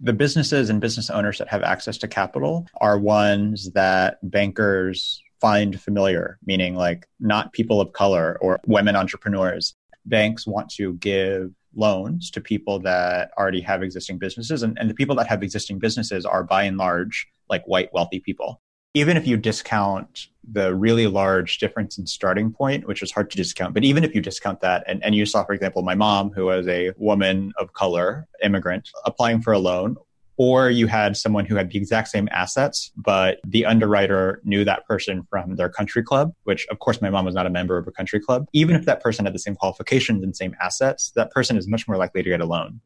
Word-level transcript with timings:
The 0.00 0.12
businesses 0.12 0.70
and 0.70 0.80
business 0.80 1.10
owners 1.10 1.38
that 1.38 1.48
have 1.48 1.62
access 1.62 1.98
to 1.98 2.08
capital 2.08 2.66
are 2.80 2.98
ones 2.98 3.72
that 3.72 4.18
bankers 4.22 5.20
find 5.40 5.80
familiar, 5.80 6.38
meaning 6.44 6.76
like 6.76 7.06
not 7.18 7.52
people 7.52 7.80
of 7.80 7.92
color 7.92 8.38
or 8.40 8.60
women 8.66 8.94
entrepreneurs. 8.94 9.74
Banks 10.06 10.46
want 10.46 10.70
to 10.70 10.94
give 10.94 11.52
loans 11.74 12.30
to 12.30 12.40
people 12.40 12.78
that 12.80 13.30
already 13.36 13.60
have 13.60 13.82
existing 13.82 14.18
businesses. 14.18 14.62
And, 14.62 14.78
and 14.78 14.88
the 14.88 14.94
people 14.94 15.16
that 15.16 15.26
have 15.26 15.42
existing 15.42 15.78
businesses 15.78 16.24
are 16.24 16.44
by 16.44 16.64
and 16.64 16.76
large 16.76 17.26
like 17.48 17.64
white 17.66 17.92
wealthy 17.92 18.20
people. 18.20 18.60
Even 18.94 19.16
if 19.16 19.26
you 19.26 19.36
discount 19.36 20.28
the 20.50 20.74
really 20.74 21.06
large 21.06 21.58
difference 21.58 21.98
in 21.98 22.06
starting 22.06 22.50
point, 22.50 22.86
which 22.86 23.02
is 23.02 23.12
hard 23.12 23.30
to 23.30 23.36
discount, 23.36 23.74
but 23.74 23.84
even 23.84 24.02
if 24.02 24.14
you 24.14 24.20
discount 24.20 24.60
that, 24.60 24.82
and, 24.86 25.04
and 25.04 25.14
you 25.14 25.26
saw, 25.26 25.44
for 25.44 25.52
example, 25.52 25.82
my 25.82 25.94
mom, 25.94 26.30
who 26.30 26.46
was 26.46 26.66
a 26.66 26.92
woman 26.96 27.52
of 27.58 27.74
color, 27.74 28.26
immigrant, 28.42 28.88
applying 29.04 29.42
for 29.42 29.52
a 29.52 29.58
loan, 29.58 29.96
or 30.38 30.70
you 30.70 30.86
had 30.86 31.16
someone 31.16 31.44
who 31.44 31.56
had 31.56 31.70
the 31.70 31.76
exact 31.76 32.08
same 32.08 32.28
assets, 32.30 32.92
but 32.96 33.40
the 33.44 33.66
underwriter 33.66 34.40
knew 34.44 34.64
that 34.64 34.86
person 34.86 35.26
from 35.28 35.56
their 35.56 35.68
country 35.68 36.02
club, 36.02 36.32
which 36.44 36.66
of 36.70 36.78
course 36.78 37.02
my 37.02 37.10
mom 37.10 37.24
was 37.24 37.34
not 37.34 37.44
a 37.44 37.50
member 37.50 37.76
of 37.76 37.86
a 37.88 37.90
country 37.90 38.20
club. 38.20 38.46
Even 38.52 38.76
if 38.76 38.86
that 38.86 39.02
person 39.02 39.24
had 39.24 39.34
the 39.34 39.38
same 39.38 39.56
qualifications 39.56 40.22
and 40.22 40.34
same 40.34 40.54
assets, 40.62 41.12
that 41.16 41.30
person 41.32 41.58
is 41.58 41.68
much 41.68 41.88
more 41.88 41.96
likely 41.96 42.22
to 42.22 42.30
get 42.30 42.40
a 42.40 42.46
loan. 42.46 42.80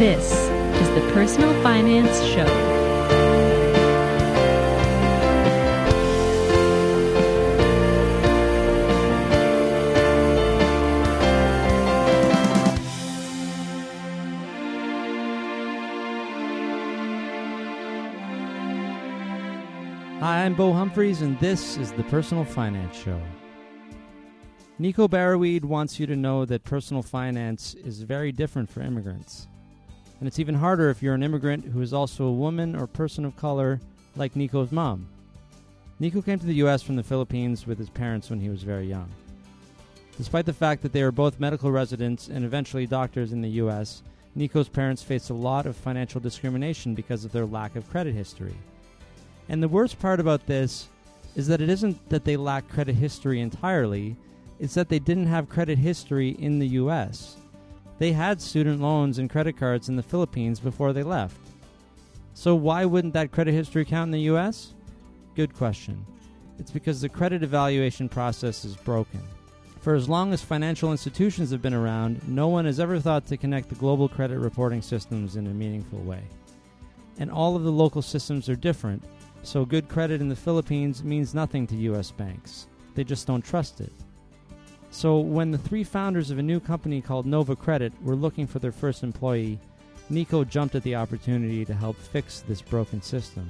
This 0.00 0.32
is 0.32 0.88
the 0.94 1.10
Personal 1.12 1.52
Finance 1.62 2.22
Show. 2.24 2.46
Hi, 20.20 20.46
I'm 20.46 20.54
Bo 20.54 20.72
Humphreys, 20.72 21.20
and 21.20 21.38
this 21.40 21.76
is 21.76 21.92
the 21.92 22.04
Personal 22.04 22.46
Finance 22.46 22.96
Show. 22.96 23.20
Nico 24.78 25.06
Barawid 25.06 25.66
wants 25.66 26.00
you 26.00 26.06
to 26.06 26.16
know 26.16 26.46
that 26.46 26.64
personal 26.64 27.02
finance 27.02 27.74
is 27.74 28.00
very 28.00 28.32
different 28.32 28.70
for 28.70 28.80
immigrants. 28.80 29.46
And 30.20 30.26
it's 30.26 30.38
even 30.38 30.54
harder 30.54 30.90
if 30.90 31.02
you're 31.02 31.14
an 31.14 31.22
immigrant 31.22 31.64
who 31.64 31.80
is 31.80 31.94
also 31.94 32.26
a 32.26 32.32
woman 32.32 32.76
or 32.76 32.86
person 32.86 33.24
of 33.24 33.36
color, 33.36 33.80
like 34.16 34.36
Nico's 34.36 34.70
mom. 34.70 35.06
Nico 35.98 36.22
came 36.22 36.38
to 36.38 36.46
the 36.46 36.54
U.S. 36.54 36.82
from 36.82 36.96
the 36.96 37.02
Philippines 37.02 37.66
with 37.66 37.78
his 37.78 37.90
parents 37.90 38.30
when 38.30 38.40
he 38.40 38.50
was 38.50 38.62
very 38.62 38.86
young. 38.86 39.08
Despite 40.16 40.44
the 40.44 40.52
fact 40.52 40.82
that 40.82 40.92
they 40.92 41.02
were 41.02 41.12
both 41.12 41.40
medical 41.40 41.72
residents 41.72 42.28
and 42.28 42.44
eventually 42.44 42.86
doctors 42.86 43.32
in 43.32 43.40
the 43.40 43.48
U.S., 43.50 44.02
Nico's 44.34 44.68
parents 44.68 45.02
faced 45.02 45.30
a 45.30 45.34
lot 45.34 45.66
of 45.66 45.74
financial 45.74 46.20
discrimination 46.20 46.94
because 46.94 47.24
of 47.24 47.32
their 47.32 47.46
lack 47.46 47.74
of 47.74 47.88
credit 47.90 48.14
history. 48.14 48.54
And 49.48 49.62
the 49.62 49.68
worst 49.68 49.98
part 49.98 50.20
about 50.20 50.46
this 50.46 50.88
is 51.34 51.46
that 51.46 51.60
it 51.60 51.68
isn't 51.70 52.08
that 52.10 52.24
they 52.24 52.36
lack 52.36 52.68
credit 52.68 52.94
history 52.94 53.40
entirely, 53.40 54.16
it's 54.58 54.74
that 54.74 54.88
they 54.88 54.98
didn't 54.98 55.26
have 55.26 55.48
credit 55.48 55.78
history 55.78 56.30
in 56.30 56.58
the 56.58 56.68
U.S. 56.68 57.36
They 58.00 58.12
had 58.12 58.40
student 58.40 58.80
loans 58.80 59.18
and 59.18 59.28
credit 59.28 59.58
cards 59.58 59.90
in 59.90 59.96
the 59.96 60.02
Philippines 60.02 60.58
before 60.58 60.94
they 60.94 61.02
left. 61.02 61.36
So, 62.32 62.54
why 62.54 62.86
wouldn't 62.86 63.12
that 63.12 63.30
credit 63.30 63.52
history 63.52 63.84
count 63.84 64.08
in 64.08 64.12
the 64.12 64.34
US? 64.34 64.72
Good 65.36 65.54
question. 65.54 66.06
It's 66.58 66.70
because 66.70 67.02
the 67.02 67.10
credit 67.10 67.42
evaluation 67.42 68.08
process 68.08 68.64
is 68.64 68.74
broken. 68.74 69.20
For 69.82 69.94
as 69.94 70.08
long 70.08 70.32
as 70.32 70.40
financial 70.40 70.92
institutions 70.92 71.50
have 71.50 71.60
been 71.60 71.74
around, 71.74 72.26
no 72.26 72.48
one 72.48 72.64
has 72.64 72.80
ever 72.80 72.98
thought 72.98 73.26
to 73.26 73.36
connect 73.36 73.68
the 73.68 73.74
global 73.74 74.08
credit 74.08 74.38
reporting 74.38 74.80
systems 74.80 75.36
in 75.36 75.46
a 75.46 75.50
meaningful 75.50 75.98
way. 75.98 76.22
And 77.18 77.30
all 77.30 77.54
of 77.54 77.64
the 77.64 77.72
local 77.72 78.00
systems 78.00 78.48
are 78.48 78.56
different, 78.56 79.04
so 79.42 79.66
good 79.66 79.90
credit 79.90 80.22
in 80.22 80.30
the 80.30 80.36
Philippines 80.36 81.04
means 81.04 81.34
nothing 81.34 81.66
to 81.66 81.76
US 81.76 82.10
banks. 82.10 82.66
They 82.94 83.04
just 83.04 83.26
don't 83.26 83.44
trust 83.44 83.82
it. 83.82 83.92
So, 84.92 85.20
when 85.20 85.52
the 85.52 85.58
three 85.58 85.84
founders 85.84 86.30
of 86.30 86.38
a 86.38 86.42
new 86.42 86.58
company 86.58 87.00
called 87.00 87.24
Nova 87.24 87.54
Credit 87.54 87.92
were 88.02 88.16
looking 88.16 88.46
for 88.46 88.58
their 88.58 88.72
first 88.72 89.04
employee, 89.04 89.58
Nico 90.08 90.42
jumped 90.42 90.74
at 90.74 90.82
the 90.82 90.96
opportunity 90.96 91.64
to 91.64 91.74
help 91.74 91.96
fix 91.96 92.40
this 92.40 92.60
broken 92.60 93.00
system. 93.00 93.48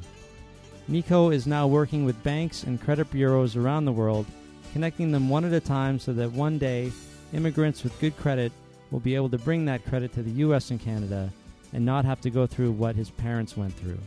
Nico 0.86 1.30
is 1.30 1.46
now 1.46 1.66
working 1.66 2.04
with 2.04 2.22
banks 2.22 2.64
and 2.64 2.80
credit 2.80 3.10
bureaus 3.10 3.56
around 3.56 3.86
the 3.86 3.92
world, 3.92 4.26
connecting 4.72 5.10
them 5.10 5.30
one 5.30 5.44
at 5.46 5.52
a 5.52 5.60
time 5.60 5.98
so 5.98 6.12
that 6.12 6.30
one 6.32 6.58
day 6.58 6.92
immigrants 7.32 7.82
with 7.82 7.98
good 8.00 8.16
credit 8.18 8.52
will 8.90 9.00
be 9.00 9.14
able 9.14 9.30
to 9.30 9.38
bring 9.38 9.64
that 9.64 9.84
credit 9.86 10.12
to 10.12 10.22
the 10.22 10.42
US 10.42 10.70
and 10.70 10.80
Canada 10.80 11.30
and 11.72 11.84
not 11.84 12.04
have 12.04 12.20
to 12.20 12.30
go 12.30 12.46
through 12.46 12.72
what 12.72 12.96
his 12.96 13.10
parents 13.10 13.56
went 13.56 13.72
through. 13.74 13.98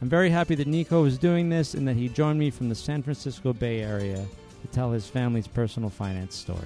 I'm 0.00 0.08
very 0.08 0.30
happy 0.30 0.54
that 0.54 0.66
Nico 0.66 1.04
is 1.04 1.18
doing 1.18 1.48
this 1.48 1.74
and 1.74 1.88
that 1.88 1.96
he 1.96 2.08
joined 2.08 2.38
me 2.38 2.50
from 2.50 2.68
the 2.68 2.74
San 2.74 3.02
Francisco 3.02 3.52
Bay 3.52 3.80
Area 3.80 4.24
to 4.66 4.72
tell 4.72 4.90
his 4.90 5.06
family's 5.06 5.46
personal 5.46 5.90
finance 5.90 6.34
story. 6.34 6.58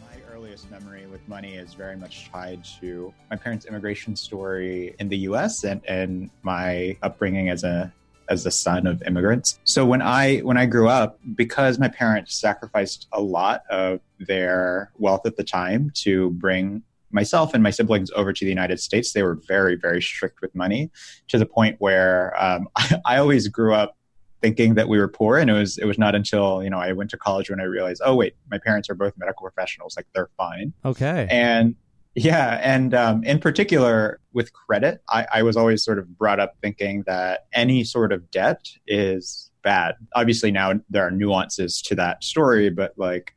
My 0.00 0.20
earliest 0.32 0.70
memory 0.70 1.06
with 1.06 1.26
money 1.28 1.54
is 1.54 1.74
very 1.74 1.96
much 1.96 2.30
tied 2.30 2.64
to 2.80 3.12
my 3.30 3.36
parents' 3.36 3.66
immigration 3.66 4.16
story 4.16 4.94
in 4.98 5.08
the 5.08 5.18
US 5.18 5.64
and, 5.64 5.84
and 5.86 6.30
my 6.42 6.96
upbringing 7.02 7.50
as 7.50 7.64
a 7.64 7.92
as 8.30 8.44
the 8.44 8.50
son 8.50 8.86
of 8.86 9.02
immigrants. 9.04 9.58
So 9.64 9.86
when 9.86 10.02
I 10.02 10.40
when 10.40 10.58
I 10.58 10.66
grew 10.66 10.88
up, 10.88 11.18
because 11.34 11.78
my 11.78 11.88
parents 11.88 12.38
sacrificed 12.38 13.08
a 13.12 13.20
lot 13.20 13.62
of 13.70 14.00
their 14.20 14.92
wealth 14.98 15.24
at 15.24 15.36
the 15.36 15.44
time 15.44 15.90
to 16.02 16.30
bring 16.30 16.82
myself 17.10 17.54
and 17.54 17.62
my 17.62 17.70
siblings 17.70 18.10
over 18.14 18.32
to 18.32 18.44
the 18.44 18.50
United 18.50 18.80
States, 18.80 19.12
they 19.12 19.22
were 19.22 19.38
very, 19.46 19.76
very 19.76 20.02
strict 20.02 20.40
with 20.40 20.54
money 20.54 20.90
to 21.28 21.38
the 21.38 21.46
point 21.46 21.76
where 21.78 22.34
um, 22.42 22.68
I, 22.76 23.00
I, 23.06 23.16
always 23.18 23.48
grew 23.48 23.74
up 23.74 23.96
thinking 24.42 24.74
that 24.74 24.88
we 24.88 24.98
were 24.98 25.08
poor. 25.08 25.38
And 25.38 25.50
it 25.50 25.54
was, 25.54 25.78
it 25.78 25.86
was 25.86 25.98
not 25.98 26.14
until, 26.14 26.62
you 26.62 26.70
know, 26.70 26.78
I 26.78 26.92
went 26.92 27.10
to 27.10 27.16
college 27.16 27.50
when 27.50 27.60
I 27.60 27.64
realized, 27.64 28.02
oh, 28.04 28.14
wait, 28.14 28.34
my 28.50 28.58
parents 28.58 28.88
are 28.88 28.94
both 28.94 29.14
medical 29.16 29.42
professionals. 29.42 29.96
Like 29.96 30.06
they're 30.14 30.30
fine. 30.36 30.72
Okay. 30.84 31.26
And 31.30 31.74
yeah. 32.14 32.58
And 32.62 32.94
um, 32.94 33.22
in 33.24 33.38
particular 33.38 34.20
with 34.32 34.52
credit, 34.52 35.02
I, 35.08 35.26
I 35.34 35.42
was 35.42 35.56
always 35.56 35.84
sort 35.84 35.98
of 35.98 36.18
brought 36.18 36.40
up 36.40 36.54
thinking 36.60 37.04
that 37.06 37.46
any 37.52 37.84
sort 37.84 38.12
of 38.12 38.30
debt 38.30 38.68
is 38.86 39.50
bad. 39.62 39.96
Obviously 40.14 40.50
now 40.50 40.74
there 40.90 41.06
are 41.06 41.10
nuances 41.10 41.80
to 41.82 41.94
that 41.96 42.24
story, 42.24 42.70
but 42.70 42.94
like, 42.96 43.34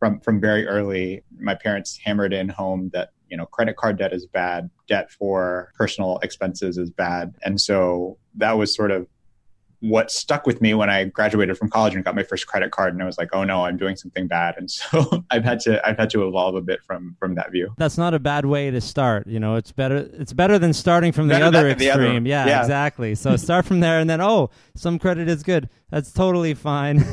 from 0.00 0.18
from 0.20 0.40
very 0.40 0.66
early, 0.66 1.22
my 1.38 1.54
parents 1.54 2.00
hammered 2.04 2.32
in 2.32 2.48
home 2.48 2.90
that 2.92 3.10
you 3.28 3.36
know 3.36 3.46
credit 3.46 3.76
card 3.76 3.98
debt 3.98 4.12
is 4.12 4.26
bad, 4.26 4.68
debt 4.88 5.12
for 5.12 5.70
personal 5.76 6.18
expenses 6.24 6.76
is 6.76 6.90
bad, 6.90 7.34
and 7.44 7.60
so 7.60 8.18
that 8.34 8.58
was 8.58 8.74
sort 8.74 8.90
of 8.90 9.06
what 9.80 10.10
stuck 10.10 10.46
with 10.46 10.60
me 10.60 10.74
when 10.74 10.90
I 10.90 11.04
graduated 11.04 11.56
from 11.56 11.70
college 11.70 11.94
and 11.94 12.04
got 12.04 12.14
my 12.14 12.22
first 12.22 12.46
credit 12.46 12.70
card 12.70 12.92
and 12.92 13.02
I 13.02 13.06
was 13.06 13.16
like, 13.18 13.30
oh 13.32 13.44
no, 13.44 13.64
I'm 13.64 13.76
doing 13.76 13.96
something 13.96 14.26
bad. 14.26 14.54
And 14.56 14.70
so 14.70 15.24
I've 15.30 15.44
had 15.44 15.60
to 15.60 15.86
I've 15.86 15.96
had 15.96 16.10
to 16.10 16.26
evolve 16.26 16.54
a 16.54 16.60
bit 16.60 16.82
from 16.84 17.16
from 17.18 17.34
that 17.36 17.50
view. 17.50 17.74
That's 17.78 17.98
not 17.98 18.14
a 18.14 18.18
bad 18.18 18.46
way 18.46 18.70
to 18.70 18.80
start. 18.80 19.26
You 19.26 19.40
know, 19.40 19.56
it's 19.56 19.72
better 19.72 20.08
it's 20.14 20.32
better 20.32 20.58
than 20.58 20.72
starting 20.72 21.12
from 21.12 21.28
the 21.28 21.34
better 21.34 21.46
other 21.46 21.68
extreme. 21.68 22.24
The 22.24 22.34
other. 22.34 22.50
Yeah, 22.50 22.54
yeah, 22.56 22.60
exactly. 22.60 23.14
So 23.14 23.36
start 23.36 23.64
from 23.64 23.80
there 23.80 23.98
and 23.98 24.08
then 24.08 24.20
oh, 24.20 24.50
some 24.74 24.98
credit 24.98 25.28
is 25.28 25.42
good. 25.42 25.68
That's 25.90 26.12
totally 26.12 26.54
fine. 26.54 27.04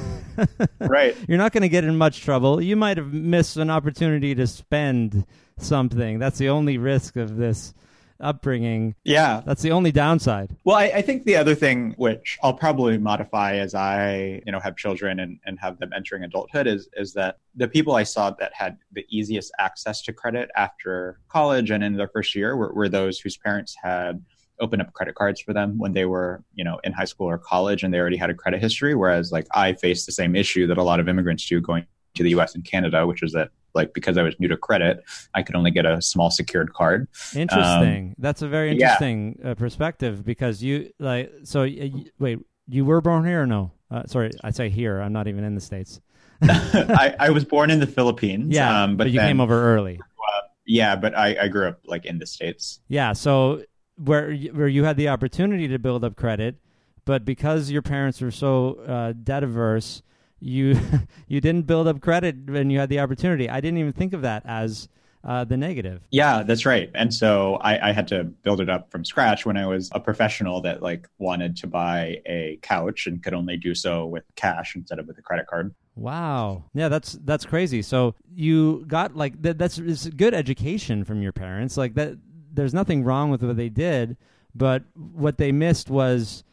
right. 0.80 1.16
You're 1.28 1.38
not 1.38 1.52
going 1.52 1.64
to 1.64 1.70
get 1.70 1.84
in 1.84 1.98
much 1.98 2.22
trouble. 2.22 2.62
You 2.62 2.76
might 2.76 2.98
have 2.98 3.12
missed 3.14 3.58
an 3.58 3.70
opportunity 3.70 4.36
to 4.36 4.46
spend 4.46 5.26
something. 5.58 6.20
That's 6.20 6.38
the 6.38 6.50
only 6.50 6.78
risk 6.78 7.16
of 7.16 7.38
this 7.38 7.74
upbringing. 8.20 8.96
Yeah. 9.04 9.42
That's 9.46 9.62
the 9.62 9.72
only 9.72 9.92
downside. 9.92 10.56
Well, 10.64 10.76
I, 10.76 10.86
I, 10.86 11.02
think 11.02 11.24
the 11.24 11.36
other 11.36 11.56
thing, 11.56 11.94
which 11.98 12.38
I'll 12.44 12.54
probably 12.54 12.98
modify 12.98 13.56
as 13.56 13.76
I, 13.76 14.42
you 14.46 14.52
know, 14.52 14.60
have 14.60 14.76
children 14.76 15.20
and, 15.20 15.40
and 15.46 15.60
have 15.60 15.80
them 15.80 15.92
entering 15.96 16.24
adulthood 16.24 16.68
is, 16.68 16.90
is 16.94 17.14
that 17.14 17.38
the 17.56 17.68
people 17.68 17.96
I 17.96 18.04
saw 18.04 18.32
that 18.32 18.54
had 18.54 18.78
the 18.92 19.06
easiest 19.10 19.52
access 19.60 20.02
to 20.04 20.14
credit 20.14 20.50
after 20.56 21.20
college 21.30 21.72
and 21.72 21.84
in 21.84 21.96
their 21.96 22.10
first 22.10 22.36
year 22.36 22.56
were, 22.56 22.74
were 22.74 22.90
those 22.90 23.20
whose 23.20 23.38
parents 23.38 23.76
had 23.82 24.24
opened 24.60 24.82
up 24.82 24.92
credit 24.94 25.16
cards 25.16 25.40
for 25.40 25.54
them 25.54 25.78
when 25.78 25.94
they 25.94 26.06
were, 26.06 26.44
you 26.56 26.64
know, 26.64 26.80
in 26.84 26.92
high 26.92 27.06
school 27.06 27.28
or 27.28 27.38
college 27.38 27.84
and 27.84 27.94
they 27.94 28.00
already 28.00 28.18
had 28.18 28.30
a 28.30 28.34
credit 28.34 28.60
history. 28.60 28.96
Whereas 28.96 29.32
like 29.32 29.48
I 29.54 29.74
faced 29.74 30.06
the 30.06 30.12
same 30.12 30.36
issue 30.36 30.68
that 30.68 30.78
a 30.78 30.84
lot 30.84 31.00
of 31.00 31.08
immigrants 31.08 31.48
do 31.48 31.62
going 31.62 31.86
to 32.16 32.24
the 32.24 32.32
US 32.32 32.56
and 32.56 32.66
Canada, 32.66 33.06
which 33.06 33.24
is 33.24 33.32
that 33.34 33.50
like 33.78 33.94
because 33.94 34.18
I 34.18 34.24
was 34.24 34.38
new 34.40 34.50
to 34.50 34.58
credit, 34.58 35.04
I 35.34 35.44
could 35.44 35.56
only 35.56 35.72
get 35.72 35.86
a 35.86 36.02
small 36.02 36.30
secured 36.30 36.74
card. 36.74 37.08
Interesting. 37.34 38.10
Um, 38.10 38.16
That's 38.18 38.42
a 38.42 38.50
very 38.50 38.72
interesting 38.72 39.40
yeah. 39.40 39.52
uh, 39.52 39.56
perspective 39.56 40.26
because 40.26 40.62
you 40.62 40.92
like 41.00 41.32
so. 41.44 41.64
Uh, 41.64 41.88
wait, 42.20 42.40
you 42.68 42.84
were 42.84 43.00
born 43.00 43.26
here 43.26 43.44
or 43.44 43.48
no? 43.48 43.72
Uh, 43.90 44.04
sorry, 44.08 44.32
I 44.44 44.52
say 44.52 44.70
here. 44.70 45.00
I'm 45.00 45.14
not 45.14 45.30
even 45.30 45.46
in 45.46 45.56
the 45.56 45.62
states. 45.62 46.02
I, 46.42 47.16
I, 47.20 47.30
was 47.32 47.46
born 47.46 47.72
in 47.72 47.80
the 47.80 47.88
Philippines. 47.88 48.54
Yeah, 48.54 48.84
um, 48.84 48.96
but, 48.96 49.06
but, 49.06 49.12
you 49.12 49.20
then, 49.20 49.30
came 49.30 49.42
over 49.42 49.74
early. 49.76 49.98
Uh, 50.00 50.42
yeah, 50.66 50.96
but 50.96 51.18
I, 51.18 51.36
I 51.44 51.48
grew 51.48 51.68
up 51.68 51.80
like 51.86 52.06
in 52.06 52.20
the 52.20 52.28
states. 52.28 52.80
Yeah, 52.90 53.14
so 53.14 53.64
where 53.96 54.36
where 54.36 54.68
you 54.68 54.84
had 54.84 54.98
the 54.98 55.10
opportunity 55.10 55.68
to 55.70 55.80
build 55.80 56.04
up 56.04 56.16
credit, 56.16 56.58
but 57.06 57.26
because 57.26 57.72
your 57.72 57.82
parents 57.82 58.22
were 58.22 58.32
so 58.32 58.74
uh, 58.88 59.14
debt 59.14 59.44
averse, 59.44 60.04
you 60.40 60.80
you 61.28 61.42
didn't 61.42 61.64
build 61.64 61.88
up 61.88 62.02
credit 62.02 62.50
when 62.50 62.70
you 62.70 62.80
had 62.80 62.90
the 62.90 63.00
opportunity. 63.00 63.50
I 63.50 63.62
didn't 63.62 63.80
even 63.80 63.94
think 63.94 64.14
of 64.14 64.22
that 64.22 64.44
as 64.46 64.90
uh, 65.24 65.44
the 65.44 65.58
negative. 65.58 66.02
Yeah, 66.12 66.44
that's 66.44 66.66
right. 66.66 66.90
And 66.96 67.14
so 67.14 67.56
I, 67.56 67.90
I, 67.90 67.92
had 67.92 68.08
to 68.10 68.24
build 68.24 68.62
it 68.62 68.70
up 68.70 68.90
from 68.90 69.04
scratch 69.04 69.46
when 69.46 69.58
I 69.58 69.66
was 69.66 69.90
a 69.92 70.00
professional 70.00 70.62
that 70.62 70.82
like 70.82 71.10
wanted 71.18 71.58
to 71.58 71.68
buy 71.68 72.22
a 72.26 72.60
couch 72.62 73.08
and 73.08 73.22
could 73.22 73.34
only 73.34 73.58
do 73.58 73.76
so 73.76 74.06
with 74.06 74.24
cash 74.36 74.76
instead 74.76 75.00
of 75.00 75.08
with 75.08 75.18
a 75.18 75.22
credit 75.22 75.48
card. 75.48 75.76
Wow. 75.96 76.64
Yeah, 76.74 76.88
that's 76.88 77.14
that's 77.24 77.46
crazy. 77.46 77.82
So 77.82 78.16
you 78.34 78.86
got 78.88 79.18
like 79.18 79.42
that, 79.42 79.58
that's 79.58 79.80
it's 79.80 80.08
good 80.08 80.34
education 80.34 81.04
from 81.04 81.22
your 81.22 81.34
parents. 81.34 81.76
Like 81.76 81.96
that 81.96 82.18
there's 82.54 82.74
nothing 82.74 83.04
wrong 83.04 83.30
with 83.30 83.44
what 83.44 83.58
they 83.58 83.70
did, 83.70 84.16
but 84.56 84.84
what 84.94 85.38
they 85.38 85.52
missed 85.52 85.90
was 85.90 86.44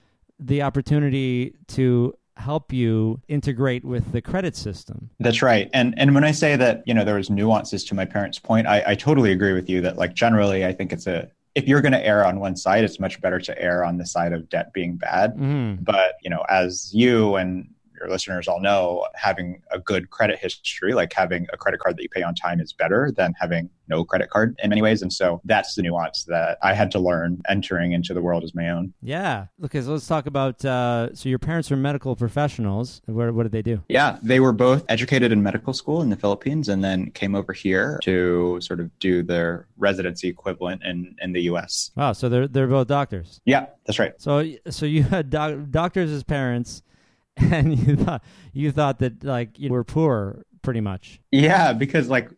the 0.41 0.63
opportunity 0.63 1.55
to 1.69 2.15
help 2.37 2.73
you 2.73 3.21
integrate 3.29 3.85
with 3.85 4.13
the 4.13 4.21
credit 4.21 4.57
system. 4.57 5.11
That's 5.21 5.43
right. 5.43 5.71
And 5.73 5.95
and 5.97 6.15
when 6.15 6.25
I 6.25 6.33
say 6.33 6.57
that, 6.57 6.83
you 6.87 6.95
know, 6.95 7.05
there 7.05 7.15
was 7.17 7.31
nuances 7.31 7.85
to 7.85 7.95
my 7.95 8.05
parents' 8.05 8.39
point, 8.39 8.67
I, 8.67 8.83
I 8.87 8.95
totally 8.95 9.33
agree 9.33 9.53
with 9.53 9.69
you 9.69 9.81
that 9.83 9.97
like 9.97 10.15
generally 10.15 10.65
I 10.65 10.73
think 10.73 10.93
it's 10.93 11.07
a 11.07 11.31
if 11.55 11.69
you're 11.69 11.81
going 11.81 11.93
to 11.93 12.05
err 12.05 12.27
on 12.27 12.41
one 12.41 12.57
side, 12.57 12.85
it's 12.85 12.99
much 12.99 13.21
better 13.21 13.39
to 13.39 13.63
err 13.63 13.85
on 13.85 13.99
the 13.99 14.07
side 14.07 14.33
of 14.33 14.49
debt 14.49 14.73
being 14.73 14.97
bad. 14.97 15.35
Mm-hmm. 15.35 15.85
But, 15.85 16.15
you 16.23 16.31
know, 16.31 16.45
as 16.49 16.91
you 16.93 17.37
and 17.37 17.69
your 17.99 18.09
listeners 18.09 18.49
all 18.49 18.61
know, 18.61 19.07
having 19.15 19.63
a 19.71 19.79
good 19.79 20.11
credit 20.11 20.39
history, 20.39 20.95
like 20.95 21.13
having 21.13 21.47
a 21.53 21.57
credit 21.57 21.81
card 21.81 21.97
that 21.97 22.03
you 22.03 22.09
pay 22.09 22.23
on 22.23 22.35
time, 22.35 22.61
is 22.61 22.73
better 22.73 23.13
than 23.17 23.35
having 23.39 23.71
no 23.89 24.05
credit 24.05 24.31
card 24.31 24.59
in 24.63 24.71
many 24.71 24.83
ways. 24.83 25.03
And 25.03 25.13
so 25.13 25.41
that's 25.45 25.75
the 25.75 25.83
nuance 25.83 26.25
that 26.25 26.59
I 26.63 26.75
had 26.75 26.91
to 26.93 26.99
learn 26.99 27.43
entering 27.49 27.93
into 27.93 28.15
the 28.15 28.23
world 28.23 28.45
as 28.45 28.55
my 28.55 28.71
own. 28.71 28.95
Yeah. 29.03 29.47
Okay. 29.65 29.81
So 29.83 29.93
let's 29.93 30.07
talk 30.07 30.27
about. 30.27 30.65
Uh, 30.65 31.15
so 31.15 31.29
your 31.29 31.39
parents 31.39 31.71
are 31.71 31.77
medical 31.77 32.17
professionals. 32.17 33.03
What, 33.07 33.35
what 33.35 33.43
did 33.45 33.53
they 33.53 33.63
do? 33.63 33.83
Yeah. 33.89 34.19
They 34.23 34.41
were 34.41 34.53
both 34.53 34.85
educated 34.89 35.33
in 35.33 35.43
medical 35.43 35.73
school 35.73 36.03
in 36.03 36.11
the 36.11 36.17
Philippines 36.17 36.69
and 36.69 36.83
then 36.83 37.11
came 37.11 37.35
over 37.35 37.53
here 37.53 37.99
to 38.03 38.59
sort 38.61 38.81
of 38.81 38.97
do 38.99 39.23
their 39.23 39.67
residency 39.77 40.29
equivalent 40.29 40.83
in, 40.85 41.17
in 41.21 41.33
the 41.33 41.43
US. 41.43 41.91
Wow. 41.97 42.13
So 42.13 42.29
they're, 42.29 42.49
they're 42.49 42.67
both 42.67 42.89
doctors. 42.89 43.41
Yeah. 43.45 43.67
That's 43.87 43.99
right. 43.99 44.15
So, 44.19 44.51
so 44.71 44.87
you 44.87 45.03
had 45.03 45.31
doc- 45.31 45.71
doctors 45.71 46.11
as 46.11 46.23
parents 46.23 46.83
and 47.51 47.79
you 47.79 47.97
thought 47.97 48.23
you 48.53 48.71
thought 48.71 48.99
that 49.01 49.25
like 49.25 49.59
you 49.59 49.71
were 49.71 49.85
poor 49.85 50.45
pretty 50.63 50.81
much. 50.81 51.21
Yeah, 51.33 51.73
because 51.73 52.09
like 52.09 52.31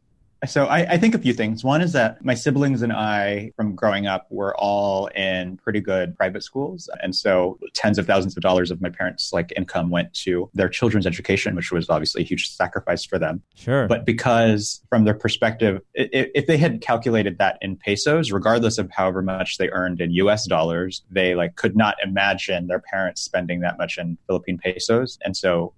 so 0.45 0.67
I, 0.67 0.93
I, 0.93 0.99
think 0.99 1.15
a 1.15 1.19
few 1.19 1.33
things. 1.33 1.65
One 1.65 1.81
is 1.81 1.93
that 1.93 2.23
my 2.25 2.35
siblings 2.35 2.83
and 2.83 2.93
I, 2.93 3.53
from 3.57 3.75
growing 3.75 4.07
up, 4.07 4.27
were 4.31 4.55
all 4.57 5.07
in 5.09 5.57
pretty 5.57 5.81
good 5.81 6.17
private 6.17 6.43
schools, 6.43 6.91
and 7.03 7.15
so 7.15 7.59
tens 7.73 7.99
of 7.99 8.07
thousands 8.07 8.37
of 8.37 8.43
dollars 8.43 8.71
of 8.71 8.81
my 8.83 8.91
parents' 8.91 9.33
like 9.33 9.53
income 9.57 9.89
went 9.89 10.13
to 10.15 10.51
their 10.53 10.69
children's 10.69 11.07
education, 11.07 11.55
which 11.55 11.73
was 11.73 11.89
obviously 11.89 12.23
a 12.23 12.25
huge 12.25 12.51
sacrifice 12.51 13.05
for 13.05 13.19
them. 13.19 13.43
Sure. 13.55 13.89
But 13.89 14.05
because, 14.05 14.83
from 14.91 15.05
their 15.05 15.15
perspective, 15.15 15.81
if, 15.95 16.31
if 16.35 16.47
they 16.47 16.59
had 16.59 16.83
calculated 16.83 17.39
that 17.39 17.57
in 17.63 17.77
pesos, 17.77 18.31
regardless 18.31 18.77
of 18.77 18.91
however 18.91 19.23
much 19.23 19.57
they 19.57 19.71
earned 19.71 20.01
in 20.01 20.11
U.S. 20.13 20.47
dollars, 20.47 21.03
they 21.11 21.35
like 21.35 21.57
could 21.57 21.77
not 21.77 21.97
imagine 22.05 22.67
their 22.67 22.81
parents 22.81 23.23
spending 23.23 23.61
that 23.61 23.79
much 23.79 23.97
in 23.97 24.19
Philippine 24.27 24.59
pesos, 24.59 25.19
and 25.25 25.35
so 25.35 25.73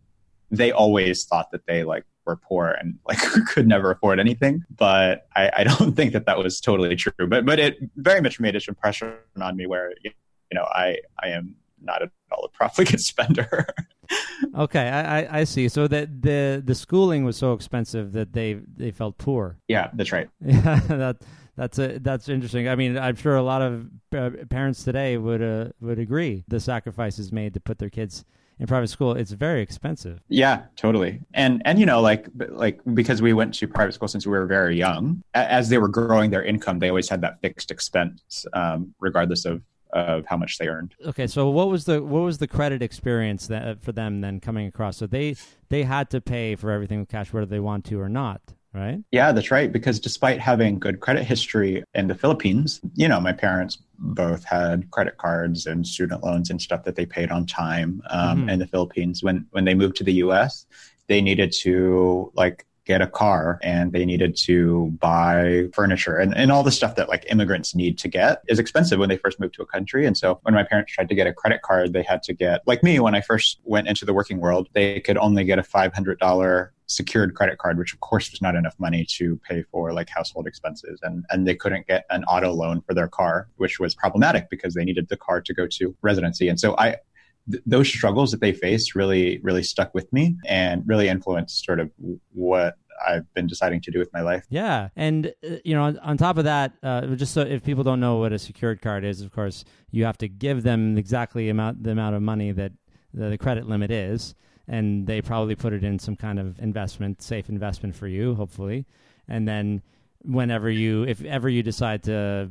they 0.51 0.73
always 0.73 1.25
thought 1.25 1.51
that 1.53 1.67
they 1.67 1.85
like 1.85 2.05
were 2.29 2.37
poor 2.37 2.69
and 2.69 2.99
like 3.09 3.19
could 3.49 3.67
never 3.67 3.91
afford 3.91 4.21
anything. 4.21 4.65
But 4.77 5.27
I, 5.35 5.51
I, 5.57 5.65
don't 5.65 5.93
think 5.97 6.13
that 6.13 6.27
that 6.27 6.39
was 6.39 6.61
totally 6.61 6.95
true. 6.95 7.27
But 7.27 7.45
but 7.45 7.59
it 7.59 7.79
very 7.97 8.21
much 8.21 8.39
made 8.39 8.55
its 8.55 8.69
impression 8.69 9.15
on 9.41 9.57
me 9.57 9.67
where 9.67 9.93
you 10.05 10.13
know 10.53 10.65
I 10.65 10.99
I 11.21 11.31
am 11.31 11.57
not 11.83 12.03
at 12.03 12.11
all 12.31 12.45
a 12.45 12.49
profligate 12.57 13.01
spender. 13.01 13.67
okay, 14.57 14.89
I, 14.89 15.41
I 15.41 15.45
see. 15.45 15.69
So 15.69 15.89
that 15.89 16.23
the 16.23 16.63
the 16.65 16.75
schooling 16.75 17.25
was 17.25 17.37
so 17.37 17.53
expensive 17.55 18.13
that 18.13 18.33
they 18.33 18.55
they 18.77 18.93
felt 18.93 19.19
poor. 19.19 19.57
Yeah, 19.67 19.91
that's 19.95 20.13
right. 20.13 20.29
Yeah, 20.41 20.81
that 20.89 21.17
that's 21.57 21.79
a 21.79 21.99
that's 21.99 22.29
interesting. 22.29 22.69
I 22.69 22.77
mean, 22.77 22.97
I'm 22.97 23.17
sure 23.17 23.37
a 23.37 23.43
lot 23.43 23.63
of 23.63 23.87
uh, 24.15 24.31
parents 24.49 24.85
today 24.85 25.17
would 25.17 25.43
uh, 25.43 25.71
would 25.81 25.99
agree 25.99 26.45
the 26.47 26.61
sacrifices 26.61 27.33
made 27.33 27.55
to 27.55 27.61
put 27.61 27.79
their 27.79 27.91
kids 27.91 28.25
in 28.61 28.67
private 28.67 28.89
school, 28.89 29.13
it's 29.13 29.33
very 29.33 29.63
expensive. 29.63 30.21
Yeah, 30.29 30.65
totally. 30.77 31.21
And 31.35 31.63
and 31.65 31.79
you 31.79 31.87
know, 31.87 32.01
like 32.01 32.29
like 32.49 32.81
because 32.95 33.23
we 33.23 33.33
went 33.33 33.55
to 33.55 33.69
private 33.69 33.93
school 33.93 34.09
since 34.09 34.27
we 34.27 34.33
were 34.33 34.47
very 34.47 34.77
young, 34.77 35.23
as 35.35 35.69
they 35.69 35.79
were 35.79 35.89
growing 35.89 36.31
their 36.31 36.45
income, 36.45 36.79
they 36.79 36.89
always 36.89 37.09
had 37.09 37.21
that 37.23 37.41
fixed 37.41 37.71
expense, 37.71 38.47
um, 38.53 38.95
regardless 39.01 39.45
of 39.45 39.63
of 39.93 40.27
how 40.27 40.37
much 40.37 40.59
they 40.59 40.69
earned. 40.69 40.95
Okay, 41.07 41.27
so 41.27 41.49
what 41.49 41.69
was 41.69 41.85
the 41.85 42.03
what 42.03 42.21
was 42.21 42.39
the 42.39 42.49
credit 42.49 42.83
experience 42.83 43.47
that 43.47 43.81
for 43.81 43.93
them 43.93 44.21
then 44.21 44.41
coming 44.41 44.67
across? 44.67 44.97
So 44.97 45.07
they 45.07 45.37
they 45.69 45.85
had 45.85 46.11
to 46.11 46.21
pay 46.21 46.57
for 46.57 46.71
everything 46.71 47.01
with 47.01 47.09
cash 47.09 47.33
whether 47.33 47.47
they 47.47 47.61
want 47.61 47.85
to 47.87 48.01
or 48.01 48.09
not 48.09 48.55
right? 48.73 48.99
Yeah, 49.11 49.33
that's 49.33 49.51
right. 49.51 49.73
Because 49.73 50.01
despite 50.01 50.41
having 50.41 50.79
good 50.79 51.01
credit 51.01 51.25
history 51.25 51.83
in 51.95 52.07
the 52.07 52.15
Philippines, 52.15 52.81
you 52.95 53.09
know, 53.09 53.21
my 53.21 53.33
parents 53.33 53.79
both 53.99 54.45
had 54.45 54.91
credit 54.91 55.17
cards 55.17 55.67
and 55.67 55.87
student 55.87 56.23
loans 56.23 56.51
and 56.51 56.61
stuff 56.61 56.85
that 56.85 56.97
they 56.97 57.07
paid 57.07 57.31
on 57.31 57.47
time 57.47 58.03
um, 58.11 58.41
mm-hmm. 58.41 58.49
in 58.51 58.59
the 58.59 58.67
Philippines. 58.67 59.23
When 59.23 59.47
when 59.51 59.65
they 59.65 59.75
moved 59.75 59.97
to 59.97 60.05
the 60.05 60.15
U.S., 60.15 60.67
they 61.07 61.21
needed 61.21 61.53
to 61.63 62.31
like 62.35 62.67
get 62.89 63.03
a 63.03 63.07
car 63.07 63.61
and 63.63 63.93
they 63.93 64.07
needed 64.07 64.35
to 64.35 64.87
buy 64.99 65.69
furniture 65.75 66.17
and, 66.17 66.35
and 66.35 66.51
all 66.51 66.63
the 66.63 66.71
stuff 66.71 66.95
that 66.95 67.07
like 67.07 67.27
immigrants 67.31 67.75
need 67.75 67.99
to 67.99 68.09
get 68.09 68.43
is 68.49 68.59
expensive 68.59 68.99
when 68.99 69.11
they 69.11 69.19
first 69.19 69.39
move 69.39 69.53
to 69.53 69.61
a 69.61 69.67
country. 69.67 70.07
And 70.07 70.17
so 70.17 70.41
when 70.43 70.55
my 70.55 70.65
parents 70.65 70.91
tried 70.91 71.11
to 71.11 71.15
get 71.15 71.27
a 71.27 71.33
credit 71.35 71.61
card, 71.61 71.93
they 71.93 72.03
had 72.03 72.23
to 72.23 72.33
get, 72.33 72.63
like 72.67 72.83
me, 72.83 72.99
when 72.99 73.15
I 73.15 73.21
first 73.21 73.61
went 73.65 73.89
into 73.89 74.07
the 74.07 74.15
working 74.15 74.41
world, 74.41 74.71
they 74.73 75.01
could 75.01 75.19
only 75.19 75.45
get 75.45 75.59
a 75.59 75.63
$500 75.63 76.71
secured 76.89 77.35
credit 77.35 77.59
card, 77.59 77.79
which 77.79 77.93
of 77.93 78.01
course 78.01 78.31
was 78.31 78.43
not 78.43 78.55
enough 78.55 78.75
money 78.79 79.05
to 79.05 79.37
pay 79.49 79.63
for 79.71 79.93
like 79.93 80.09
household 80.09 80.47
expenses. 80.47 80.99
And, 81.03 81.25
and 81.31 81.47
they 81.47 81.55
couldn't 81.55 81.87
get 81.87 82.05
an 82.11 82.25
auto 82.25 82.53
loan 82.53 82.81
for 82.81 82.95
their 82.95 83.09
car, 83.09 83.49
which 83.57 83.79
was 83.79 83.95
problematic 83.95 84.49
because 84.51 84.75
they 84.75 84.85
needed 84.85 85.09
the 85.09 85.17
car 85.17 85.41
to 85.41 85.55
go 85.55 85.67
to 85.67 85.95
residency. 86.03 86.49
And 86.49 86.59
so 86.59 86.75
I, 86.79 86.97
th- 87.51 87.63
those 87.67 87.89
struggles 87.89 88.31
that 88.31 88.41
they 88.41 88.53
faced 88.53 88.95
really, 88.95 89.39
really 89.43 89.63
stuck 89.63 89.95
with 89.95 90.13
me 90.13 90.37
and 90.47 90.83
really 90.87 91.09
influenced 91.09 91.65
sort 91.65 91.79
of 91.79 91.91
what 92.33 92.77
I've 93.07 93.33
been 93.35 93.47
deciding 93.47 93.81
to 93.83 93.91
do 93.91 93.99
with 93.99 94.13
my 94.13 94.23
life. 94.23 94.45
Yeah, 94.49 94.89
and 94.97 95.33
uh, 95.45 95.57
you 95.65 95.75
know, 95.75 95.83
on, 95.83 95.99
on, 96.01 96.17
top 96.17 96.37
of 96.39 96.45
that, 96.45 96.73
uh, 96.83 97.07
just 97.15 97.33
so 97.33 97.43
if 97.43 97.63
people 97.63 97.85
don't 97.85 98.01
know 98.01 98.17
what 98.17 98.33
a 98.33 98.39
secured 98.39 98.83
card 98.83 99.05
is, 99.05 99.21
of 99.21 99.31
course, 99.31 99.65
you 99.93 100.05
have 100.05 100.19
to 100.19 100.29
give 100.29 100.65
them 100.65 100.99
exactly 100.99 101.49
amount 101.49 101.85
the 101.85 101.91
amount 101.91 102.17
of 102.17 102.23
money 102.23 102.51
that 102.53 102.73
the, 103.15 103.29
the 103.29 103.39
credit 103.39 103.69
limit 103.69 103.91
is, 103.93 104.35
and 104.69 105.07
they 105.07 105.23
probably 105.23 105.55
put 105.55 105.73
it 105.73 105.83
in 105.83 105.99
some 105.99 106.17
kind 106.17 106.39
of 106.39 106.59
investment, 106.59 107.23
safe 107.23 107.49
investment 107.49 107.97
for 107.97 108.07
you, 108.07 108.35
hopefully, 108.35 108.87
and 109.27 109.49
then 109.49 109.83
whenever 110.23 110.71
you, 110.71 111.05
if 111.05 111.25
ever 111.25 111.49
you 111.49 111.63
decide 111.63 112.03
to 112.05 112.51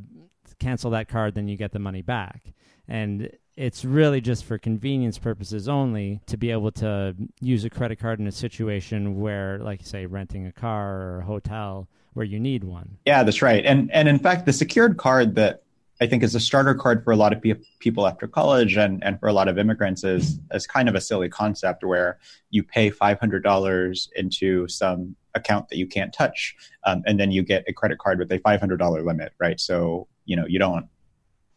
cancel 0.60 0.92
that 0.92 1.08
card, 1.08 1.36
then 1.36 1.48
you 1.48 1.58
get 1.58 1.72
the 1.72 1.80
money 1.80 2.02
back. 2.02 2.54
And 2.88 3.30
it's 3.56 3.84
really 3.84 4.22
just 4.22 4.46
for 4.46 4.58
convenience 4.58 5.18
purposes 5.18 5.68
only 5.68 6.22
to 6.28 6.38
be 6.38 6.52
able 6.52 6.72
to 6.74 7.16
use 7.42 7.66
a 7.66 7.70
credit 7.70 8.00
card 8.00 8.20
in 8.20 8.28
a 8.28 8.32
situation 8.32 9.20
where, 9.20 9.60
like, 9.60 9.82
say, 9.84 10.06
renting 10.06 10.46
a 10.46 10.52
car 10.52 11.02
or 11.02 11.20
a 11.20 11.26
hotel 11.26 11.88
where 12.14 12.26
you 12.26 12.40
need 12.40 12.64
one. 12.64 12.98
Yeah, 13.06 13.24
that's 13.24 13.42
right. 13.42 13.66
And 13.66 13.92
and 13.92 14.08
in 14.08 14.20
fact, 14.20 14.46
the 14.46 14.54
secured 14.54 14.98
card 14.98 15.36
that 15.36 15.64
I 16.00 16.08
think 16.08 16.24
is 16.24 16.36
a 16.36 16.40
starter 16.40 16.76
card 16.76 17.04
for 17.04 17.12
a 17.12 17.16
lot 17.16 17.34
of 17.34 17.42
pe- 17.42 17.56
people 17.80 18.08
after 18.08 18.28
college 18.28 18.78
and, 18.78 19.04
and 19.04 19.20
for 19.20 19.28
a 19.28 19.34
lot 19.34 19.48
of 19.48 19.58
immigrants 19.58 20.04
is, 20.04 20.40
is 20.54 20.68
kind 20.68 20.88
of 20.88 20.96
a 20.96 21.02
silly 21.02 21.30
concept 21.30 21.84
where 21.84 22.20
you 22.52 22.64
pay 22.64 22.92
$500 22.92 24.08
into 24.16 24.68
some 24.68 25.16
account 25.34 25.70
that 25.70 25.78
you 25.78 25.88
can't 25.88 26.14
touch. 26.14 26.56
Um, 26.86 27.04
and 27.06 27.20
then 27.20 27.32
you 27.32 27.42
get 27.42 27.64
a 27.68 27.74
credit 27.74 27.98
card 27.98 28.20
with 28.20 28.32
a 28.32 28.40
$500 28.40 29.06
limit, 29.06 29.34
right? 29.40 29.60
So, 29.60 30.08
you 30.26 30.36
know, 30.36 30.46
you 30.46 30.60
don't 30.60 30.88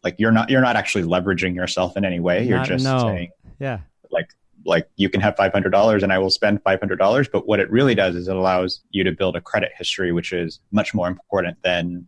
like 0.03 0.15
you're 0.17 0.31
not 0.31 0.49
you're 0.49 0.61
not 0.61 0.75
actually 0.75 1.03
leveraging 1.03 1.55
yourself 1.55 1.95
in 1.95 2.05
any 2.05 2.19
way. 2.19 2.45
You're 2.45 2.57
not, 2.57 2.67
just 2.67 2.83
no. 2.83 2.99
saying, 2.99 3.31
yeah, 3.59 3.79
like 4.09 4.29
like 4.65 4.87
you 4.95 5.09
can 5.09 5.21
have 5.21 5.35
five 5.35 5.51
hundred 5.51 5.71
dollars 5.71 6.03
and 6.03 6.11
I 6.11 6.19
will 6.19 6.29
spend 6.29 6.61
five 6.63 6.79
hundred 6.79 6.97
dollars. 6.97 7.27
But 7.31 7.47
what 7.47 7.59
it 7.59 7.69
really 7.69 7.95
does 7.95 8.15
is 8.15 8.27
it 8.27 8.35
allows 8.35 8.81
you 8.91 9.03
to 9.03 9.11
build 9.11 9.35
a 9.35 9.41
credit 9.41 9.71
history, 9.77 10.11
which 10.11 10.33
is 10.33 10.59
much 10.71 10.93
more 10.93 11.07
important 11.07 11.57
than 11.63 12.07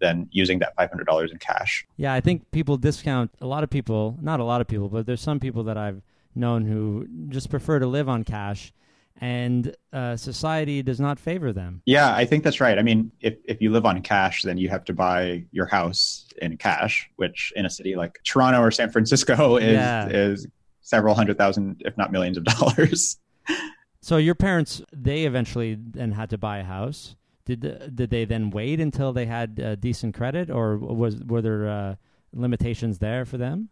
than 0.00 0.28
using 0.32 0.58
that 0.60 0.74
five 0.76 0.90
hundred 0.90 1.06
dollars 1.06 1.30
in 1.30 1.38
cash. 1.38 1.86
Yeah, 1.96 2.14
I 2.14 2.20
think 2.20 2.50
people 2.50 2.76
discount 2.76 3.30
a 3.40 3.46
lot 3.46 3.64
of 3.64 3.70
people, 3.70 4.16
not 4.20 4.40
a 4.40 4.44
lot 4.44 4.60
of 4.60 4.66
people, 4.66 4.88
but 4.88 5.06
there's 5.06 5.20
some 5.20 5.40
people 5.40 5.64
that 5.64 5.76
I've 5.76 6.02
known 6.34 6.64
who 6.64 7.06
just 7.28 7.50
prefer 7.50 7.78
to 7.78 7.86
live 7.86 8.08
on 8.08 8.24
cash 8.24 8.72
and 9.20 9.74
uh, 9.92 10.16
society 10.16 10.82
does 10.82 10.98
not 10.98 11.18
favor 11.18 11.52
them. 11.52 11.82
Yeah, 11.84 12.14
I 12.14 12.24
think 12.24 12.42
that's 12.42 12.60
right. 12.60 12.78
I 12.78 12.82
mean, 12.82 13.12
if, 13.20 13.36
if 13.44 13.60
you 13.60 13.70
live 13.70 13.84
on 13.84 14.00
cash, 14.00 14.42
then 14.42 14.56
you 14.56 14.68
have 14.70 14.84
to 14.86 14.94
buy 14.94 15.44
your 15.52 15.66
house 15.66 16.26
in 16.40 16.56
cash, 16.56 17.10
which 17.16 17.52
in 17.54 17.66
a 17.66 17.70
city 17.70 17.96
like 17.96 18.18
Toronto 18.24 18.60
or 18.60 18.70
San 18.70 18.90
Francisco 18.90 19.56
is 19.58 19.74
yeah. 19.74 20.08
is 20.08 20.46
several 20.80 21.14
hundred 21.14 21.36
thousand, 21.36 21.82
if 21.84 21.96
not 21.98 22.12
millions 22.12 22.38
of 22.38 22.44
dollars. 22.44 23.18
so 24.00 24.16
your 24.16 24.34
parents, 24.34 24.82
they 24.92 25.24
eventually 25.24 25.76
then 25.78 26.12
had 26.12 26.30
to 26.30 26.38
buy 26.38 26.58
a 26.58 26.64
house. 26.64 27.14
Did 27.56 27.96
did 27.96 28.10
they 28.10 28.24
then 28.24 28.50
wait 28.50 28.78
until 28.78 29.12
they 29.12 29.26
had 29.26 29.58
uh, 29.58 29.74
decent 29.74 30.14
credit, 30.14 30.50
or 30.50 30.76
was 30.78 31.16
were 31.24 31.42
there 31.42 31.68
uh, 31.68 31.94
limitations 32.32 32.98
there 32.98 33.24
for 33.24 33.38
them? 33.38 33.70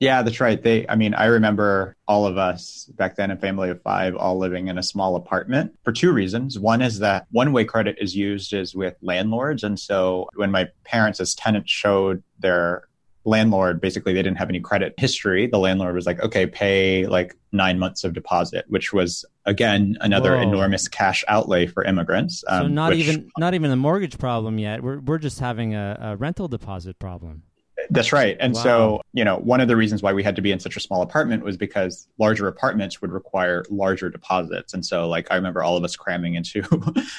Yeah, 0.00 0.22
that's 0.22 0.40
right. 0.40 0.62
They, 0.62 0.86
I 0.88 0.94
mean, 0.94 1.12
I 1.14 1.24
remember 1.24 1.96
all 2.06 2.24
of 2.24 2.38
us 2.38 2.88
back 2.94 3.16
then, 3.16 3.32
a 3.32 3.36
family 3.36 3.70
of 3.70 3.82
five, 3.82 4.14
all 4.14 4.38
living 4.38 4.68
in 4.68 4.78
a 4.78 4.82
small 4.82 5.16
apartment 5.16 5.76
for 5.82 5.90
two 5.90 6.12
reasons. 6.12 6.56
One 6.56 6.82
is 6.82 7.00
that 7.00 7.26
one 7.32 7.52
way 7.52 7.64
credit 7.64 7.96
is 7.98 8.14
used 8.14 8.52
is 8.52 8.76
with 8.76 8.94
landlords. 9.02 9.64
And 9.64 9.78
so 9.78 10.28
when 10.36 10.52
my 10.52 10.68
parents 10.84 11.18
as 11.18 11.34
tenants 11.34 11.72
showed 11.72 12.22
their 12.38 12.87
landlord 13.28 13.80
basically 13.80 14.12
they 14.12 14.22
didn't 14.22 14.38
have 14.38 14.48
any 14.48 14.58
credit 14.60 14.94
history 14.98 15.46
the 15.46 15.58
landlord 15.58 15.94
was 15.94 16.06
like 16.06 16.18
okay 16.20 16.46
pay 16.46 17.06
like 17.06 17.36
nine 17.52 17.78
months 17.78 18.02
of 18.04 18.12
deposit 18.14 18.64
which 18.68 18.92
was 18.92 19.24
again 19.44 19.96
another 20.00 20.34
Whoa. 20.34 20.42
enormous 20.42 20.88
cash 20.88 21.24
outlay 21.28 21.66
for 21.66 21.84
immigrants 21.84 22.40
so 22.40 22.64
um, 22.64 22.74
not 22.74 22.90
which- 22.90 23.00
even 23.00 23.28
not 23.38 23.54
even 23.54 23.70
a 23.70 23.76
mortgage 23.76 24.18
problem 24.18 24.58
yet. 24.58 24.82
We're 24.82 24.98
we're 25.00 25.18
just 25.18 25.40
having 25.40 25.74
a, 25.74 25.98
a 26.00 26.16
rental 26.16 26.48
deposit 26.48 26.98
problem. 26.98 27.42
That's 27.90 28.12
right. 28.12 28.36
And 28.40 28.54
Wow. 28.54 28.62
so, 28.62 29.00
you 29.12 29.24
know, 29.24 29.38
one 29.38 29.60
of 29.60 29.68
the 29.68 29.76
reasons 29.76 30.02
why 30.02 30.12
we 30.12 30.22
had 30.22 30.34
to 30.36 30.42
be 30.42 30.50
in 30.52 30.58
such 30.58 30.76
a 30.76 30.80
small 30.80 31.00
apartment 31.00 31.44
was 31.44 31.56
because 31.56 32.08
larger 32.18 32.48
apartments 32.48 33.00
would 33.00 33.12
require 33.12 33.64
larger 33.70 34.10
deposits. 34.10 34.74
And 34.74 34.84
so, 34.84 35.08
like, 35.08 35.28
I 35.30 35.36
remember 35.36 35.62
all 35.62 35.76
of 35.76 35.84
us 35.84 35.94
cramming 35.96 36.34
into 36.34 36.62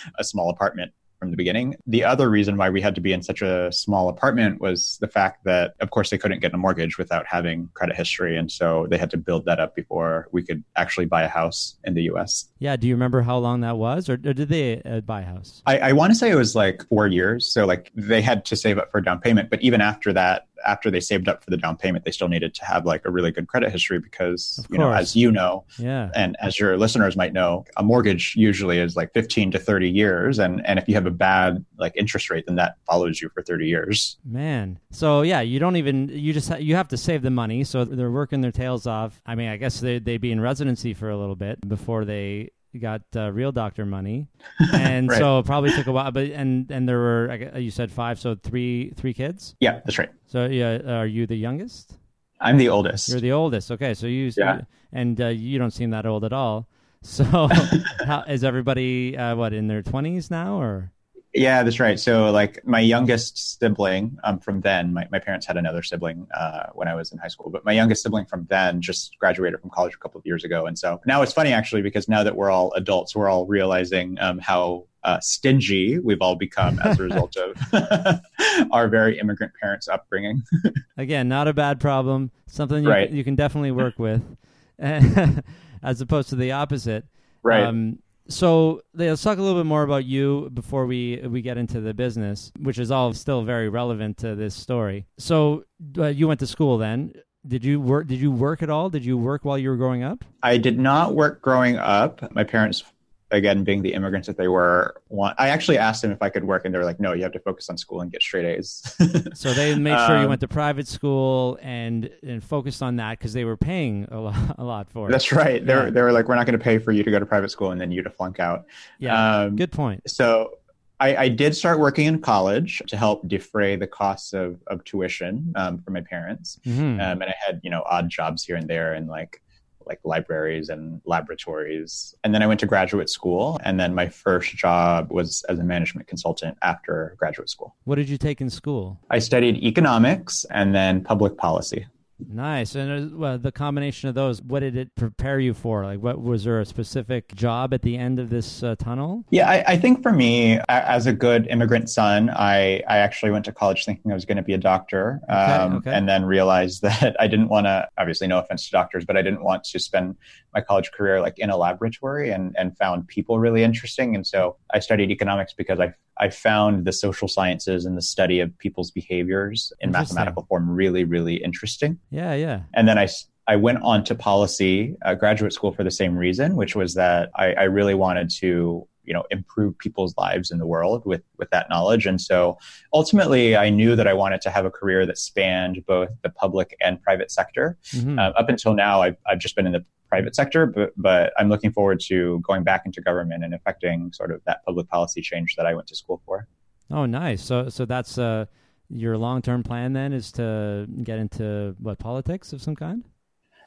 a 0.20 0.24
small 0.24 0.50
apartment 0.50 0.92
from 1.20 1.32
the 1.32 1.38
beginning. 1.38 1.76
The 1.86 2.04
other 2.04 2.30
reason 2.30 2.58
why 2.58 2.70
we 2.70 2.82
had 2.82 2.96
to 2.96 3.02
be 3.02 3.14
in 3.14 3.22
such 3.22 3.42
a 3.42 3.72
small 3.72 4.10
apartment 4.10 4.62
was 4.62 4.98
the 5.02 5.08
fact 5.08 5.44
that, 5.44 5.76
of 5.82 5.92
course, 5.92 6.10
they 6.10 6.18
couldn't 6.18 6.40
get 6.40 6.54
a 6.54 6.58
mortgage 6.58 6.98
without 6.98 7.26
having 7.28 7.70
credit 7.74 7.96
history. 7.96 8.38
And 8.38 8.52
so 8.52 8.88
they 8.90 8.98
had 8.98 9.12
to 9.12 9.18
build 9.18 9.46
that 9.46 9.60
up 9.60 9.76
before 9.76 10.28
we 10.32 10.44
could 10.44 10.64
actually 10.76 11.06
buy 11.06 11.24
a 11.24 11.28
house 11.28 11.78
in 11.84 11.94
the 11.94 12.04
US. 12.04 12.46
Yeah. 12.60 12.76
Do 12.78 12.88
you 12.88 12.96
remember 12.96 13.22
how 13.22 13.38
long 13.38 13.62
that 13.62 13.78
was, 13.78 14.10
or, 14.10 14.14
or 14.14 14.34
did 14.34 14.50
they 14.50 14.82
uh, 14.82 15.02
buy 15.02 15.22
a 15.22 15.26
house? 15.26 15.62
I, 15.66 15.80
I 15.80 15.92
want 15.94 16.12
to 16.12 16.16
say 16.16 16.32
it 16.32 16.36
was 16.36 16.56
like 16.56 16.88
four 16.88 17.08
years. 17.08 17.52
So 17.52 17.66
like 17.66 17.92
they 17.96 18.22
had 18.22 18.46
to 18.46 18.56
save 18.56 18.78
up 18.78 18.92
for 18.92 19.00
a 19.00 19.04
down 19.04 19.20
payment. 19.20 19.50
But 19.50 19.62
even 19.62 19.82
after 19.82 20.14
that, 20.14 20.48
after 20.66 20.92
they 20.92 21.00
saved 21.00 21.28
up 21.28 21.44
for 21.44 21.50
the 21.50 21.58
down 21.58 21.78
payment, 21.78 22.06
they 22.06 22.12
still 22.12 22.28
needed 22.28 22.54
to 22.56 22.66
have 22.66 22.86
like 22.86 23.06
a 23.06 23.12
really 23.12 23.32
good 23.32 23.48
credit 23.48 23.72
history 23.72 24.00
because, 24.00 24.66
you 24.70 24.78
know, 24.78 24.92
as 24.92 25.16
you 25.16 25.32
know, 25.32 25.66
Yeah. 25.78 26.10
and 26.16 26.36
as 26.42 26.60
your 26.60 26.78
listeners 26.78 27.16
might 27.16 27.34
know, 27.34 27.66
a 27.78 27.84
mortgage 27.84 28.34
usually 28.36 28.80
is 28.80 28.96
like 28.96 29.14
15 29.14 29.52
to 29.52 29.60
30 29.60 29.90
years. 29.90 30.40
And, 30.40 30.66
and 30.66 30.80
if 30.80 30.88
you 30.88 30.96
have 30.96 31.06
a 31.06 31.12
bad 31.12 31.64
like 31.78 31.94
interest 31.96 32.30
rate, 32.30 32.46
then 32.46 32.56
that 32.56 32.76
follows 32.86 33.22
you 33.22 33.30
for 33.30 33.42
30 33.42 33.68
years. 33.68 34.18
Man. 34.26 34.80
So 34.92 35.22
yeah, 35.22 35.42
you 35.42 35.60
don't 35.60 35.76
even 35.76 36.10
you 36.10 36.34
just 36.34 36.50
ha- 36.50 36.56
you 36.58 36.76
have 36.76 36.88
to 36.90 36.98
save 36.98 37.22
the 37.22 37.30
money. 37.30 37.64
So 37.64 37.86
they're 37.86 38.12
working 38.12 38.42
their 38.42 38.52
tails 38.52 38.88
off. 38.88 39.22
I 39.26 39.36
mean, 39.36 39.50
I 39.50 39.58
guess 39.58 39.80
they 39.80 40.00
they'd 40.00 40.18
be 40.22 40.32
in 40.32 40.40
residency 40.42 40.94
for 40.94 41.10
a 41.10 41.18
little 41.18 41.36
bit 41.36 41.68
before 41.68 42.06
they 42.06 42.50
got 42.78 43.02
uh, 43.16 43.32
real 43.32 43.52
doctor 43.52 43.86
money, 43.86 44.28
and 44.74 45.10
Right. 45.10 45.18
so 45.18 45.40
it 45.40 45.46
probably 45.46 45.72
took 45.72 45.88
a 45.88 45.92
while. 45.92 46.12
But 46.12 46.28
and 46.32 46.70
and 46.72 46.88
there 46.88 46.98
were 47.00 47.58
you 47.58 47.72
said 47.72 47.92
five, 47.92 48.20
so 48.20 48.36
three 48.36 48.92
three 48.96 49.14
kids. 49.14 49.56
Yeah, 49.60 49.80
that's 49.86 49.98
right. 49.98 50.10
So 50.28 50.46
yeah, 50.46 50.80
are 51.00 51.06
you 51.08 51.26
the 51.26 51.36
youngest? 51.38 51.98
I'm 52.42 52.58
the 52.58 52.70
oldest. 52.70 53.10
You're 53.10 53.20
the 53.20 53.32
oldest. 53.34 53.72
Okay, 53.72 53.94
so 53.94 54.08
you 54.08 54.32
Yeah. 54.38 54.62
and 54.94 55.20
uh, 55.20 55.28
you 55.28 55.58
don't 55.60 55.72
seem 55.72 55.90
that 55.92 56.06
old 56.06 56.24
at 56.24 56.34
all. 56.34 56.68
So 57.02 57.24
how, 58.06 58.24
is 58.28 58.44
everybody 58.44 59.18
uh, 59.18 59.36
what 59.36 59.54
in 59.54 59.68
their 59.68 59.82
twenties 59.82 60.30
now 60.30 60.60
or? 60.60 60.92
Yeah, 61.34 61.62
that's 61.62 61.80
right. 61.80 62.00
So, 62.00 62.32
like, 62.32 62.66
my 62.66 62.80
youngest 62.80 63.60
sibling 63.60 64.18
um, 64.24 64.40
from 64.40 64.62
then, 64.62 64.94
my, 64.94 65.08
my 65.12 65.20
parents 65.20 65.46
had 65.46 65.58
another 65.58 65.84
sibling 65.84 66.26
uh, 66.34 66.68
when 66.74 66.88
I 66.88 66.96
was 66.96 67.12
in 67.12 67.20
high 67.20 67.28
school, 67.28 67.52
but 67.52 67.64
my 67.64 67.72
youngest 67.72 68.02
sibling 68.02 68.26
from 68.26 68.48
then 68.50 68.82
just 68.82 69.16
graduated 69.20 69.62
from 69.62 69.70
college 69.70 69.94
a 69.94 69.98
couple 69.98 70.18
of 70.18 70.26
years 70.26 70.44
ago. 70.44 70.66
And 70.66 70.78
so 70.78 71.00
now 71.06 71.22
it's 71.22 71.32
funny, 71.34 71.54
actually, 71.54 71.84
because 71.84 72.10
now 72.10 72.24
that 72.24 72.36
we're 72.36 72.50
all 72.50 72.74
adults, 72.74 73.16
we're 73.16 73.30
all 73.30 73.46
realizing 73.46 74.18
um, 74.20 74.40
how 74.40 74.86
uh, 75.04 75.20
stingy 75.20 76.00
we've 76.00 76.22
all 76.22 76.36
become 76.36 76.80
as 76.80 77.00
a 77.00 77.04
result 77.04 77.38
of 77.38 78.20
our 78.72 78.88
very 78.88 79.20
immigrant 79.20 79.54
parents' 79.62 79.88
upbringing. 79.88 80.42
Again, 80.98 81.28
not 81.30 81.48
a 81.48 81.54
bad 81.54 81.80
problem. 81.80 82.32
Something 82.48 82.84
you, 82.84 82.90
Right. 82.90 83.10
you 83.10 83.24
can 83.24 83.36
definitely 83.36 83.72
work 83.72 84.00
with, 84.00 84.24
as 84.80 86.02
opposed 86.02 86.30
to 86.30 86.36
the 86.36 86.54
opposite. 86.54 87.06
Right. 87.44 87.64
Um, 87.64 88.00
so 88.30 88.82
let's 88.94 89.24
talk 89.24 89.38
a 89.38 89.42
little 89.42 89.60
bit 89.60 89.66
more 89.66 89.84
about 89.84 90.06
you 90.06 90.50
before 90.54 90.86
we 90.86 91.18
we 91.28 91.42
get 91.42 91.58
into 91.58 91.82
the 91.82 91.94
business, 91.94 92.52
which 92.60 92.78
is 92.78 92.92
all 92.92 93.14
still 93.14 93.44
very 93.44 93.70
relevant 93.70 94.18
to 94.20 94.36
this 94.36 94.56
story. 94.56 95.08
So 95.18 95.66
uh, 95.98 96.08
you 96.08 96.28
went 96.28 96.40
to 96.42 96.48
school 96.48 96.78
then. 96.78 97.14
Did 97.48 97.64
you 97.64 97.80
work? 97.82 98.08
Did 98.08 98.20
you 98.20 98.32
work 98.32 98.62
at 98.62 98.70
all? 98.70 98.90
Did 98.90 99.04
you 99.04 99.18
work 99.18 99.46
while 99.46 99.58
you 99.58 99.70
were 99.70 99.78
growing 99.78 100.04
up? 100.04 100.24
I 100.44 100.58
did 100.58 100.78
not 100.78 101.16
work 101.16 101.42
growing 101.42 101.78
up. 101.78 102.34
My 102.34 102.44
parents, 102.44 102.84
again, 103.32 103.64
being 103.64 103.82
the 103.82 103.94
immigrants 103.94 104.28
that 104.28 104.38
they 104.38 104.48
were, 104.48 105.02
want, 105.10 105.36
I 105.40 105.50
actually 105.50 105.78
asked 105.78 106.02
them 106.02 106.12
if 106.12 106.22
I 106.22 106.30
could 106.30 106.44
work, 106.44 106.66
and 106.66 106.74
they 106.74 106.80
were 106.80 106.86
like, 106.86 107.00
no, 107.00 107.14
you 107.14 107.24
have 107.24 107.32
to 107.34 107.40
focus 107.40 107.70
on 107.70 107.78
school 107.78 108.02
and 108.02 108.12
get 108.12 108.22
straight 108.24 108.46
A's. 108.46 108.96
So 109.34 109.54
they 109.54 109.76
made 109.76 109.98
sure 110.08 110.18
you 110.18 110.24
Um, 110.24 110.30
went 110.30 110.42
to 110.42 110.48
private 110.48 110.88
school 110.88 111.60
and 111.62 112.10
and 112.24 112.44
focused 112.44 112.82
on 112.82 112.96
that 112.98 113.20
because 113.20 113.34
they 113.34 113.46
were 113.46 113.58
paying 113.58 114.08
a 114.12 114.20
lot, 114.20 114.56
a 114.58 114.64
lot 114.64 114.90
for 114.90 115.08
it. 115.10 115.12
That's 115.12 115.32
right. 115.32 115.64
They, 115.66 115.74
Yeah. 115.74 115.84
were, 115.86 115.92
they 115.92 116.02
were 116.02 116.12
like, 116.12 116.28
we're 116.28 116.36
not 116.36 116.46
going 116.46 116.58
to 116.58 116.64
pay 116.64 116.80
for 116.80 116.92
you 116.92 117.04
to 117.04 117.12
go 117.12 117.20
to 117.20 117.26
private 117.26 117.52
school 117.52 117.72
and 117.72 117.80
then 117.80 117.92
you 117.92 118.02
to 118.04 118.10
flunk 118.10 118.40
out. 118.40 118.66
yeah, 119.00 119.42
Um, 119.42 119.56
good 119.56 119.72
point. 119.72 120.10
So 120.10 120.58
I, 121.00 121.16
I 121.16 121.30
did 121.30 121.56
start 121.56 121.80
working 121.80 122.08
in 122.08 122.20
college 122.20 122.82
to 122.88 122.98
help 122.98 123.26
defray 123.28 123.78
the 123.78 123.88
costs 123.88 124.34
of, 124.34 124.62
of 124.68 124.84
tuition 124.84 125.54
um, 125.56 125.78
for 125.78 125.92
my 125.92 126.02
parents. 126.02 126.60
Mhm. 126.66 126.96
Um, 126.96 127.22
and 127.22 127.24
I 127.24 127.36
had, 127.46 127.62
you 127.64 127.70
know, 127.70 127.84
odd 127.86 128.10
jobs 128.10 128.44
here 128.44 128.58
and 128.58 128.68
there 128.68 128.94
and 128.96 129.08
like 129.08 129.42
like 129.90 130.00
libraries 130.04 130.70
and 130.70 131.02
laboratories. 131.06 132.16
And 132.24 132.34
then 132.34 132.42
I 132.42 132.48
went 132.48 132.62
to 132.62 132.66
graduate 132.66 133.10
school. 133.10 133.60
And 133.64 133.80
then 133.80 133.94
my 133.94 134.08
first 134.08 134.56
job 134.56 135.12
was 135.12 135.44
as 135.50 135.60
a 135.60 135.64
management 135.64 136.08
consultant 136.08 136.58
after 136.62 137.16
graduate 137.18 137.50
school. 137.50 137.76
What 137.84 137.96
did 137.96 138.08
you 138.08 138.18
take 138.18 138.40
in 138.40 138.50
school? 138.50 139.00
I 139.10 139.20
studied 139.20 139.58
economics 139.58 140.46
and 140.52 140.74
then 140.74 141.04
public 141.04 141.38
policy. 141.38 141.88
Nice. 142.28 142.76
And 142.76 143.14
uh, 143.14 143.18
well, 143.18 143.38
the 143.38 143.52
combination 143.52 144.10
of 144.10 144.16
those, 144.16 144.42
what 144.42 144.60
did 144.60 144.76
it 144.76 144.96
prepare 144.96 145.40
you 145.40 145.54
for? 145.54 145.86
Like, 145.86 146.00
what 146.00 146.22
was 146.22 146.44
there 146.44 146.60
a 146.60 146.66
specific 146.66 147.34
job 147.36 147.74
at 147.74 147.82
the 147.82 147.98
end 147.98 148.20
of 148.20 148.30
this 148.30 148.64
uh, 148.64 148.76
tunnel? 148.76 149.24
Yeah, 149.30 149.50
I, 149.50 149.64
I 149.68 149.78
think 149.78 150.04
for 150.04 150.12
me, 150.12 150.60
as 150.68 151.08
a 151.08 151.14
good 151.14 151.48
immigrant 151.48 151.90
son, 151.90 152.30
I, 152.30 152.84
I 152.88 152.98
actually 152.98 153.32
went 153.32 153.46
to 153.46 153.52
college 153.52 153.86
thinking 153.86 154.12
I 154.12 154.16
was 154.16 154.26
going 154.26 154.38
to 154.38 154.44
be 154.44 154.54
a 154.54 154.58
doctor, 154.58 155.20
Okay, 155.30 155.34
um, 155.34 155.78
okay. 155.78 155.94
and 155.94 156.08
then 156.08 156.26
realized 156.26 156.82
that 156.84 157.16
I 157.20 157.28
didn't 157.28 157.50
want 157.50 157.66
to. 157.66 157.88
Obviously, 157.98 158.28
no 158.28 158.40
offense 158.40 158.66
to 158.66 158.72
doctors, 158.72 159.06
but 159.06 159.18
I 159.18 159.22
didn't 159.22 159.44
want 159.44 159.64
to 159.66 159.80
spend 159.80 160.16
my 160.54 160.62
college 160.62 160.92
career 160.92 161.22
like 161.22 161.38
in 161.38 161.50
a 161.50 161.58
laboratory, 161.58 162.32
and 162.32 162.56
and 162.58 162.78
found 162.78 163.08
people 163.08 163.40
really 163.40 163.64
interesting. 163.64 164.16
And 164.16 164.26
so 164.26 164.58
I 164.74 164.80
studied 164.80 165.12
economics 165.12 165.54
because 165.54 165.80
I 165.80 165.94
I 166.18 166.30
found 166.30 166.86
the 166.86 166.92
social 166.92 167.28
sciences 167.28 167.86
and 167.86 167.98
the 167.98 168.02
study 168.02 168.40
of 168.42 168.58
people's 168.58 168.92
behaviors 168.92 169.72
in 169.80 169.92
mathematical 169.92 170.46
form 170.50 170.70
really 170.70 171.04
really 171.04 171.36
interesting. 171.36 172.00
Yeah, 172.10 172.34
yeah. 172.34 172.62
And 172.74 172.88
then 172.88 172.98
I, 172.98 173.08
I 173.48 173.56
went 173.56 173.82
on 173.82 174.04
to 174.06 174.16
policy, 174.16 174.96
uh, 175.04 175.16
graduate 175.16 175.54
school 175.54 175.72
for 175.72 175.84
the 175.84 175.92
same 175.92 176.16
reason, 176.18 176.56
which 176.56 176.76
was 176.76 176.94
that 176.96 177.32
I, 177.36 177.54
I 177.54 177.64
really 177.64 177.96
wanted 177.96 178.30
to, 178.42 178.88
you 179.06 179.14
know, 179.14 179.24
improve 179.32 179.76
people's 179.80 180.14
lives 180.18 180.52
in 180.52 180.60
the 180.60 180.68
world 180.68 181.04
with, 181.04 181.24
with 181.38 181.50
that 181.50 181.68
knowledge. 181.68 182.06
And 182.06 182.22
so 182.22 182.60
ultimately 182.94 183.56
I 183.58 183.72
knew 183.72 183.96
that 183.96 184.08
I 184.08 184.14
wanted 184.14 184.42
to 184.42 184.52
have 184.52 184.66
a 184.66 184.70
career 184.70 185.06
that 185.08 185.18
spanned 185.18 185.84
both 185.88 186.10
the 186.22 186.30
public 186.30 186.76
and 186.80 187.02
private 187.02 187.32
sector. 187.32 187.78
Mhm. 187.94 188.20
Uh, 188.20 188.34
up 188.38 188.50
until 188.50 188.76
now, 188.76 189.02
I've, 189.02 189.18
I've 189.26 189.40
just 189.40 189.56
been 189.56 189.66
in 189.66 189.72
the 189.72 189.84
private 190.10 190.36
sector, 190.36 190.66
but, 190.66 190.92
but 190.98 191.32
I'm 191.38 191.50
looking 191.50 191.72
forward 191.72 192.00
to 192.08 192.40
going 192.40 192.64
back 192.64 192.84
into 192.86 193.02
government 193.02 193.44
and 193.44 193.54
affecting 193.54 194.12
sort 194.12 194.32
of 194.32 194.42
that 194.46 194.66
public 194.66 194.90
policy 194.90 195.22
change 195.22 195.56
that 195.56 195.66
I 195.66 195.74
went 195.74 195.88
to 195.88 195.96
school 195.96 196.22
for. 196.26 196.48
Oh, 196.92 197.06
nice. 197.06 197.42
So, 197.42 197.70
so 197.70 197.86
that's 197.86 198.18
uh, 198.18 198.46
your 198.90 199.18
long-term 199.18 199.64
plan 199.64 199.94
then 199.94 200.12
is 200.12 200.32
to 200.34 200.88
get 201.04 201.20
into 201.20 201.76
what 201.80 202.00
politics 202.00 202.52
of 202.52 202.62
some 202.62 202.76
kind? 202.76 203.04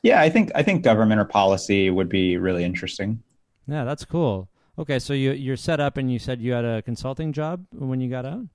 Yeah, 0.03 0.21
I 0.21 0.29
think, 0.29 0.51
I 0.55 0.63
think 0.65 0.83
government 0.83 1.21
or 1.21 1.25
policy 1.25 1.89
would 1.89 2.09
be 2.09 2.37
really 2.37 2.65
interesting. 2.65 3.23
Yeah, 3.69 3.85
that's 3.85 4.05
cool. 4.05 4.49
Okay, 4.79 4.99
so 4.99 5.13
you 5.13 5.33
you're 5.33 5.57
set 5.57 5.81
up, 5.81 5.99
and 5.99 6.11
you 6.11 6.19
said 6.19 6.41
you 6.41 6.53
had 6.53 6.65
a 6.65 6.81
consulting 6.81 7.33
job 7.35 7.67
when 7.73 8.01
you 8.01 8.09
got 8.09 8.25
out. 8.25 8.47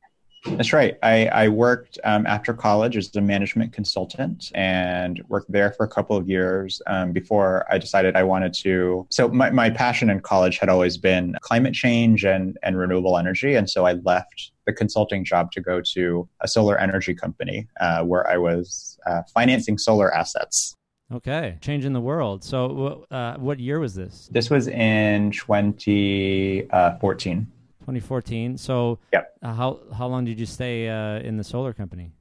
That's 0.45 0.73
right. 0.73 0.97
I, 1.03 1.27
I 1.27 1.47
worked 1.49 1.99
um, 2.03 2.25
after 2.25 2.53
college 2.53 2.97
as 2.97 3.15
a 3.15 3.21
management 3.21 3.73
consultant 3.73 4.51
and 4.55 5.21
worked 5.27 5.51
there 5.51 5.73
for 5.73 5.85
a 5.85 5.89
couple 5.89 6.15
of 6.15 6.29
years 6.29 6.81
um, 6.87 7.11
before 7.11 7.65
I 7.69 7.77
decided 7.77 8.15
I 8.15 8.23
wanted 8.23 8.53
to. 8.55 9.05
So, 9.09 9.27
my, 9.27 9.49
my 9.49 9.69
passion 9.69 10.09
in 10.09 10.21
college 10.21 10.59
had 10.59 10.69
always 10.69 10.97
been 10.97 11.35
climate 11.41 11.73
change 11.73 12.23
and, 12.23 12.57
and 12.63 12.77
renewable 12.77 13.17
energy. 13.17 13.55
And 13.55 13.69
so 13.69 13.85
I 13.85 13.93
left 13.93 14.51
the 14.65 14.73
consulting 14.73 15.23
job 15.23 15.51
to 15.53 15.61
go 15.61 15.81
to 15.93 16.27
a 16.41 16.47
solar 16.47 16.77
energy 16.77 17.13
company 17.13 17.67
uh, 17.79 18.03
where 18.03 18.29
I 18.29 18.37
was 18.37 18.99
uh, 19.05 19.21
financing 19.33 19.77
solar 19.77 20.13
assets. 20.13 20.75
Okay, 21.11 21.57
changing 21.61 21.93
the 21.93 22.01
world. 22.01 22.43
So, 22.43 23.05
uh, 23.09 23.37
what 23.37 23.61
year 23.61 23.79
was 23.79 23.95
this? 23.95 24.27
This 24.31 24.49
was 24.49 24.67
in 24.67 25.31
2014. 25.31 27.47
2014. 27.87 28.57
So, 28.57 28.99
Yep. 29.13 29.37
uh, 29.41 29.53
how 29.53 29.79
how 29.97 30.07
long 30.07 30.25
did 30.25 30.37
you 30.39 30.45
stay 30.45 30.89
uh, 30.89 31.19
in 31.19 31.37
the 31.37 31.43
solar 31.43 31.71
company? 31.73 32.11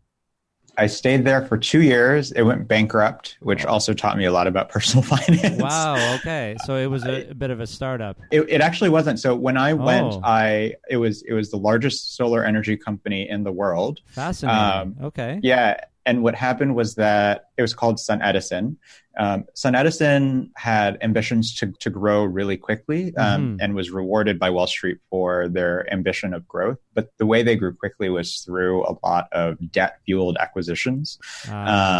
I 0.78 0.86
stayed 0.86 1.24
there 1.24 1.44
for 1.46 1.56
two 1.58 1.80
years. 1.82 2.32
It 2.32 2.42
went 2.42 2.68
bankrupt, 2.68 3.38
which 3.40 3.64
also 3.64 3.94
taught 3.94 4.16
me 4.18 4.26
a 4.26 4.30
lot 4.30 4.46
about 4.46 4.68
personal 4.76 5.02
finance. 5.02 5.60
Wow. 5.60 5.96
Okay, 6.16 6.54
so 6.66 6.76
it 6.76 6.86
was 6.86 7.04
a, 7.04 7.30
a 7.30 7.34
bit 7.34 7.50
of 7.50 7.60
a 7.60 7.66
startup. 7.66 8.16
It, 8.30 8.42
it 8.48 8.60
actually 8.60 8.90
wasn't. 8.90 9.18
So 9.18 9.34
when 9.34 9.56
I 9.56 9.72
went, 9.72 10.12
Oh. 10.14 10.20
I 10.22 10.74
it 10.88 10.98
was 10.98 11.22
it 11.22 11.32
was 11.32 11.50
the 11.50 11.56
largest 11.56 12.14
solar 12.14 12.44
energy 12.44 12.76
company 12.76 13.28
in 13.28 13.42
the 13.42 13.52
world. 13.52 14.00
Fascinating. 14.06 14.62
Um, 15.00 15.06
okay. 15.08 15.40
Yeah, 15.42 15.80
and 16.06 16.22
what 16.22 16.36
happened 16.36 16.76
was 16.76 16.94
that 16.94 17.50
it 17.58 17.62
was 17.62 17.74
called 17.74 17.98
Sun 17.98 18.22
Edison. 18.22 18.78
Um, 19.18 19.44
SunEdison 19.54 20.50
had 20.56 20.98
ambitions 21.00 21.54
to, 21.56 21.72
to 21.80 21.90
grow 21.90 22.24
really 22.24 22.56
quickly 22.56 23.14
um, 23.16 23.42
mm-hmm. 23.42 23.56
and 23.60 23.74
was 23.74 23.90
rewarded 23.90 24.38
by 24.38 24.50
Wall 24.50 24.66
Street 24.66 24.98
for 25.10 25.48
their 25.48 25.92
ambition 25.92 26.32
of 26.32 26.46
growth. 26.46 26.78
But 26.94 27.10
the 27.18 27.26
way 27.26 27.42
they 27.42 27.56
grew 27.56 27.74
quickly 27.74 28.08
was 28.08 28.40
through 28.40 28.84
a 28.84 28.94
lot 29.02 29.28
of 29.32 29.72
debt 29.72 29.98
fueled 30.04 30.36
acquisitions. 30.38 31.18
Uh, 31.48 31.54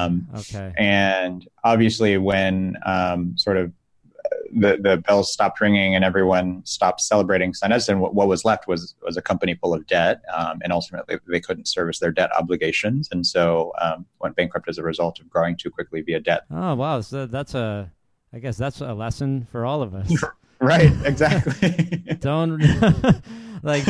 um, 0.09 0.29
okay. 0.37 0.73
And 0.77 1.47
obviously, 1.65 2.17
when 2.17 2.77
um, 2.85 3.37
sort 3.37 3.57
of 3.57 3.73
the, 4.53 4.79
the 4.81 5.03
bells 5.07 5.33
stopped 5.33 5.61
ringing 5.61 5.95
and 5.95 6.05
everyone 6.05 6.63
stopped 6.65 7.01
celebrating 7.01 7.53
SunEdison, 7.53 7.99
what, 7.99 8.15
what 8.15 8.29
was 8.29 8.45
left 8.45 8.67
was 8.67 8.95
was 9.03 9.17
a 9.17 9.23
company 9.23 9.55
full 9.55 9.75
of 9.75 9.87
debt, 9.87 10.23
um, 10.35 10.61
and 10.63 10.73
ultimately 10.73 11.19
they 11.27 11.41
couldn't 11.41 11.69
service 11.69 11.99
their 11.99 12.13
debt 12.13 12.31
obligations, 12.37 13.09
and 13.13 13.27
so 13.27 13.73
um, 13.81 14.07
went 14.21 14.37
bankrupt 14.37 14.69
as 14.69 14.79
a 14.79 14.83
result 14.83 15.21
of 15.21 15.29
growing 15.29 15.57
too 15.57 15.71
quickly 15.71 16.01
via 16.03 16.21
debt. 16.21 16.43
Oh 16.51 16.75
wow, 16.75 17.01
so 17.01 17.27
that's 17.27 17.55
a, 17.55 17.93
I 18.33 18.39
guess 18.39 18.57
that's 18.57 18.81
a 18.81 18.95
lesson 18.95 19.47
for 19.51 19.65
all 19.65 19.83
of 19.83 19.95
us. 19.95 20.13
right, 20.61 20.93
exactly. 21.05 21.71
Don't 22.21 22.61
like. 23.63 23.85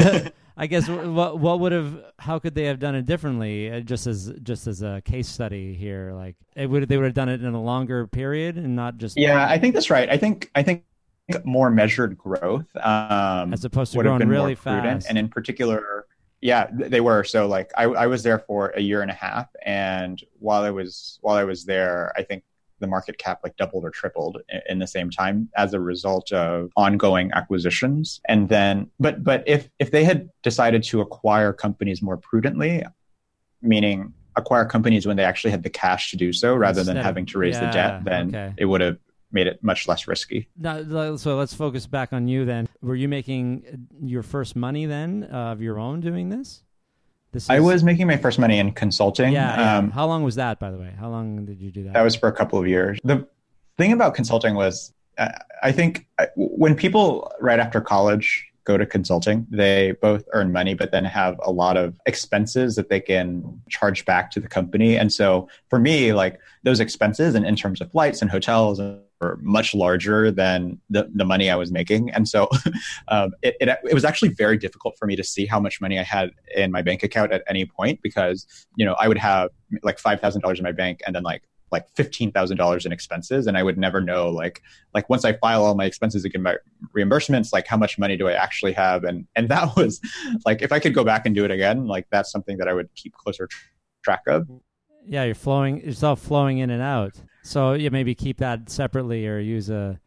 I 0.56 0.66
guess 0.66 0.88
what 0.88 1.38
what 1.38 1.60
would 1.60 1.72
have 1.72 2.02
how 2.18 2.38
could 2.38 2.54
they 2.54 2.64
have 2.64 2.78
done 2.78 2.94
it 2.94 3.04
differently? 3.04 3.70
Uh, 3.70 3.80
just 3.80 4.06
as 4.06 4.32
just 4.42 4.66
as 4.66 4.82
a 4.82 5.02
case 5.04 5.28
study 5.28 5.74
here, 5.74 6.12
like 6.14 6.36
it 6.54 6.68
would 6.68 6.88
they 6.88 6.96
would 6.96 7.04
have 7.04 7.14
done 7.14 7.28
it 7.28 7.42
in 7.42 7.54
a 7.54 7.62
longer 7.62 8.06
period 8.06 8.56
and 8.56 8.74
not 8.74 8.96
just 8.96 9.18
yeah. 9.18 9.46
I 9.48 9.58
think 9.58 9.74
that's 9.74 9.90
right. 9.90 10.08
I 10.08 10.16
think 10.16 10.50
I 10.54 10.62
think 10.62 10.84
more 11.44 11.70
measured 11.70 12.16
growth 12.16 12.66
um, 12.76 13.52
as 13.52 13.64
opposed 13.64 13.92
to 13.92 14.02
growing 14.02 14.28
really 14.28 14.54
fast, 14.54 15.08
and 15.08 15.18
in 15.18 15.28
particular. 15.28 16.06
Yeah, 16.42 16.68
they 16.70 17.00
were. 17.00 17.24
So 17.24 17.48
like 17.48 17.72
I, 17.76 17.84
I 17.84 18.06
was 18.06 18.22
there 18.22 18.38
for 18.38 18.68
a 18.68 18.80
year 18.80 19.02
and 19.02 19.10
a 19.10 19.14
half 19.14 19.48
and 19.62 20.22
while 20.38 20.62
I 20.62 20.70
was 20.70 21.18
while 21.22 21.36
I 21.36 21.44
was 21.44 21.64
there, 21.64 22.12
I 22.16 22.22
think 22.22 22.44
the 22.80 22.86
market 22.86 23.18
cap 23.18 23.40
like 23.42 23.56
doubled 23.56 23.84
or 23.84 23.90
tripled 23.90 24.42
in 24.68 24.78
the 24.78 24.86
same 24.86 25.10
time 25.10 25.48
as 25.56 25.72
a 25.74 25.80
result 25.80 26.32
of 26.32 26.70
ongoing 26.76 27.30
acquisitions 27.32 28.20
and 28.28 28.48
then 28.48 28.90
but 29.00 29.24
but 29.24 29.42
if 29.46 29.68
if 29.78 29.90
they 29.90 30.04
had 30.04 30.28
decided 30.42 30.82
to 30.82 31.00
acquire 31.00 31.52
companies 31.52 32.02
more 32.02 32.16
prudently 32.16 32.84
meaning 33.62 34.12
acquire 34.36 34.66
companies 34.66 35.06
when 35.06 35.16
they 35.16 35.24
actually 35.24 35.50
had 35.50 35.62
the 35.62 35.70
cash 35.70 36.10
to 36.10 36.16
do 36.16 36.32
so 36.32 36.54
rather 36.54 36.80
Instead 36.80 36.96
than 36.96 37.02
having 37.02 37.26
to 37.26 37.38
raise 37.38 37.54
yeah, 37.54 37.66
the 37.66 37.72
debt 37.72 38.04
then 38.04 38.28
okay. 38.28 38.54
it 38.58 38.66
would 38.66 38.80
have 38.80 38.98
made 39.32 39.46
it 39.46 39.62
much 39.62 39.88
less 39.88 40.06
risky. 40.06 40.48
Now, 40.56 41.16
so 41.16 41.36
let's 41.36 41.54
focus 41.54 41.86
back 41.86 42.12
on 42.12 42.28
you 42.28 42.44
then. 42.44 42.68
Were 42.80 42.94
you 42.94 43.08
making 43.08 43.88
your 44.02 44.22
first 44.22 44.56
money 44.56 44.86
then 44.86 45.28
uh, 45.30 45.52
of 45.52 45.60
your 45.60 45.78
own 45.78 46.00
doing 46.00 46.28
this? 46.28 46.62
Is... 47.34 47.50
I 47.50 47.60
was 47.60 47.84
making 47.84 48.06
my 48.06 48.16
first 48.16 48.38
money 48.38 48.58
in 48.58 48.72
consulting. 48.72 49.32
Yeah, 49.32 49.58
yeah. 49.58 49.78
Um, 49.78 49.90
How 49.90 50.06
long 50.06 50.22
was 50.22 50.36
that, 50.36 50.58
by 50.58 50.70
the 50.70 50.78
way? 50.78 50.92
How 50.98 51.10
long 51.10 51.44
did 51.44 51.60
you 51.60 51.70
do 51.70 51.84
that? 51.84 51.92
That 51.92 52.02
was 52.02 52.16
for 52.16 52.28
a 52.28 52.32
couple 52.32 52.58
of 52.58 52.66
years. 52.66 52.98
The 53.04 53.26
thing 53.76 53.92
about 53.92 54.14
consulting 54.14 54.54
was, 54.54 54.92
uh, 55.18 55.32
I 55.62 55.72
think 55.72 56.06
uh, 56.18 56.26
when 56.36 56.74
people 56.74 57.30
right 57.40 57.58
after 57.58 57.80
college 57.80 58.46
go 58.64 58.76
to 58.76 58.84
consulting, 58.84 59.46
they 59.48 59.92
both 60.02 60.24
earn 60.32 60.52
money, 60.52 60.74
but 60.74 60.90
then 60.90 61.04
have 61.04 61.38
a 61.44 61.52
lot 61.52 61.76
of 61.76 61.94
expenses 62.06 62.74
that 62.74 62.88
they 62.88 63.00
can 63.00 63.62
charge 63.68 64.04
back 64.04 64.30
to 64.32 64.40
the 64.40 64.48
company. 64.48 64.96
And 64.96 65.12
so 65.12 65.48
for 65.70 65.78
me, 65.78 66.12
like 66.12 66.40
those 66.64 66.80
expenses 66.80 67.34
and 67.34 67.46
in 67.46 67.54
terms 67.54 67.80
of 67.80 67.90
flights 67.92 68.22
and 68.22 68.30
hotels 68.30 68.78
and 68.78 69.00
were 69.20 69.38
much 69.40 69.74
larger 69.74 70.30
than 70.30 70.80
the, 70.90 71.10
the 71.14 71.24
money 71.24 71.50
I 71.50 71.56
was 71.56 71.72
making. 71.72 72.10
And 72.10 72.28
so 72.28 72.48
um, 73.08 73.32
it, 73.42 73.56
it, 73.60 73.68
it, 73.84 73.94
was 73.94 74.04
actually 74.04 74.28
very 74.30 74.58
difficult 74.58 74.96
for 74.98 75.06
me 75.06 75.16
to 75.16 75.24
see 75.24 75.46
how 75.46 75.58
much 75.58 75.80
money 75.80 75.98
I 75.98 76.02
had 76.02 76.30
in 76.54 76.70
my 76.70 76.82
bank 76.82 77.02
account 77.02 77.32
at 77.32 77.42
any 77.48 77.64
point 77.64 78.00
because, 78.02 78.46
you 78.76 78.84
know, 78.84 78.94
I 78.98 79.08
would 79.08 79.18
have 79.18 79.50
like 79.82 79.98
$5,000 79.98 80.58
in 80.58 80.62
my 80.62 80.72
bank 80.72 81.00
and 81.06 81.14
then 81.14 81.22
like 81.22 81.42
like 81.72 81.92
$15,000 81.94 82.86
in 82.86 82.92
expenses. 82.92 83.46
And 83.46 83.58
I 83.58 83.62
would 83.62 83.76
never 83.76 84.00
know, 84.00 84.28
like, 84.28 84.62
like 84.94 85.10
once 85.10 85.24
I 85.24 85.32
file 85.34 85.64
all 85.64 85.74
my 85.74 85.84
expenses 85.84 86.22
get 86.22 86.40
my 86.40 86.56
reimbursements, 86.96 87.52
like 87.52 87.66
how 87.66 87.76
much 87.76 87.98
money 87.98 88.16
do 88.16 88.28
I 88.28 88.34
actually 88.34 88.72
have? 88.72 89.04
And, 89.04 89.26
and 89.34 89.48
that 89.48 89.74
was 89.76 90.00
like, 90.44 90.62
if 90.62 90.72
I 90.72 90.78
could 90.78 90.94
go 90.94 91.04
back 91.04 91.26
and 91.26 91.34
do 91.34 91.44
it 91.44 91.50
again, 91.50 91.86
like 91.86 92.06
that's 92.10 92.30
something 92.30 92.56
that 92.58 92.68
I 92.68 92.72
would 92.72 92.88
keep 92.94 93.14
closer 93.14 93.48
track 94.04 94.22
of. 94.28 94.48
Yeah. 95.04 95.24
You're 95.24 95.34
flowing, 95.34 95.94
all 96.02 96.16
flowing 96.16 96.58
in 96.58 96.70
and 96.70 96.82
out. 96.82 97.14
So 97.46 97.74
yeah, 97.74 97.90
maybe 97.90 98.14
keep 98.14 98.38
that 98.38 98.68
separately 98.68 99.26
or 99.28 99.38
use 99.38 99.70
a, 99.70 100.00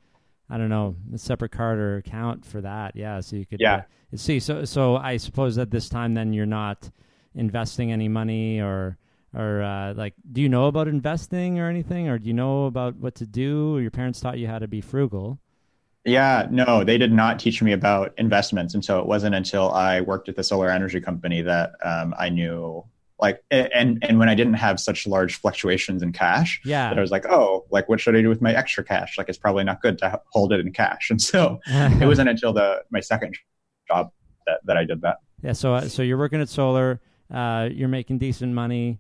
I 0.50 0.58
don't 0.58 0.70
know, 0.70 0.98
a 1.14 1.18
separate 1.18 1.52
card 1.52 1.80
or 1.80 1.98
account 1.98 2.46
for 2.46 2.60
that. 2.62 2.98
Yeah, 2.98 3.22
so 3.22 3.38
you 3.38 3.46
could 3.46 3.62
yeah. 3.62 3.84
Uh, 4.14 4.18
see. 4.18 4.40
So 4.42 4.66
so 4.66 4.98
I 4.98 5.16
suppose 5.18 5.58
at 5.58 5.72
this 5.72 5.88
time 5.88 6.14
then 6.14 6.34
you're 6.34 6.46
not 6.46 6.92
investing 7.36 7.94
any 7.94 8.10
money 8.10 8.60
or 8.60 8.98
or 9.34 9.62
uh, 9.62 9.94
like 9.94 10.16
do 10.32 10.42
you 10.42 10.50
know 10.50 10.66
about 10.66 10.90
investing 10.90 11.60
or 11.60 11.70
anything 11.70 12.10
or 12.10 12.20
do 12.20 12.28
you 12.28 12.34
know 12.34 12.66
about 12.66 12.98
what 12.98 13.16
to 13.16 13.26
do? 13.26 13.80
Your 13.80 13.92
parents 13.92 14.20
taught 14.20 14.38
you 14.38 14.48
how 14.48 14.60
to 14.60 14.68
be 14.68 14.82
frugal. 14.82 15.40
Yeah, 16.04 16.48
no, 16.52 16.84
they 16.84 16.98
did 16.98 17.14
not 17.14 17.40
teach 17.40 17.62
me 17.62 17.72
about 17.74 18.14
investments, 18.18 18.74
and 18.74 18.84
so 18.84 19.00
it 19.00 19.06
wasn't 19.06 19.36
until 19.36 19.72
I 19.72 20.02
worked 20.02 20.28
at 20.28 20.36
the 20.36 20.44
solar 20.44 20.70
energy 20.70 21.00
company 21.00 21.42
that 21.42 21.74
um, 21.84 22.16
I 22.18 22.30
knew 22.30 22.84
like 23.20 23.44
and 23.52 24.00
and 24.02 24.20
when 24.20 24.30
i 24.30 24.36
didn't 24.36 24.54
have 24.54 24.80
such 24.80 25.06
large 25.06 25.36
fluctuations 25.36 26.02
in 26.02 26.12
cash 26.12 26.62
yeah. 26.64 26.90
that 26.90 26.98
i 26.98 27.02
was 27.02 27.12
like 27.12 27.26
oh 27.26 27.66
like 27.70 27.90
what 27.90 28.00
should 28.00 28.16
i 28.16 28.22
do 28.22 28.30
with 28.30 28.42
my 28.42 28.54
extra 28.54 28.84
cash? 28.84 29.18
Like 29.18 29.30
it's 29.30 29.38
probably 29.38 29.64
not 29.64 29.82
good 29.82 29.98
to 30.00 30.22
hold 30.30 30.54
it 30.54 30.60
in 30.60 30.72
cash. 30.72 31.10
And 31.10 31.22
so 31.22 31.60
it 31.68 32.06
wasn't 32.12 32.30
until 32.30 32.54
the 32.54 32.84
my 32.92 33.00
second 33.00 33.38
job 33.88 34.12
that, 34.46 34.60
that 34.66 34.78
i 34.78 34.84
did 34.84 35.02
that. 35.02 35.18
Yeah 35.44 35.54
so 35.54 35.76
uh, 35.76 35.88
so 35.88 36.02
you're 36.02 36.18
working 36.18 36.42
at 36.42 36.50
solar 36.50 37.00
uh, 37.34 37.70
you're 37.72 37.90
making 37.90 38.18
decent 38.18 38.54
money 38.54 39.00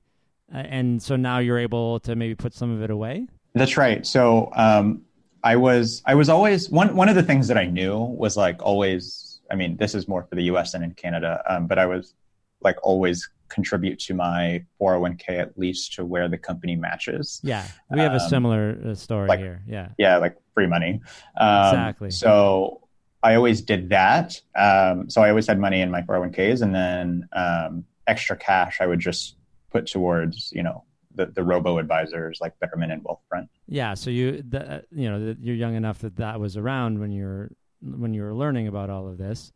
uh, 0.54 0.58
and 0.58 1.02
so 1.02 1.16
now 1.16 1.40
you're 1.40 1.60
able 1.60 2.00
to 2.02 2.16
maybe 2.16 2.36
put 2.36 2.54
some 2.54 2.72
of 2.72 2.82
it 2.82 2.90
away? 2.90 3.28
That's 3.54 3.78
right. 3.78 4.06
So 4.06 4.52
um, 4.56 5.04
i 5.44 5.56
was 5.56 6.04
i 6.06 6.14
was 6.14 6.28
always 6.30 6.70
one 6.70 6.96
one 6.96 7.08
of 7.08 7.16
the 7.16 7.24
things 7.24 7.48
that 7.48 7.58
i 7.58 7.66
knew 7.66 7.98
was 7.98 8.36
like 8.36 8.62
always 8.62 9.40
i 9.50 9.56
mean 9.56 9.78
this 9.78 9.96
is 9.96 10.08
more 10.08 10.24
for 10.24 10.36
the 10.36 10.44
us 10.44 10.74
than 10.74 10.84
in 10.84 10.92
canada 10.94 11.42
um, 11.48 11.66
but 11.66 11.80
i 11.80 11.86
was 11.86 12.14
like 12.62 12.76
always 12.84 13.30
contribute 13.50 14.00
to 14.00 14.14
my 14.14 14.64
401k 14.82 15.40
at 15.40 15.58
least 15.58 15.94
to 15.94 16.06
where 16.06 16.28
the 16.28 16.38
company 16.38 16.76
matches. 16.76 17.40
Yeah, 17.44 17.68
we 17.92 18.00
have 18.00 18.12
um, 18.12 18.18
a 18.18 18.30
similar 18.30 18.80
uh, 18.86 18.96
story 18.96 19.28
like, 19.28 19.40
here. 19.40 19.62
Yeah, 19.68 19.90
yeah, 19.98 20.18
like 20.18 20.38
free 20.54 20.68
money. 20.68 21.02
Um, 21.38 21.68
exactly. 21.68 22.12
So 22.12 22.82
I 23.22 23.36
always 23.36 23.62
did 23.62 23.90
that. 23.90 24.40
Um, 24.56 25.10
so 25.10 25.22
I 25.22 25.30
always 25.30 25.48
had 25.48 25.60
money 25.60 25.82
in 25.82 25.92
my 25.92 26.02
401ks, 26.04 26.62
and 26.62 26.74
then 26.74 27.28
um, 27.34 27.86
extra 28.08 28.38
cash 28.38 28.80
I 28.82 28.88
would 28.88 29.00
just 29.00 29.36
put 29.72 29.86
towards 29.86 30.52
you 30.52 30.64
know 30.64 30.84
the, 31.16 31.28
the 31.28 31.44
robo 31.44 31.78
advisors 31.78 32.40
like 32.42 32.60
Betterment 32.60 32.92
and 32.92 33.04
Wealthfront. 33.04 33.50
Yeah, 33.68 33.94
so 33.94 34.10
you 34.10 34.44
the, 34.48 34.84
you 34.92 35.10
know 35.10 35.36
you're 35.40 35.56
young 35.56 35.76
enough 35.76 36.00
that 36.00 36.18
that 36.18 36.40
was 36.40 36.58
around 36.58 37.00
when 37.00 37.12
you're 37.12 37.52
when 37.82 38.14
you 38.14 38.24
were 38.24 38.34
learning 38.34 38.68
about 38.68 38.90
all 38.90 39.08
of 39.08 39.18
this. 39.18 39.52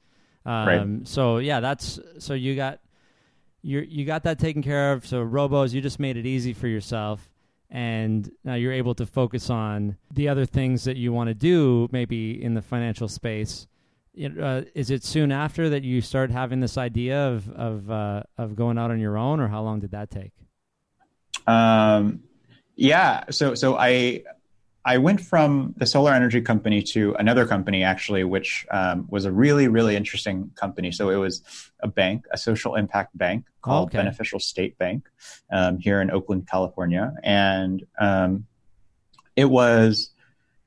Um, 0.45 0.67
right. 0.67 1.07
So 1.07 1.37
yeah, 1.37 1.59
that's 1.59 1.99
so 2.19 2.33
you 2.33 2.55
got 2.55 2.79
you 3.63 3.79
you 3.79 4.05
got 4.05 4.23
that 4.23 4.37
taken 4.37 4.61
care 4.61 4.91
of. 4.91 5.05
So 5.05 5.25
robos, 5.25 5.73
you 5.73 5.81
just 5.81 5.99
made 5.99 6.17
it 6.17 6.25
easy 6.25 6.53
for 6.53 6.67
yourself, 6.67 7.29
and 7.69 8.29
now 8.43 8.55
you're 8.55 8.73
able 8.73 8.93
to 8.95 9.05
focus 9.05 9.49
on 9.49 9.97
the 10.11 10.29
other 10.29 10.45
things 10.45 10.83
that 10.83 10.97
you 10.97 11.11
want 11.11 11.29
to 11.29 11.33
do, 11.33 11.89
maybe 11.91 12.43
in 12.43 12.53
the 12.53 12.61
financial 12.61 13.07
space. 13.07 13.67
Uh, 14.15 14.61
is 14.75 14.91
it 14.91 15.03
soon 15.03 15.31
after 15.31 15.69
that 15.69 15.83
you 15.83 15.99
start 15.99 16.29
having 16.29 16.59
this 16.59 16.77
idea 16.77 17.29
of 17.29 17.49
of 17.51 17.89
uh, 17.89 18.23
of 18.37 18.55
going 18.55 18.77
out 18.77 18.91
on 18.91 18.99
your 18.99 19.17
own, 19.17 19.39
or 19.39 19.47
how 19.47 19.63
long 19.63 19.79
did 19.79 19.91
that 19.91 20.11
take? 20.11 20.33
Um, 21.47 22.23
yeah, 22.75 23.23
so 23.31 23.55
so 23.55 23.75
I 23.77 24.23
I 24.85 24.97
went 24.97 25.21
from 25.21 25.73
the 25.77 25.85
solar 25.85 26.11
energy 26.11 26.41
company 26.41 26.81
to 26.83 27.15
another 27.15 27.45
company, 27.45 27.83
actually, 27.83 28.25
which 28.25 28.65
um, 28.69 29.07
was 29.09 29.23
a 29.23 29.31
really, 29.31 29.69
really 29.69 29.95
interesting 29.95 30.51
company. 30.55 30.91
So 30.91 31.09
it 31.09 31.15
was 31.15 31.41
a 31.79 31.87
bank, 31.87 32.25
a 32.31 32.37
social 32.37 32.75
impact 32.75 33.17
bank 33.17 33.45
called 33.61 33.89
okay. 33.89 33.99
Beneficial 33.99 34.41
State 34.41 34.77
Bank 34.77 35.07
um, 35.51 35.79
here 35.79 36.01
in 36.01 36.11
Oakland, 36.11 36.47
California. 36.49 37.13
And 37.23 37.85
um, 37.97 38.45
it 39.37 39.45
was 39.45 40.09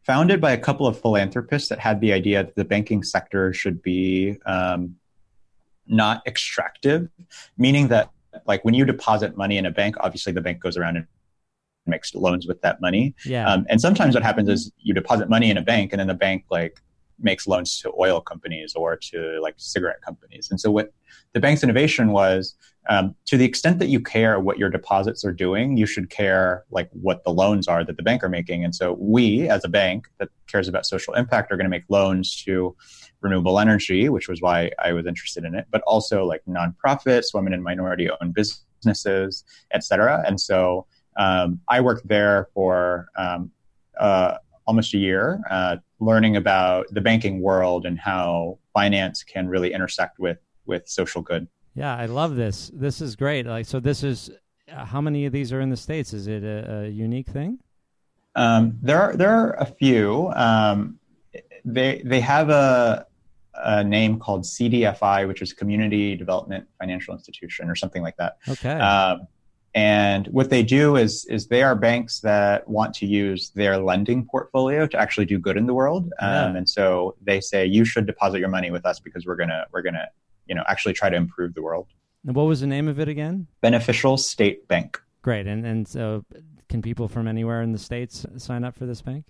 founded 0.02 0.40
by 0.40 0.52
a 0.52 0.58
couple 0.58 0.86
of 0.86 0.98
philanthropists 0.98 1.68
that 1.68 1.78
had 1.78 2.00
the 2.00 2.12
idea 2.12 2.44
that 2.44 2.54
the 2.54 2.64
banking 2.64 3.02
sector 3.02 3.52
should 3.52 3.82
be 3.82 4.38
um, 4.46 4.96
not 5.86 6.26
extractive, 6.26 7.08
meaning 7.58 7.88
that 7.88 8.10
like 8.46 8.64
when 8.64 8.72
you 8.72 8.84
deposit 8.84 9.36
money 9.36 9.58
in 9.58 9.66
a 9.66 9.70
bank, 9.70 9.96
obviously 10.00 10.32
the 10.32 10.40
bank 10.40 10.60
goes 10.60 10.76
around 10.76 10.96
and 10.96 11.06
makes 11.86 12.14
loans 12.14 12.46
with 12.46 12.60
that 12.62 12.80
money. 12.80 13.14
Yeah. 13.24 13.48
Um, 13.48 13.66
and 13.68 13.80
sometimes 13.80 14.14
what 14.14 14.22
happens 14.22 14.48
is 14.48 14.72
you 14.78 14.94
deposit 14.94 15.28
money 15.28 15.50
in 15.50 15.56
a 15.56 15.62
bank 15.62 15.92
and 15.92 16.00
then 16.00 16.08
the 16.08 16.14
bank 16.14 16.44
like 16.50 16.80
makes 17.18 17.46
loans 17.46 17.78
to 17.80 17.92
oil 17.98 18.20
companies 18.20 18.74
or 18.74 18.96
to 18.96 19.38
like 19.42 19.54
cigarette 19.56 20.02
companies. 20.02 20.48
And 20.50 20.60
so 20.60 20.70
what 20.70 20.92
the 21.32 21.40
bank's 21.40 21.62
innovation 21.62 22.12
was 22.12 22.54
um, 22.90 23.14
to 23.26 23.36
the 23.36 23.44
extent 23.44 23.78
that 23.78 23.88
you 23.88 24.00
care 24.00 24.38
what 24.38 24.58
your 24.58 24.68
deposits 24.68 25.24
are 25.24 25.32
doing, 25.32 25.76
you 25.76 25.86
should 25.86 26.10
care 26.10 26.64
like 26.70 26.90
what 26.92 27.24
the 27.24 27.30
loans 27.30 27.68
are 27.68 27.84
that 27.84 27.96
the 27.96 28.02
bank 28.02 28.22
are 28.22 28.28
making. 28.28 28.64
And 28.64 28.74
so 28.74 28.96
we 29.00 29.48
as 29.48 29.64
a 29.64 29.68
bank 29.68 30.08
that 30.18 30.28
cares 30.46 30.68
about 30.68 30.84
social 30.84 31.14
impact 31.14 31.50
are 31.50 31.56
going 31.56 31.64
to 31.64 31.70
make 31.70 31.84
loans 31.88 32.36
to 32.44 32.76
renewable 33.22 33.58
energy, 33.58 34.08
which 34.08 34.28
was 34.28 34.42
why 34.42 34.70
I 34.78 34.92
was 34.92 35.06
interested 35.06 35.44
in 35.44 35.54
it, 35.54 35.66
but 35.70 35.80
also 35.82 36.24
like 36.24 36.42
nonprofits, 36.46 37.32
women 37.32 37.54
and 37.54 37.62
minority 37.62 38.10
owned 38.10 38.34
businesses 38.34 38.66
businesses, 38.86 39.44
et 39.72 39.82
cetera. 39.84 40.22
And 40.26 40.40
so 40.40 40.86
um, 41.16 41.60
I 41.68 41.80
worked 41.80 42.06
there 42.06 42.48
for 42.54 43.08
um, 43.16 43.50
uh, 43.98 44.36
almost 44.66 44.94
a 44.94 44.98
year, 44.98 45.40
uh, 45.50 45.76
learning 46.00 46.36
about 46.36 46.86
the 46.90 47.00
banking 47.00 47.40
world 47.40 47.86
and 47.86 47.98
how 47.98 48.58
finance 48.74 49.22
can 49.22 49.48
really 49.48 49.72
intersect 49.72 50.18
with 50.18 50.38
with 50.66 50.88
social 50.88 51.22
good. 51.22 51.46
Yeah, 51.74 51.94
I 51.94 52.06
love 52.06 52.36
this. 52.36 52.70
This 52.74 53.00
is 53.00 53.16
great. 53.16 53.46
Like, 53.46 53.66
so 53.66 53.80
this 53.80 54.02
is 54.02 54.30
uh, 54.72 54.84
how 54.84 55.00
many 55.00 55.26
of 55.26 55.32
these 55.32 55.52
are 55.52 55.60
in 55.60 55.70
the 55.70 55.76
states? 55.76 56.12
Is 56.12 56.26
it 56.26 56.42
a, 56.42 56.84
a 56.84 56.88
unique 56.88 57.28
thing? 57.28 57.58
Um, 58.34 58.78
there 58.82 59.00
are 59.00 59.16
there 59.16 59.30
are 59.30 59.52
a 59.54 59.66
few. 59.66 60.30
Um, 60.34 60.98
they 61.64 62.02
they 62.04 62.20
have 62.20 62.50
a 62.50 63.06
a 63.54 63.82
name 63.82 64.18
called 64.18 64.42
CDFI, 64.42 65.26
which 65.26 65.40
is 65.40 65.52
Community 65.52 66.14
Development 66.14 66.66
Financial 66.78 67.14
Institution, 67.14 67.70
or 67.70 67.74
something 67.74 68.02
like 68.02 68.16
that. 68.18 68.36
Okay. 68.48 68.72
Um, 68.72 69.26
and 69.76 70.26
what 70.28 70.48
they 70.48 70.62
do 70.62 70.96
is 70.96 71.26
is 71.26 71.48
they 71.48 71.62
are 71.62 71.74
banks 71.74 72.20
that 72.20 72.66
want 72.66 72.94
to 72.94 73.06
use 73.06 73.50
their 73.50 73.76
lending 73.76 74.24
portfolio 74.24 74.86
to 74.86 74.98
actually 74.98 75.26
do 75.26 75.38
good 75.38 75.58
in 75.58 75.66
the 75.66 75.74
world. 75.74 76.10
Um, 76.18 76.56
And 76.56 76.66
so 76.66 77.14
they 77.22 77.42
say 77.42 77.66
you 77.66 77.84
should 77.84 78.06
deposit 78.06 78.38
your 78.38 78.48
money 78.48 78.70
with 78.70 78.86
us 78.86 78.98
because 78.98 79.26
we're 79.26 79.36
gonna 79.36 79.66
we're 79.72 79.82
gonna 79.82 80.08
you 80.46 80.54
know 80.54 80.64
actually 80.66 80.94
try 80.94 81.10
to 81.10 81.16
improve 81.16 81.52
the 81.52 81.62
world. 81.62 81.88
And 82.26 82.34
what 82.34 82.44
was 82.44 82.60
the 82.60 82.66
name 82.66 82.88
of 82.88 82.98
it 82.98 83.08
again? 83.08 83.48
Beneficial 83.60 84.16
State 84.16 84.66
Bank. 84.66 84.98
Great. 85.20 85.46
And 85.46 85.66
and 85.66 85.86
so 85.86 86.24
can 86.70 86.80
people 86.80 87.06
from 87.06 87.28
anywhere 87.28 87.60
in 87.60 87.72
the 87.72 87.78
states 87.78 88.24
sign 88.38 88.64
up 88.64 88.74
for 88.74 88.86
this 88.86 89.02
bank? 89.02 89.26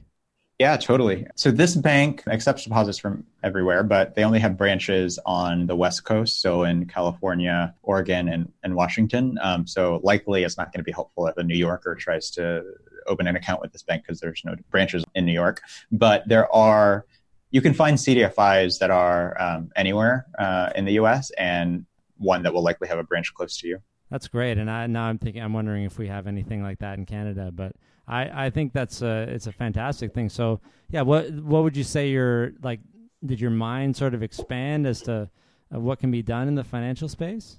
Yeah, 0.59 0.79
totally. 0.79 1.27
So 1.35 1.51
this 1.51 1.75
bank 1.75 2.23
accepts 2.27 2.65
deposits 2.65 2.97
from 2.97 3.27
everywhere, 3.43 3.83
but 3.83 4.15
they 4.15 4.25
only 4.25 4.39
have 4.39 4.57
branches 4.57 5.19
on 5.27 5.67
the 5.67 5.77
West 5.77 6.05
Coast, 6.05 6.41
so 6.41 6.63
in 6.65 6.87
California, 6.87 7.75
Oregon, 7.83 8.29
and, 8.29 8.51
and 8.63 8.75
Washington. 8.75 9.39
Um, 9.43 9.67
so 9.67 10.01
likely 10.03 10.45
it's 10.45 10.57
not 10.57 10.73
going 10.73 10.81
to 10.81 10.85
be 10.85 10.93
helpful 10.93 11.27
if 11.27 11.37
a 11.37 11.43
New 11.43 11.57
Yorker 11.57 11.95
tries 11.95 12.31
to 12.33 12.65
open 13.07 13.27
an 13.27 13.37
account 13.37 13.61
with 13.61 13.73
this 13.73 13.83
bank 13.83 14.05
because 14.05 14.19
there's 14.19 14.43
no 14.47 14.55
branches 14.71 15.05
in 15.15 15.27
New 15.27 15.33
York. 15.33 15.61
But 15.93 16.27
there 16.27 16.51
are, 16.55 17.05
you 17.51 17.61
can 17.61 17.75
find 17.75 17.99
CDFIs 17.99 18.79
that 18.79 18.91
are 18.91 19.39
um, 19.39 19.71
anywhere 19.77 20.27
uh, 20.39 20.71
in 20.75 20.87
the 20.87 20.93
US 20.93 21.31
and 21.33 21.85
one 22.17 22.43
that 22.45 22.55
will 22.55 22.63
likely 22.63 22.89
have 22.89 22.99
a 22.99 23.05
branch 23.05 23.35
close 23.35 23.59
to 23.59 23.69
you. 23.69 23.81
That's 24.11 24.29
great. 24.29 24.59
And 24.59 24.71
I 24.71 24.87
now 24.87 25.05
I'm 25.05 25.19
thinking 25.19 25.43
I'm 25.43 25.53
wondering 25.53 25.85
if 25.85 25.99
we 25.99 26.09
have 26.09 26.27
anything 26.27 26.63
like 26.63 26.79
that 26.79 26.99
in 26.99 27.07
Canada, 27.07 27.51
but 27.53 27.73
I, 28.07 28.47
I 28.47 28.51
think 28.51 28.73
that's 28.73 29.03
a 29.03 29.23
it's 29.29 29.47
a 29.47 29.53
fantastic 29.53 30.15
thing. 30.15 30.29
So 30.29 30.61
yeah, 30.91 31.03
what 31.03 31.31
what 31.33 31.63
would 31.65 31.77
you 31.77 31.85
say 31.85 32.11
your 32.11 32.53
like 32.63 32.81
did 33.25 33.41
your 33.41 33.51
mind 33.51 33.97
sort 33.97 34.15
of 34.15 34.23
expand 34.23 34.87
as 34.87 35.03
to 35.03 35.29
uh, 35.75 35.81
what 35.81 35.99
can 35.99 36.11
be 36.11 36.23
done 36.23 36.49
in 36.49 36.55
the 36.55 36.65
financial 36.65 37.09
space? 37.09 37.59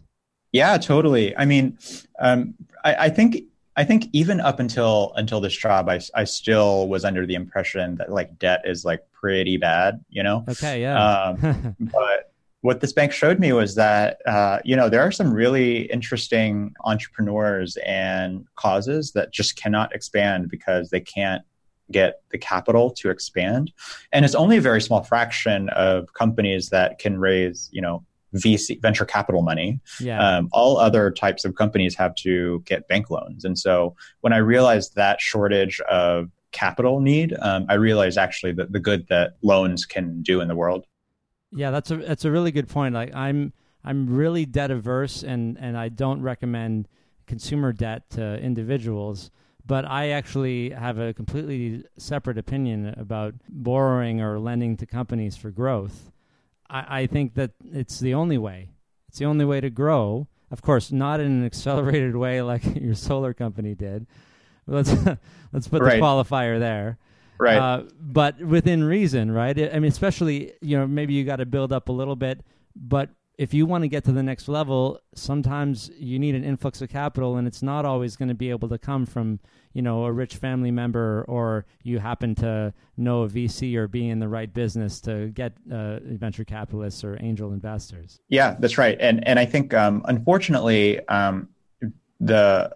Yeah, 0.54 0.78
totally. 0.78 1.36
I 1.36 1.46
mean, 1.46 1.78
um, 2.20 2.54
I, 2.86 2.96
I 2.96 3.10
think 3.10 3.44
I 3.76 3.84
think 3.84 4.06
even 4.14 4.40
up 4.40 4.60
until 4.60 5.12
until 5.16 5.42
this 5.42 5.56
job, 5.56 5.90
I, 5.90 6.00
I 6.16 6.24
still 6.24 6.88
was 6.88 7.04
under 7.04 7.26
the 7.26 7.36
impression 7.36 7.96
that 7.98 8.12
like 8.12 8.40
debt 8.40 8.62
is 8.66 8.86
like 8.86 9.02
pretty 9.12 9.58
bad, 9.58 10.04
you 10.10 10.24
know. 10.24 10.46
Okay, 10.48 10.82
yeah. 10.82 11.22
Um, 11.24 11.76
but 11.80 12.32
what 12.68 12.82
this 12.82 12.92
bank 12.92 13.14
showed 13.14 13.40
me 13.40 13.54
was 13.54 13.76
that 13.76 14.18
uh, 14.26 14.60
you 14.66 14.76
know 14.76 14.90
there 14.90 15.00
are 15.00 15.12
some 15.12 15.32
really 15.32 15.84
interesting 15.84 16.74
entrepreneurs 16.84 17.78
and 17.86 18.46
causes 18.58 19.14
that 19.14 19.32
just 19.32 19.56
cannot 19.56 19.96
expand 19.96 20.50
because 20.50 20.90
they 20.90 21.00
can't 21.00 21.44
get 21.92 22.20
the 22.32 22.38
capital 22.38 22.92
to 22.92 23.10
expand, 23.10 23.72
and 24.12 24.26
it's 24.26 24.36
only 24.36 24.58
a 24.58 24.62
very 24.62 24.82
small 24.82 25.02
fraction 25.02 25.70
of 25.70 26.14
companies 26.14 26.68
that 26.68 27.00
can 27.00 27.18
raise 27.18 27.70
you 27.72 27.82
know 27.82 28.04
VC 28.36 28.82
venture 28.82 29.06
capital 29.06 29.44
money. 29.44 29.80
yeah. 30.02 30.20
Um, 30.20 30.50
all 30.52 30.76
other 30.76 31.10
types 31.10 31.46
of 31.46 31.56
companies 31.56 31.96
have 31.96 32.16
to 32.16 32.62
get 32.66 32.90
bank 32.90 33.10
loans. 33.10 33.46
And 33.46 33.58
so 33.58 33.96
when 34.20 34.34
I 34.34 34.40
realized 34.40 34.96
that 34.96 35.22
shortage 35.22 35.80
of 35.90 36.30
capital 36.52 37.00
need, 37.00 37.34
um, 37.40 37.66
I 37.70 37.76
realized 37.76 38.18
actually 38.18 38.52
that 38.60 38.74
the 38.74 38.82
good 38.82 39.08
that 39.08 39.38
loans 39.42 39.86
can 39.86 40.22
do 40.22 40.42
in 40.42 40.50
the 40.50 40.56
world. 40.56 40.86
Yeah, 41.52 41.72
that's 41.72 41.92
a 41.92 41.98
that's 41.98 42.26
a 42.26 42.32
really 42.32 42.52
good 42.52 42.68
point. 42.68 42.94
Like 42.94 43.14
I'm 43.16 43.54
I'm 43.84 44.08
really 44.16 44.46
debt 44.46 44.72
averse 44.72 45.24
and 45.24 45.58
and 45.60 45.78
I 45.78 45.90
don't 45.90 46.22
recommend 46.22 46.88
consumer 47.26 47.74
debt 47.74 48.10
to 48.12 48.38
individuals, 48.40 49.32
but 49.66 49.86
I 49.86 50.10
actually 50.10 50.70
have 50.72 50.98
a 51.00 51.14
completely 51.14 51.84
separate 51.98 52.38
opinion 52.38 52.94
about 52.98 53.36
borrowing 53.50 54.22
or 54.22 54.40
lending 54.40 54.78
to 54.78 54.86
companies 54.86 55.36
for 55.38 55.52
growth. 55.52 56.12
I, 56.70 57.02
I 57.02 57.08
think 57.08 57.34
that 57.36 57.52
it's 57.64 58.00
the 58.00 58.14
only 58.14 58.38
way. 58.38 58.70
It's 59.10 59.20
the 59.20 59.26
only 59.26 59.46
way 59.46 59.62
to 59.62 59.70
grow. 59.70 60.28
Of 60.52 60.62
course, 60.62 60.92
not 60.92 61.20
in 61.20 61.28
an 61.32 61.46
accelerated 61.46 62.16
way 62.26 62.42
like 62.42 62.64
your 62.82 62.96
solar 62.96 63.34
company 63.34 63.74
did. 63.76 64.06
Let's 64.66 64.92
let's 65.54 65.68
put 65.70 65.82
Right. 65.82 65.96
the 65.96 66.02
qualifier 66.02 66.60
there 66.60 66.98
Right. 67.40 67.58
uh, 67.58 67.84
but 68.00 68.40
within 68.40 68.84
reason, 68.84 69.32
right? 69.32 69.58
I 69.58 69.80
mean, 69.80 69.92
especially 69.92 70.54
you 70.62 70.78
know 70.78 70.88
maybe 70.88 71.14
you 71.14 71.24
got 71.24 71.38
to 71.38 71.46
build 71.46 71.72
up 71.72 71.90
a 71.90 71.92
little 71.92 72.16
bit, 72.16 72.44
but 72.76 73.10
if 73.38 73.54
you 73.54 73.68
want 73.68 73.84
to 73.84 73.88
get 73.88 74.04
to 74.06 74.12
the 74.12 74.24
next 74.24 74.48
level, 74.48 75.00
sometimes 75.14 75.92
you 75.98 76.18
need 76.18 76.34
an 76.34 76.44
influx 76.44 76.82
of 76.82 76.90
capital, 76.90 77.38
and 77.38 77.48
it's 77.48 77.62
not 77.62 77.86
always 77.86 78.16
going 78.16 78.30
to 78.30 78.36
be 78.36 78.50
able 78.50 78.68
to 78.70 78.78
come 78.78 79.06
from 79.06 79.40
you 79.74 79.82
know 79.82 80.06
a 80.06 80.12
rich 80.12 80.38
family 80.38 80.72
member 80.72 81.24
or 81.28 81.66
you 81.84 82.00
happen 82.00 82.34
to 82.34 82.74
know 82.98 83.24
a 83.24 83.30
VC 83.30 83.76
or 83.76 83.88
be 83.88 84.10
in 84.10 84.20
the 84.20 84.28
right 84.28 84.52
business 84.52 85.00
to 85.02 85.28
get 85.30 85.54
uh, 85.72 86.00
venture 86.02 86.44
capitalists 86.44 87.04
or 87.04 87.18
angel 87.22 87.54
investors. 87.54 88.20
yeah, 88.28 88.56
that's 88.60 88.78
right. 88.78 88.98
And 89.00 89.26
and 89.28 89.38
I 89.38 89.46
think 89.46 89.74
um, 89.74 90.04
unfortunately 90.06 91.06
um, 91.08 91.50
the 92.20 92.76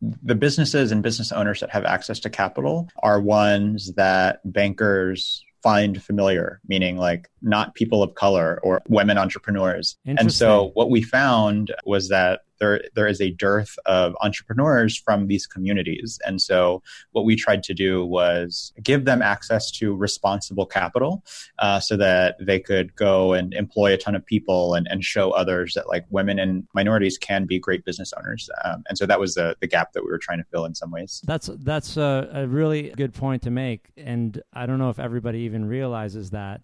the 0.00 0.34
businesses 0.34 0.92
and 0.92 1.02
business 1.02 1.32
owners 1.32 1.60
that 1.60 1.70
have 1.70 1.84
access 1.84 2.20
to 2.20 2.30
capital 2.30 2.88
are 3.02 3.20
ones 3.20 3.92
that 3.94 4.40
bankers 4.44 5.44
find 5.62 6.02
familiar, 6.02 6.60
meaning 6.68 6.96
like 6.96 7.28
not 7.42 7.74
people 7.74 8.02
of 8.02 8.14
color 8.14 8.60
or 8.62 8.80
women 8.88 9.18
entrepreneurs. 9.18 9.96
And 10.06 10.32
so 10.32 10.70
what 10.74 10.90
we 10.90 11.02
found 11.02 11.74
was 11.84 12.08
that 12.10 12.42
there 12.58 12.82
there 12.94 13.06
is 13.06 13.20
a 13.20 13.30
dearth 13.30 13.78
of 13.86 14.14
entrepreneurs 14.20 14.96
from 14.96 15.26
these 15.26 15.46
communities. 15.46 16.18
And 16.26 16.40
so 16.40 16.82
what 17.12 17.24
we 17.24 17.36
tried 17.36 17.62
to 17.64 17.74
do 17.74 18.04
was 18.04 18.72
give 18.82 19.04
them 19.04 19.22
access 19.22 19.70
to 19.72 19.94
responsible 19.94 20.66
capital 20.66 21.24
uh, 21.58 21.80
so 21.80 21.96
that 21.96 22.36
they 22.40 22.60
could 22.60 22.94
go 22.96 23.32
and 23.32 23.54
employ 23.54 23.92
a 23.92 23.96
ton 23.96 24.14
of 24.14 24.24
people 24.24 24.74
and, 24.74 24.86
and 24.88 25.04
show 25.04 25.30
others 25.30 25.74
that 25.74 25.88
like 25.88 26.04
women 26.10 26.38
and 26.38 26.66
minorities 26.74 27.18
can 27.18 27.46
be 27.46 27.58
great 27.58 27.84
business 27.84 28.12
owners. 28.18 28.48
Um, 28.64 28.84
and 28.88 28.98
so 28.98 29.06
that 29.06 29.20
was 29.20 29.34
the, 29.34 29.56
the 29.60 29.66
gap 29.66 29.92
that 29.92 30.04
we 30.04 30.10
were 30.10 30.18
trying 30.18 30.38
to 30.38 30.44
fill 30.50 30.64
in 30.64 30.74
some 30.74 30.90
ways. 30.90 31.22
That's 31.26 31.50
that's 31.60 31.96
a, 31.96 32.28
a 32.32 32.46
really 32.46 32.90
good 32.96 33.14
point 33.14 33.42
to 33.42 33.50
make, 33.50 33.90
and 33.96 34.42
I 34.52 34.66
don't 34.66 34.78
know 34.78 34.90
if 34.90 34.98
everybody 34.98 35.40
even 35.40 35.64
realizes 35.64 36.30
that. 36.30 36.62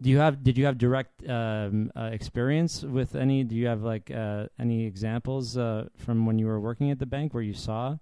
Do 0.00 0.10
you 0.10 0.18
have 0.18 0.42
did 0.42 0.58
you 0.58 0.66
have 0.66 0.78
direct 0.78 1.26
um, 1.28 1.90
uh, 1.96 2.10
experience 2.12 2.82
with 2.82 3.14
any? 3.14 3.44
Do 3.44 3.54
you 3.54 3.66
have 3.66 3.82
like 3.82 4.10
uh, 4.10 4.46
any 4.58 4.84
examples 4.84 5.56
uh, 5.56 5.88
from 5.96 6.26
when 6.26 6.38
you 6.38 6.46
were 6.46 6.60
working 6.60 6.90
at 6.90 6.98
the 6.98 7.06
bank 7.06 7.34
where 7.34 7.42
you 7.42 7.54
saw 7.54 7.96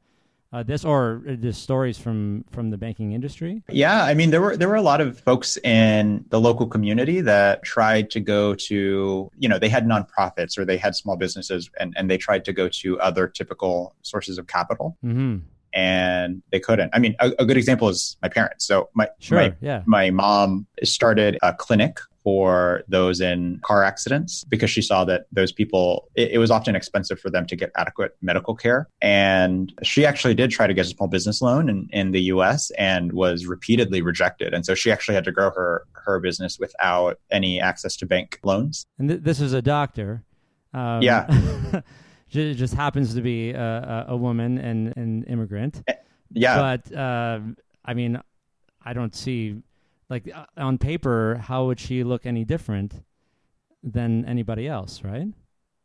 uh, 0.52 0.62
this, 0.62 0.85
or 0.85 1.22
the 1.24 1.52
stories 1.52 1.98
from 1.98 2.44
from 2.50 2.70
the 2.70 2.76
banking 2.78 3.12
industry? 3.12 3.62
Yeah, 3.68 4.04
I 4.04 4.14
mean 4.14 4.30
there 4.30 4.40
were 4.40 4.57
there 4.57 4.68
were 4.68 4.76
a 4.76 4.83
lot 4.83 5.00
of 5.00 5.18
folks 5.18 5.57
in 5.59 6.24
the 6.28 6.40
local 6.40 6.66
community 6.66 7.20
that 7.22 7.64
tried 7.64 8.11
to 8.11 8.20
go 8.20 8.54
to 8.54 9.30
you 9.37 9.48
know 9.48 9.59
they 9.59 9.68
had 9.68 9.85
nonprofits 9.85 10.57
or 10.57 10.64
they 10.64 10.76
had 10.76 10.94
small 10.94 11.16
businesses 11.16 11.70
and, 11.80 11.92
and 11.96 12.09
they 12.09 12.18
tried 12.18 12.44
to 12.44 12.52
go 12.52 12.68
to 12.68 13.00
other 13.00 13.26
typical 13.26 13.94
sources 14.02 14.38
of 14.38 14.46
capital 14.46 14.96
Mm-hmm. 15.04 15.38
And 15.74 16.42
they 16.52 16.60
couldn't. 16.60 16.90
I 16.94 16.98
mean 16.98 17.16
a, 17.20 17.32
a 17.38 17.44
good 17.44 17.56
example 17.56 17.88
is 17.88 18.16
my 18.22 18.28
parents. 18.28 18.64
So 18.66 18.88
my 18.94 19.08
Sure. 19.18 19.38
my 19.38 19.54
yeah. 19.60 19.82
my 19.87 20.10
mom 20.10 20.66
started 20.82 21.38
a 21.42 21.52
clinic 21.52 21.98
for 22.22 22.82
those 22.88 23.20
in 23.20 23.60
car 23.62 23.84
accidents 23.84 24.44
because 24.44 24.70
she 24.70 24.80
saw 24.80 25.04
that 25.04 25.26
those 25.30 25.52
people 25.52 26.08
it, 26.14 26.30
it 26.32 26.38
was 26.38 26.50
often 26.50 26.74
expensive 26.74 27.20
for 27.20 27.28
them 27.28 27.46
to 27.46 27.54
get 27.54 27.70
adequate 27.76 28.16
medical 28.22 28.54
care 28.54 28.88
and 29.02 29.74
she 29.82 30.06
actually 30.06 30.34
did 30.34 30.50
try 30.50 30.66
to 30.66 30.72
get 30.72 30.87
a 30.87 30.88
small 30.88 31.06
business 31.06 31.42
loan 31.42 31.68
in, 31.68 31.87
in 31.92 32.12
the 32.12 32.20
us 32.20 32.70
and 32.78 33.12
was 33.12 33.44
repeatedly 33.44 34.00
rejected 34.00 34.54
and 34.54 34.64
so 34.64 34.74
she 34.74 34.90
actually 34.90 35.14
had 35.14 35.24
to 35.24 35.32
grow 35.32 35.50
her 35.50 35.84
her 35.92 36.18
business 36.18 36.58
without 36.58 37.18
any 37.30 37.60
access 37.60 37.94
to 37.94 38.06
bank 38.06 38.38
loans 38.42 38.87
And 38.98 39.08
th- 39.10 39.20
this 39.22 39.38
is 39.40 39.52
a 39.52 39.60
doctor. 39.60 40.22
Um, 40.72 41.02
Yeah. 41.02 41.26
ju- 42.35 42.55
just 42.55 42.75
happens 42.75 43.14
to 43.14 43.23
be 43.23 43.53
a, 43.53 44.07
a, 44.09 44.16
woman 44.16 44.59
and 44.59 44.94
an 44.97 45.25
immigrant. 45.25 45.83
yeah 46.33 46.57
But 46.59 46.94
uh, 46.94 47.40
I 47.85 47.94
mean, 47.94 48.20
I 48.85 48.92
don't 48.92 49.14
see 49.14 49.62
like 50.11 50.31
uh, 50.35 50.44
on 50.57 50.77
paper 50.79 51.40
how 51.42 51.66
would 51.66 51.81
she 51.81 52.05
look 52.05 52.27
any 52.27 52.44
different 52.44 52.92
than 53.83 54.25
anybody 54.25 54.66
else, 54.68 55.03
right? 55.05 55.29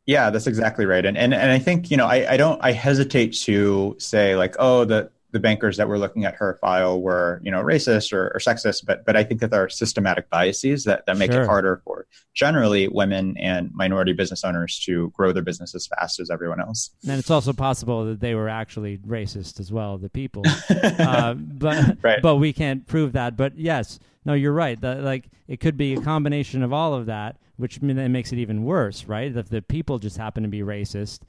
Yeah, 0.06 0.32
that's 0.32 0.48
exactly 0.48 0.86
right. 0.86 1.06
And 1.06 1.18
and 1.18 1.34
and 1.34 1.52
I 1.52 1.60
think, 1.60 1.92
you 1.92 1.98
know, 1.98 2.08
I, 2.08 2.34
I 2.34 2.38
don't 2.38 2.60
I 2.64 2.72
hesitate 2.72 3.34
to 3.46 3.96
say 4.00 4.36
like, 4.36 4.56
oh, 4.58 4.86
the 4.86 5.12
the 5.32 5.40
bankers 5.40 5.78
that 5.78 5.88
were 5.88 6.00
looking 6.00 6.26
at 6.26 6.34
her 6.36 6.58
file 6.60 7.00
were, 7.02 7.40
you 7.44 7.52
know, 7.52 7.62
racist 7.64 8.12
or, 8.12 8.30
or 8.34 8.40
sexist, 8.40 8.86
but 8.86 9.06
but 9.06 9.16
I 9.16 9.24
think 9.24 9.42
that 9.42 9.52
there 9.52 9.64
are 9.64 9.70
systematic 9.70 10.30
biases 10.30 10.84
that, 10.86 11.06
that 11.06 11.18
make 11.18 11.32
Sure. 11.32 11.44
it 11.44 11.46
harder 11.46 11.82
for 11.84 12.08
generally 12.34 12.88
women 12.88 13.38
and 13.38 13.70
minority 13.74 14.14
business 14.14 14.44
owners 14.44 14.80
to 14.86 15.10
grow 15.12 15.32
their 15.32 15.44
business 15.44 15.76
as 15.76 15.88
fast 15.88 16.20
as 16.20 16.30
everyone 16.32 16.60
else. 16.60 16.92
And 17.08 17.20
it's 17.20 17.30
also 17.30 17.54
possible 17.54 18.06
that 18.06 18.20
they 18.22 18.34
were 18.34 18.50
actually 18.50 18.98
racist 19.00 19.60
as 19.60 19.72
well, 19.72 19.98
the 19.98 20.10
people. 20.10 20.44
uh, 20.70 21.34
but 21.36 21.98
Right. 22.02 22.22
but 22.22 22.38
we 22.38 22.52
can't 22.54 22.88
prove 22.88 23.14
that. 23.14 23.38
But 23.38 23.58
yes, 23.58 24.00
no, 24.26 24.34
you're 24.34 24.54
right. 24.54 24.80
The, 24.80 24.96
like 24.96 25.30
it 25.48 25.60
could 25.60 25.78
be 25.78 25.94
a 25.94 26.02
combination 26.02 26.64
of 26.64 26.74
all 26.74 26.94
of 26.94 27.06
that, 27.06 27.38
which 27.58 27.82
makes 27.82 28.32
it 28.32 28.38
even 28.40 28.64
worse, 28.64 29.06
right? 29.06 29.36
If 29.36 29.50
the 29.50 29.62
people 29.62 30.00
just 30.00 30.18
happen 30.18 30.44
to 30.44 30.50
be 30.50 30.62
racist. 30.62 31.20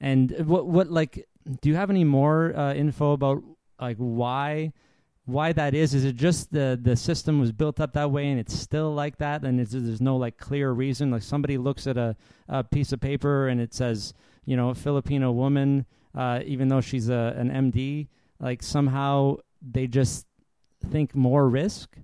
And 0.00 0.30
what 0.46 0.66
what 0.66 0.90
like 0.90 1.26
do 1.60 1.68
you 1.68 1.74
have 1.76 1.90
any 1.90 2.04
more 2.04 2.56
uh, 2.56 2.74
info 2.74 3.12
about 3.12 3.42
like 3.80 3.96
why 3.98 4.72
why 5.26 5.52
that 5.52 5.74
is? 5.74 5.92
Is 5.94 6.04
it 6.04 6.16
just 6.16 6.52
the 6.52 6.78
the 6.80 6.96
system 6.96 7.40
was 7.40 7.52
built 7.52 7.80
up 7.80 7.92
that 7.94 8.10
way 8.10 8.28
and 8.30 8.38
it's 8.38 8.54
still 8.54 8.94
like 8.94 9.18
that, 9.18 9.42
and 9.42 9.58
there's 9.58 10.00
no 10.00 10.16
like 10.16 10.38
clear 10.38 10.70
reason? 10.72 11.10
Like 11.10 11.22
somebody 11.22 11.58
looks 11.58 11.86
at 11.86 11.96
a, 11.96 12.16
a 12.48 12.64
piece 12.64 12.92
of 12.92 13.00
paper 13.00 13.48
and 13.48 13.60
it 13.60 13.74
says, 13.74 14.14
you 14.44 14.56
know, 14.56 14.70
a 14.70 14.74
Filipino 14.74 15.32
woman, 15.32 15.84
uh, 16.14 16.40
even 16.44 16.68
though 16.68 16.80
she's 16.80 17.08
a 17.08 17.34
an 17.36 17.50
MD, 17.50 18.08
like 18.40 18.62
somehow 18.62 19.36
they 19.60 19.86
just 19.86 20.26
think 20.90 21.14
more 21.14 21.48
risk. 21.48 21.96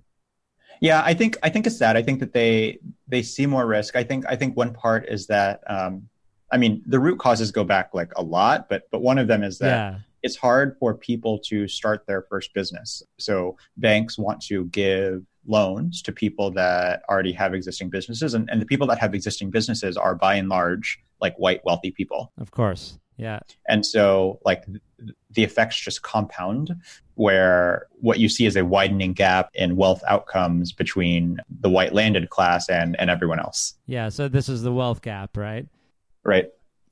Yeah, 0.81 1.01
I 1.03 1.13
think 1.13 1.37
I 1.41 1.49
think 1.49 1.65
it's 1.65 1.79
that. 1.79 1.95
I 1.95 2.03
think 2.03 2.19
that 2.19 2.33
they 2.33 2.79
they 3.07 3.23
see 3.23 3.45
more 3.45 3.65
risk. 3.65 3.95
I 3.95 4.03
think 4.03 4.25
I 4.27 4.35
think 4.35 4.57
one 4.57 4.73
part 4.73 5.07
is 5.07 5.27
that 5.27 5.61
um, 5.67 6.09
I 6.53 6.57
mean 6.57 6.83
the 6.85 6.99
root 6.99 7.19
causes 7.19 7.51
go 7.51 7.63
back 7.63 7.89
like 7.93 8.11
a 8.15 8.21
lot, 8.21 8.69
but 8.69 8.83
but 8.91 9.01
one 9.01 9.17
of 9.17 9.27
them 9.27 9.43
is 9.43 9.57
that 9.57 9.65
yeah, 9.67 9.99
it's 10.21 10.37
hard 10.37 10.77
for 10.79 10.93
people 10.93 11.39
to 11.49 11.67
start 11.67 12.05
their 12.07 12.21
first 12.21 12.53
business. 12.53 13.03
So 13.17 13.57
banks 13.75 14.17
want 14.17 14.41
to 14.43 14.65
give 14.65 15.23
loans 15.45 16.01
to 16.03 16.11
people 16.13 16.51
that 16.51 17.03
already 17.09 17.33
have 17.33 17.53
existing 17.53 17.89
businesses, 17.89 18.33
and, 18.35 18.49
and 18.49 18.61
the 18.61 18.65
people 18.65 18.87
that 18.87 18.99
have 18.99 19.13
existing 19.13 19.49
businesses 19.49 19.97
are 19.97 20.15
by 20.15 20.35
and 20.35 20.47
large 20.47 20.99
like 21.19 21.35
white 21.37 21.61
wealthy 21.65 21.91
people. 21.91 22.31
of 22.37 22.51
course. 22.51 22.99
Yeah, 23.15 23.39
And 23.67 23.85
so, 23.85 24.39
like, 24.43 24.65
the 25.29 25.43
effects 25.43 25.79
just 25.79 26.01
compound, 26.01 26.75
where 27.13 27.85
what 28.01 28.19
you 28.19 28.27
see 28.27 28.47
is 28.47 28.55
a 28.55 28.65
widening 28.65 29.13
gap 29.13 29.51
in 29.53 29.75
wealth 29.75 30.03
outcomes 30.07 30.71
between 30.71 31.37
the 31.61 31.69
white 31.69 31.93
landed 31.93 32.31
class 32.31 32.69
and, 32.69 32.99
and 32.99 33.11
everyone 33.11 33.39
else. 33.39 33.75
yeah. 33.85 34.09
So 34.09 34.27
this 34.27 34.49
is 34.49 34.63
the 34.63 34.73
wealth 34.73 35.03
gap, 35.03 35.37
right? 35.37 35.67
Right. 36.23 36.45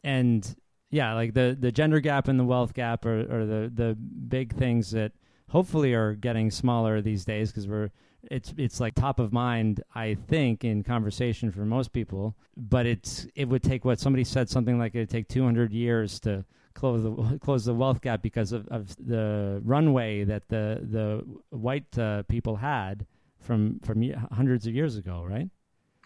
and 0.03 0.55
yeah, 0.89 1.13
like 1.13 1.33
the 1.33 1.57
the 1.59 1.71
gender 1.71 1.99
gap 2.01 2.27
and 2.27 2.39
the 2.39 2.43
wealth 2.43 2.73
gap 2.73 3.05
are, 3.05 3.21
are 3.21 3.45
the 3.45 3.71
the 3.73 3.95
big 3.95 4.53
things 4.55 4.91
that 4.91 5.13
hopefully 5.49 5.93
are 5.93 6.13
getting 6.15 6.51
smaller 6.51 7.01
these 7.01 7.23
days 7.25 7.51
because 7.51 7.67
we're 7.67 7.91
it's 8.29 8.53
it's 8.57 8.79
like 8.79 8.93
top 8.93 9.19
of 9.19 9.33
mind 9.33 9.83
I 9.95 10.15
think 10.15 10.63
in 10.63 10.83
conversation 10.83 11.51
for 11.51 11.61
most 11.65 11.93
people. 11.93 12.35
But 12.57 12.85
it's 12.85 13.25
it 13.35 13.47
would 13.47 13.63
take 13.63 13.85
what 13.85 13.99
somebody 13.99 14.23
said 14.25 14.49
something 14.49 14.77
like 14.77 14.93
it 14.95 14.99
would 14.99 15.09
take 15.09 15.27
200 15.29 15.71
years 15.71 16.19
to 16.21 16.43
close 16.73 17.03
the 17.03 17.39
close 17.39 17.65
the 17.65 17.73
wealth 17.73 18.01
gap 18.01 18.21
because 18.21 18.51
of, 18.51 18.67
of 18.67 18.95
the 18.97 19.61
runway 19.63 20.23
that 20.25 20.49
the 20.49 20.79
the 20.83 21.57
white 21.57 21.97
uh, 21.97 22.23
people 22.23 22.57
had 22.57 23.05
from 23.39 23.79
from 23.79 24.03
hundreds 24.33 24.67
of 24.67 24.75
years 24.75 24.97
ago, 24.97 25.25
right? 25.27 25.49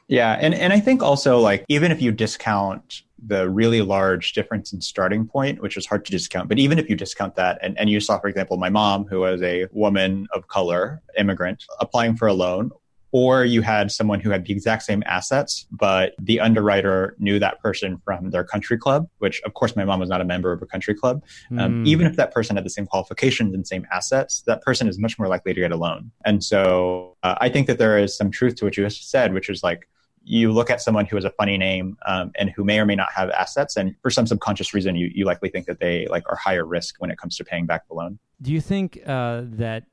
Yeah. 0.08 0.38
And, 0.40 0.54
and 0.54 0.72
I 0.72 0.80
think 0.80 1.02
also, 1.02 1.40
like, 1.40 1.66
even 1.68 1.92
if 1.92 2.02
you 2.02 2.12
discount 2.12 3.02
the 3.26 3.50
really 3.50 3.82
large 3.82 4.34
difference 4.34 4.72
in 4.72 4.82
starting 4.82 5.26
point, 5.26 5.62
which 5.62 5.78
is 5.78 5.86
hard 5.86 6.06
to 6.06 6.12
discount, 6.12 6.48
but 6.48 6.60
even 6.60 6.78
if 6.78 6.90
you 6.90 6.96
discount 6.96 7.36
that, 7.36 7.58
and, 7.62 7.78
and 7.80 7.90
you 7.90 8.00
saw, 8.00 8.20
for 8.20 8.28
example, 8.28 8.58
my 8.58 8.70
mom, 8.70 9.06
who 9.06 9.22
was 9.22 9.42
a 9.42 9.66
woman 9.72 10.28
of 10.32 10.48
color, 10.48 11.02
immigrant, 11.18 11.64
applying 11.80 12.16
for 12.16 12.28
a 12.28 12.34
loan, 12.34 12.70
or 13.12 13.46
you 13.46 13.62
had 13.62 13.92
someone 13.92 14.20
who 14.20 14.30
had 14.30 14.46
the 14.46 14.52
exact 14.52 14.84
same 14.84 15.02
assets, 15.06 15.66
but 15.72 16.14
the 16.20 16.40
underwriter 16.42 17.16
knew 17.18 17.40
that 17.40 17.60
person 17.62 17.98
from 18.04 18.30
their 18.30 18.44
country 18.44 18.78
club, 18.78 19.08
which 19.20 19.42
of 19.44 19.54
course 19.54 19.74
my 19.76 19.86
mom 19.86 20.02
was 20.02 20.10
not 20.10 20.20
a 20.20 20.26
member 20.26 20.52
of 20.52 20.62
a 20.62 20.66
country 20.66 20.94
club. 20.94 21.24
Um, 21.52 21.86
Mm. 21.86 21.88
Even 21.88 22.08
if 22.08 22.16
that 22.18 22.34
person 22.34 22.58
had 22.58 22.66
the 22.66 22.70
same 22.70 22.86
qualifications 22.86 23.54
and 23.56 23.66
same 23.66 23.88
assets, 23.92 24.42
that 24.48 24.62
person 24.62 24.88
is 24.88 25.00
much 25.00 25.18
more 25.18 25.30
likely 25.30 25.54
to 25.54 25.62
get 25.62 25.72
a 25.72 25.78
loan. 25.78 26.12
And 26.26 26.44
so 26.44 27.16
uh, 27.24 27.36
I 27.40 27.48
think 27.48 27.68
that 27.68 27.78
there 27.78 27.98
is 27.98 28.16
some 28.16 28.32
truth 28.32 28.56
to 28.58 28.66
what 28.66 28.76
you 28.76 28.84
just 28.84 29.10
said, 29.10 29.34
which 29.34 29.50
is 29.50 29.64
like 29.64 29.88
you 30.26 30.52
look 30.52 30.70
at 30.70 30.82
someone 30.82 31.06
who 31.06 31.16
has 31.16 31.24
a 31.24 31.30
funny 31.30 31.58
name 31.58 31.98
um, 32.08 32.32
and 32.36 32.50
who 32.50 32.64
may 32.64 32.80
or 32.80 32.86
may 32.86 32.96
not 32.96 33.12
have 33.14 33.30
assets, 33.30 33.78
and 33.78 33.96
for 34.02 34.10
some 34.10 34.26
subconscious 34.26 34.74
reason, 34.74 34.96
you, 34.96 35.12
you 35.14 35.24
likely 35.24 35.50
think 35.50 35.68
that 35.68 35.80
they 35.80 36.08
like 36.08 36.24
are 36.28 36.36
higher 36.36 36.66
risk 36.66 36.96
when 37.00 37.12
it 37.12 37.18
comes 37.18 37.38
to 37.38 37.44
paying 37.46 37.66
back 37.66 37.88
the 37.88 37.94
loan. 37.94 38.18
Do 38.42 38.52
you 38.52 38.60
think 38.60 39.00
uh, 39.06 39.44
that 39.46 39.84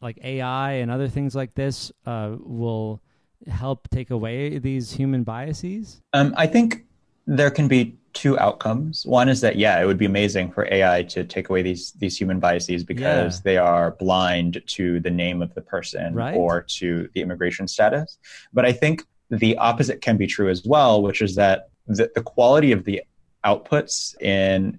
like 0.00 0.18
AI 0.24 0.72
and 0.72 0.90
other 0.90 1.08
things 1.08 1.34
like 1.34 1.54
this 1.54 1.92
uh, 2.06 2.36
will 2.40 3.02
help 3.46 3.88
take 3.90 4.10
away 4.10 4.58
these 4.58 4.92
human 4.92 5.24
biases? 5.24 6.00
Um, 6.14 6.34
I 6.36 6.46
think 6.46 6.86
there 7.26 7.50
can 7.50 7.68
be 7.68 7.98
two 8.14 8.38
outcomes. 8.38 9.04
One 9.04 9.28
is 9.28 9.42
that 9.42 9.56
yeah, 9.56 9.78
it 9.80 9.84
would 9.84 9.98
be 9.98 10.06
amazing 10.06 10.52
for 10.52 10.66
AI 10.72 11.02
to 11.02 11.22
take 11.22 11.50
away 11.50 11.60
these 11.60 11.92
these 11.92 12.18
human 12.18 12.40
biases 12.40 12.82
because 12.82 13.36
Yeah. 13.36 13.42
they 13.44 13.56
are 13.58 13.90
blind 13.90 14.62
to 14.68 15.00
the 15.00 15.10
name 15.10 15.42
of 15.42 15.52
the 15.54 15.60
person 15.60 16.14
Right. 16.14 16.34
or 16.34 16.62
to 16.78 17.10
the 17.12 17.20
immigration 17.20 17.68
status. 17.68 18.16
But 18.54 18.64
I 18.64 18.72
think 18.72 19.04
the 19.30 19.56
opposite 19.58 20.00
can 20.00 20.16
be 20.16 20.26
true 20.26 20.48
as 20.48 20.64
well, 20.64 21.02
which 21.02 21.22
is 21.22 21.34
that 21.36 21.68
the, 21.86 22.10
the 22.14 22.22
quality 22.22 22.72
of 22.72 22.84
the 22.84 23.02
outputs 23.44 24.20
in 24.20 24.78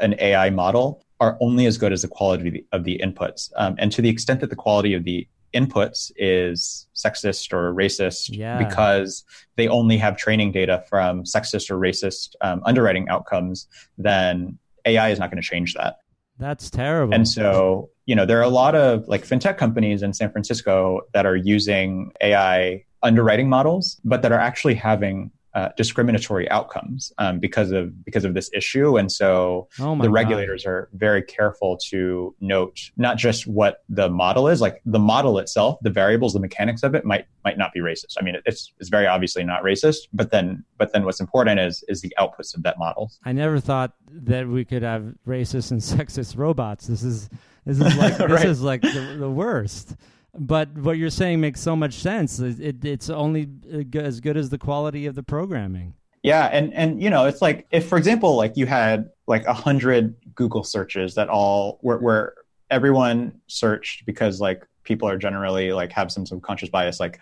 an 0.00 0.14
AI 0.18 0.50
model 0.50 1.02
are 1.20 1.36
only 1.40 1.66
as 1.66 1.78
good 1.78 1.92
as 1.92 2.02
the 2.02 2.08
quality 2.08 2.66
of 2.72 2.84
the, 2.84 3.00
inputs. 3.02 3.50
Um, 3.56 3.74
and 3.78 3.90
to 3.92 4.02
the 4.02 4.08
extent 4.08 4.40
that 4.40 4.50
the 4.50 4.56
quality 4.56 4.94
of 4.94 5.04
the 5.04 5.26
inputs 5.54 6.12
is 6.16 6.86
sexist 6.94 7.52
or 7.52 7.72
racist 7.74 8.28
Yeah. 8.30 8.58
because 8.58 9.24
they 9.56 9.68
only 9.68 9.96
have 9.96 10.16
training 10.16 10.52
data 10.52 10.84
from 10.88 11.24
sexist 11.24 11.70
or 11.70 11.78
racist 11.78 12.34
um, 12.42 12.60
underwriting 12.66 13.08
outcomes, 13.08 13.66
then 13.96 14.58
AI 14.84 15.08
is 15.08 15.18
not 15.18 15.30
going 15.30 15.40
to 15.40 15.46
change 15.46 15.74
that. 15.74 15.96
That's 16.38 16.68
terrible. 16.68 17.14
And 17.14 17.26
so, 17.26 17.88
you 18.04 18.14
know, 18.14 18.26
there 18.26 18.38
are 18.38 18.42
a 18.42 18.50
lot 18.50 18.74
of 18.74 19.08
like 19.08 19.24
fintech 19.26 19.56
companies 19.56 20.02
in 20.02 20.12
San 20.12 20.30
Francisco 20.30 21.00
that 21.14 21.24
are 21.24 21.36
using 21.36 22.12
AI 22.20 22.84
underwriting 23.02 23.48
models, 23.48 24.00
but 24.04 24.22
that 24.22 24.32
are 24.32 24.40
actually 24.40 24.74
having 24.74 25.30
uh, 25.54 25.70
discriminatory 25.74 26.46
outcomes 26.50 27.10
um, 27.16 27.38
because 27.38 27.70
of 27.72 28.04
because 28.04 28.26
of 28.26 28.34
this 28.34 28.50
issue. 28.52 28.98
And 28.98 29.10
so, 29.10 29.68
oh 29.80 29.96
the 29.96 30.02
God. 30.02 30.12
regulators 30.12 30.66
are 30.66 30.90
very 30.92 31.22
careful 31.22 31.78
to 31.88 32.34
note 32.42 32.78
not 32.98 33.16
just 33.16 33.46
what 33.46 33.82
the 33.88 34.10
model 34.10 34.48
is, 34.48 34.60
like 34.60 34.82
the 34.84 34.98
model 34.98 35.38
itself, 35.38 35.78
the 35.80 35.88
variables, 35.88 36.34
the 36.34 36.40
mechanics 36.40 36.82
of 36.82 36.94
it 36.94 37.06
might 37.06 37.24
might 37.42 37.56
not 37.56 37.72
be 37.72 37.80
racist. 37.80 38.16
I 38.20 38.22
mean, 38.22 38.36
it's 38.44 38.74
it's 38.80 38.90
very 38.90 39.06
obviously 39.06 39.44
not 39.44 39.62
racist, 39.62 40.08
but 40.12 40.30
then 40.30 40.62
but 40.76 40.92
then 40.92 41.06
what's 41.06 41.20
important 41.20 41.58
is 41.58 41.82
is 41.88 42.02
the 42.02 42.12
outputs 42.18 42.54
of 42.54 42.62
that 42.64 42.78
model. 42.78 43.10
I 43.24 43.32
never 43.32 43.58
thought 43.58 43.94
that 44.12 44.46
we 44.46 44.62
could 44.66 44.82
have 44.82 45.14
racist 45.26 45.70
and 45.70 45.80
sexist 46.08 46.36
robots. 46.36 46.86
This 46.86 47.02
is 47.02 47.30
this 47.64 47.80
is 47.80 47.96
like 47.96 48.18
this 48.18 48.30
Right. 48.30 48.44
is 48.46 48.60
like 48.60 48.82
the, 48.82 49.16
the 49.18 49.30
worst. 49.30 49.96
But 50.38 50.76
what 50.76 50.98
you're 50.98 51.10
saying 51.10 51.40
makes 51.40 51.60
so 51.60 51.74
much 51.76 51.94
sense. 51.94 52.38
It, 52.38 52.60
it, 52.60 52.84
it's 52.84 53.10
only 53.10 53.48
uh, 53.72 53.98
as 53.98 54.20
good 54.20 54.36
as 54.36 54.50
the 54.50 54.58
quality 54.58 55.06
of 55.06 55.14
the 55.14 55.22
programming. 55.22 55.94
Yeah, 56.22 56.46
and 56.46 56.74
and 56.74 57.00
you 57.00 57.08
know, 57.08 57.26
it's 57.26 57.40
like 57.40 57.66
if, 57.70 57.88
for 57.88 57.96
example, 57.98 58.34
like 58.36 58.56
you 58.56 58.66
had 58.66 59.10
like 59.26 59.44
a 59.46 59.52
hundred 59.52 60.16
Google 60.34 60.64
searches 60.64 61.14
that 61.14 61.28
all 61.28 61.78
where 61.82 61.98
where 61.98 62.34
everyone 62.70 63.40
searched 63.46 64.04
because 64.06 64.40
like 64.40 64.66
people 64.82 65.08
are 65.08 65.18
generally 65.18 65.72
like 65.72 65.92
have 65.92 66.10
some 66.10 66.26
subconscious 66.26 66.68
bias, 66.68 66.98
like 66.98 67.20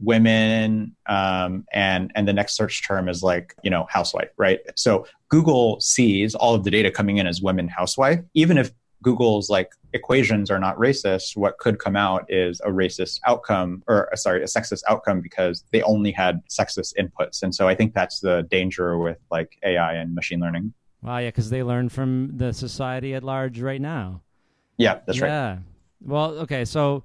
women, 0.00 0.94
um, 1.06 1.64
and 1.72 2.12
and 2.14 2.28
the 2.28 2.32
next 2.32 2.56
search 2.56 2.86
term 2.86 3.08
is 3.08 3.22
like 3.22 3.54
you 3.64 3.70
know 3.70 3.86
housewife, 3.90 4.30
right? 4.36 4.60
So 4.76 5.06
Google 5.28 5.80
sees 5.80 6.34
all 6.34 6.54
of 6.54 6.62
the 6.62 6.70
data 6.70 6.90
coming 6.90 7.18
in 7.18 7.26
as 7.26 7.42
women 7.42 7.66
housewife, 7.66 8.20
even 8.34 8.56
if 8.56 8.70
Google's 9.04 9.48
like 9.50 9.70
equations 9.92 10.50
are 10.50 10.58
not 10.58 10.76
racist, 10.76 11.36
what 11.36 11.58
could 11.58 11.78
come 11.78 11.94
out 11.94 12.24
is 12.28 12.60
a 12.64 12.70
racist 12.70 13.20
outcome 13.26 13.82
or 13.86 14.12
uh, 14.12 14.16
sorry, 14.16 14.42
a 14.42 14.46
sexist 14.46 14.82
outcome 14.88 15.20
because 15.20 15.62
they 15.70 15.82
only 15.82 16.10
had 16.10 16.40
sexist 16.48 16.94
inputs. 16.98 17.42
And 17.44 17.54
so 17.54 17.68
I 17.68 17.74
think 17.76 17.94
that's 17.94 18.18
the 18.18 18.42
danger 18.50 18.98
with 18.98 19.18
like 19.30 19.56
AI 19.62 19.92
and 19.94 20.14
machine 20.14 20.40
learning. 20.40 20.72
Wow, 21.02 21.18
yeah, 21.18 21.28
because 21.28 21.50
they 21.50 21.62
learn 21.62 21.90
from 21.90 22.30
the 22.36 22.52
society 22.52 23.14
at 23.14 23.22
large 23.22 23.60
right 23.60 23.80
now. 23.80 24.22
Yeah, 24.78 25.00
that's 25.06 25.20
right. 25.20 25.28
yeah. 25.28 25.58
Well, 26.04 26.30
okay, 26.40 26.64
so 26.64 27.04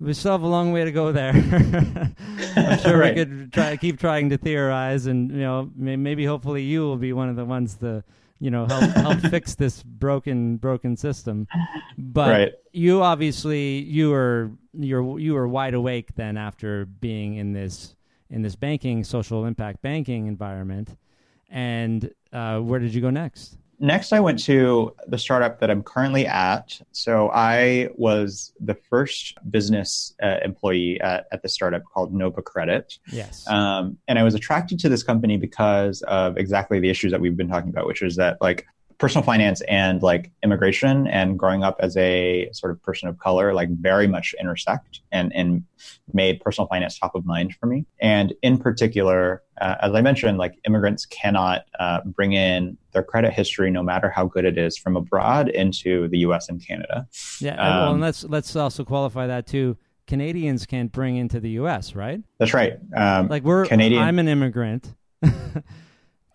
we 0.00 0.12
still 0.14 0.32
have 0.32 0.42
a 0.42 0.46
long 0.48 0.72
way 0.72 0.84
to 0.84 0.90
go 0.92 1.12
there. 1.12 1.32
I'm 2.56 2.78
sure 2.78 2.98
Right. 2.98 3.14
we 3.14 3.24
could 3.24 3.52
try 3.52 3.76
keep 3.76 3.98
trying 4.00 4.30
to 4.30 4.38
theorize, 4.38 5.06
and 5.06 5.30
you 5.30 5.38
know, 5.40 5.70
may, 5.76 5.96
maybe 5.96 6.24
hopefully 6.24 6.62
you 6.62 6.80
will 6.80 6.96
be 6.96 7.12
one 7.12 7.28
of 7.28 7.36
the 7.36 7.44
ones 7.44 7.74
to, 7.76 8.02
you 8.40 8.50
know, 8.50 8.66
help 8.66 8.84
help 8.94 9.20
fix 9.20 9.54
this 9.54 9.82
broken 9.82 10.56
broken 10.56 10.96
system. 10.96 11.46
But 11.98 12.28
Right. 12.30 12.52
you 12.72 13.02
obviously 13.02 13.78
you 13.82 14.10
were 14.10 14.50
you're 14.74 15.18
you 15.18 15.34
were 15.34 15.48
wide 15.48 15.74
awake 15.74 16.14
then 16.14 16.36
after 16.36 16.84
being 16.84 17.36
in 17.36 17.52
this 17.52 17.94
in 18.30 18.42
this 18.42 18.56
banking 18.56 19.04
social 19.04 19.44
impact 19.46 19.82
banking 19.82 20.26
environment, 20.26 20.96
and 21.48 22.10
uh, 22.32 22.58
where 22.60 22.80
did 22.80 22.92
you 22.94 23.00
go 23.00 23.10
next? 23.10 23.56
Next, 23.78 24.12
I 24.12 24.20
went 24.20 24.38
to 24.44 24.94
the 25.06 25.18
startup 25.18 25.60
that 25.60 25.70
I'm 25.70 25.82
currently 25.82 26.26
at. 26.26 26.80
So 26.92 27.30
I 27.32 27.88
was 27.96 28.52
the 28.60 28.74
first 28.74 29.38
business 29.50 30.14
uh, 30.22 30.38
employee 30.44 31.00
at, 31.00 31.26
at 31.32 31.42
the 31.42 31.48
startup 31.48 31.82
called 31.84 32.14
Nova 32.14 32.42
Credit. 32.42 32.98
Yes. 33.12 33.46
Um, 33.48 33.98
and 34.08 34.18
I 34.18 34.22
was 34.22 34.34
attracted 34.34 34.78
to 34.80 34.88
this 34.88 35.02
company 35.02 35.36
because 35.36 36.02
of 36.02 36.36
exactly 36.38 36.80
the 36.80 36.88
issues 36.88 37.12
that 37.12 37.20
we've 37.20 37.36
been 37.36 37.48
talking 37.48 37.70
about, 37.70 37.86
which 37.86 38.02
is 38.02 38.16
that 38.16 38.38
like 38.40 38.66
personal 38.98 39.22
finance 39.22 39.60
and 39.62 40.02
like 40.02 40.30
immigration 40.42 41.06
and 41.06 41.38
growing 41.38 41.62
up 41.62 41.76
as 41.80 41.96
a 41.96 42.48
sort 42.52 42.72
of 42.72 42.82
person 42.82 43.08
of 43.08 43.18
color 43.18 43.52
like 43.52 43.68
very 43.70 44.06
much 44.06 44.34
intersect 44.40 45.00
and 45.12 45.32
and 45.34 45.64
made 46.12 46.40
personal 46.40 46.66
finance 46.68 46.98
top 46.98 47.14
of 47.14 47.26
mind 47.26 47.54
for 47.60 47.66
me. 47.66 47.84
And 48.00 48.32
in 48.42 48.58
particular 48.58 49.42
uh, 49.60 49.76
as 49.80 49.94
i 49.94 50.00
mentioned 50.00 50.38
like 50.38 50.54
immigrants 50.66 51.06
cannot 51.06 51.64
uh, 51.78 52.00
bring 52.04 52.32
in 52.32 52.76
their 52.92 53.02
credit 53.02 53.32
history 53.32 53.70
no 53.70 53.82
matter 53.82 54.10
how 54.10 54.26
good 54.26 54.44
it 54.44 54.56
is 54.58 54.76
from 54.78 54.96
abroad 54.96 55.48
into 55.48 56.08
the 56.08 56.18
us 56.18 56.48
and 56.48 56.66
canada. 56.66 57.06
Yeah 57.40 57.54
um, 57.56 57.76
well 57.76 57.92
and 57.92 58.00
let's 58.00 58.24
let's 58.24 58.56
also 58.56 58.84
qualify 58.84 59.26
that 59.26 59.46
too. 59.46 59.76
Canadians 60.06 60.66
can't 60.66 60.92
bring 60.92 61.16
into 61.16 61.40
the 61.40 61.50
us 61.50 61.94
right? 61.94 62.20
That's 62.38 62.54
right. 62.54 62.78
Um, 62.94 63.28
like 63.28 63.42
we're 63.42 63.66
canadian 63.66 64.02
i'm 64.02 64.18
an 64.18 64.28
immigrant 64.28 64.94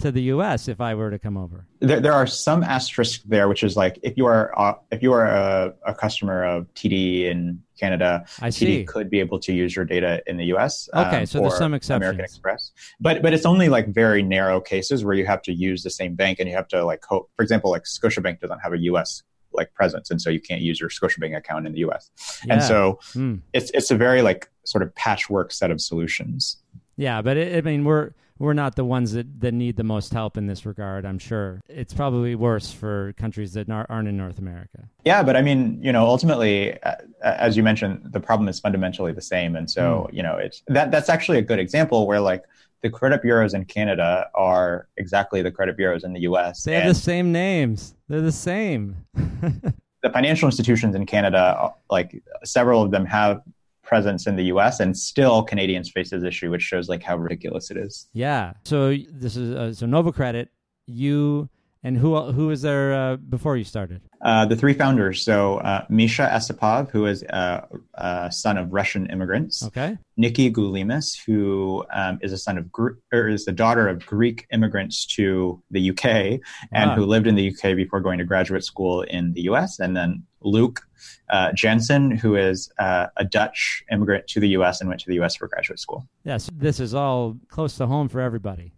to 0.02 0.12
the 0.12 0.22
U.S. 0.24 0.68
if 0.68 0.82
I 0.82 0.96
were 0.96 1.12
to 1.12 1.20
come 1.20 1.38
over? 1.38 1.66
There, 1.80 2.00
there 2.00 2.14
are 2.14 2.28
some 2.28 2.64
asterisks 2.64 3.24
there, 3.24 3.48
which 3.48 3.64
is 3.64 3.76
like 3.76 4.00
if 4.04 4.18
you 4.18 4.26
are 4.26 4.58
uh, 4.60 4.76
if 4.92 5.02
you 5.02 5.14
are 5.14 5.26
a, 5.26 5.74
a, 5.86 5.94
customer 5.94 6.44
of 6.44 6.72
TD 6.74 7.26
in 7.26 7.62
Canada, 7.80 8.26
I 8.42 8.50
TD 8.50 8.54
see. 8.54 8.84
could 8.86 9.10
be 9.10 9.20
able 9.20 9.40
to 9.40 9.54
use 9.54 9.76
your 9.76 9.86
data 9.86 10.22
in 10.28 10.38
the 10.38 10.46
U.S. 10.46 10.90
Okay, 10.94 11.22
um, 11.22 11.26
so 11.26 11.42
there's 11.42 11.58
some 11.58 11.74
exceptions. 11.74 12.02
American 12.02 12.26
Express, 12.26 12.72
but 13.00 13.22
but 13.22 13.34
it's 13.34 13.46
only 13.46 13.70
like 13.70 13.88
very 13.88 14.24
narrow 14.24 14.60
cases 14.60 15.06
where 15.06 15.14
you 15.14 15.26
have 15.26 15.42
to 15.44 15.54
use 15.54 15.84
the 15.84 15.90
same 15.90 16.16
bank 16.16 16.40
and 16.40 16.50
you 16.50 16.56
have 16.56 16.68
to 16.70 16.84
like, 16.84 17.02
co- 17.02 17.30
for 17.36 17.44
example, 17.44 17.72
like 17.72 17.84
Scotiabank 17.84 18.40
doesn't 18.40 18.60
have 18.60 18.74
a 18.74 18.80
U.S 18.80 19.24
like 19.54 19.74
presence 19.74 20.10
and 20.10 20.22
so 20.22 20.30
you 20.30 20.40
can't 20.40 20.62
use 20.62 20.80
your 20.80 20.90
Scotiabank 20.90 21.36
account 21.36 21.68
in 21.68 21.74
the 21.74 21.80
US. 21.80 22.10
Yeah. 22.46 22.54
And 22.54 22.64
so 22.64 23.00
mm. 23.14 23.42
it's 23.54 23.72
it's 23.72 23.92
a 23.92 23.96
very 23.96 24.22
like 24.22 24.50
sort 24.64 24.82
of 24.82 24.94
patchwork 24.96 25.52
set 25.52 25.72
of 25.72 25.82
solutions. 25.82 26.58
Yeah, 26.98 27.22
but 27.22 27.38
it, 27.38 27.58
I 27.58 27.62
mean 27.62 27.84
we're 27.84 28.12
we're 28.42 28.54
not 28.54 28.76
the 28.76 28.84
ones 28.84 29.12
that, 29.14 29.40
that 29.40 29.54
need 29.54 29.76
the 29.76 29.84
most 29.84 30.12
help 30.12 30.36
in 30.36 30.48
this 30.48 30.66
regard, 30.66 31.06
I'm 31.06 31.20
sure. 31.20 31.62
It's 31.70 31.94
probably 31.94 32.34
worse 32.34 32.72
for 32.72 33.14
countries 33.14 33.54
that 33.54 33.70
aren't 33.70 34.08
in 34.08 34.18
North 34.18 34.40
America. 34.40 34.90
Yeah, 35.06 35.22
but 35.22 35.36
I 35.36 35.44
mean, 35.44 35.80
you 35.80 35.92
know, 35.92 36.06
ultimately, 36.08 36.82
uh, 36.82 36.96
uh, 37.24 37.36
as 37.38 37.56
you 37.56 37.62
mentioned, 37.62 38.02
the 38.12 38.20
problem 38.20 38.50
is 38.50 38.60
fundamentally 38.60 39.12
the 39.14 39.22
same. 39.22 39.56
And 39.56 39.70
so, 39.70 40.10
mm. 40.10 40.16
you 40.16 40.24
know, 40.24 40.38
it's 40.38 40.64
that 40.68 40.90
that's 40.90 41.08
actually 41.08 41.38
a 41.38 41.44
good 41.44 41.60
example 41.60 42.08
where 42.08 42.20
like 42.20 42.44
the 42.82 42.90
credit 42.90 43.22
bureaus 43.22 43.54
in 43.54 43.64
Canada 43.66 44.28
are 44.34 44.88
exactly 44.98 45.44
the 45.44 45.52
credit 45.52 45.78
bureaus 45.78 46.04
in 46.04 46.12
the 46.12 46.22
US. 46.22 46.64
They 46.64 46.74
have 46.74 46.88
the 46.88 46.96
same 46.96 47.32
names. 47.32 47.94
They're 48.10 48.22
the 48.22 48.32
same. 48.32 48.98
the 49.14 50.10
financial 50.12 50.48
institutions 50.48 50.96
in 50.96 51.06
Canada, 51.06 51.58
uh, 51.60 51.72
like 51.92 52.24
several 52.44 52.82
of 52.82 52.90
them 52.90 53.06
have 53.06 53.44
presence 53.92 54.26
in 54.26 54.38
the 54.38 54.46
US 54.46 54.80
and 54.80 54.98
still 54.98 55.44
Canadians 55.44 55.92
face 55.92 56.12
this 56.12 56.24
issue, 56.24 56.50
which 56.50 56.62
shows 56.62 56.88
like 56.88 57.04
how 57.04 57.18
ridiculous 57.18 57.70
it 57.72 57.78
is. 57.78 58.08
Yeah. 58.14 58.54
So 58.64 58.96
this 59.12 59.36
is 59.36 59.54
uh, 59.54 59.74
so 59.74 59.86
Nova 59.86 60.14
Credit, 60.14 60.48
you 60.88 61.50
and 61.84 61.98
who 61.98 62.20
who 62.32 62.48
was 62.48 62.62
there 62.62 62.94
uh, 62.94 63.16
before 63.18 63.58
you 63.58 63.64
started? 63.64 64.02
Uh, 64.22 64.46
the 64.46 64.56
three 64.56 64.74
founders. 64.74 65.24
So 65.24 65.58
uh, 65.58 65.86
Misha 65.90 66.30
Esipov, 66.32 66.92
who 66.92 67.08
is 67.08 67.24
a, 67.24 67.68
a, 67.96 68.32
son 68.32 68.58
of 68.58 68.72
Russian 68.72 69.08
immigrants. 69.08 69.64
Okay. 69.64 69.98
Nicky 70.16 70.52
Goulimis, 70.52 71.20
who 71.26 71.84
um, 71.92 72.20
is 72.22 72.32
a 72.32 72.38
son 72.38 72.60
of 72.60 72.70
or 73.12 73.28
is 73.28 73.46
the 73.46 73.52
daughter 73.52 73.88
of 73.88 74.06
Greek 74.06 74.46
immigrants 74.52 75.06
to 75.16 75.62
the 75.72 75.90
UK, 75.90 76.40
and 76.72 76.92
who 76.92 77.06
lived 77.06 77.26
in 77.26 77.36
the 77.36 77.50
UK 77.50 77.76
before 77.76 78.00
going 78.00 78.20
to 78.20 78.26
graduate 78.26 78.64
school 78.64 79.02
in 79.02 79.34
the 79.34 79.42
US. 79.42 79.80
And 79.80 79.98
then 79.98 80.24
Luke 80.42 80.82
uh, 81.30 81.52
Janssen, 81.54 82.12
who 82.12 82.36
is 82.36 82.72
uh, 82.78 83.08
a 83.18 83.26
Dutch 83.26 83.84
immigrant 83.92 84.28
to 84.28 84.40
the 84.40 84.50
U.S. 84.50 84.82
and 84.82 84.90
went 84.90 85.02
to 85.02 85.08
the 85.08 85.16
U.S. 85.16 85.36
for 85.36 85.48
graduate 85.48 85.80
school. 85.80 86.08
Yes, 86.24 86.50
this 86.54 86.80
is 86.80 86.94
all 86.94 87.38
close 87.48 87.76
to 87.78 87.88
home 87.88 88.08
for 88.08 88.22
everybody. 88.22 88.74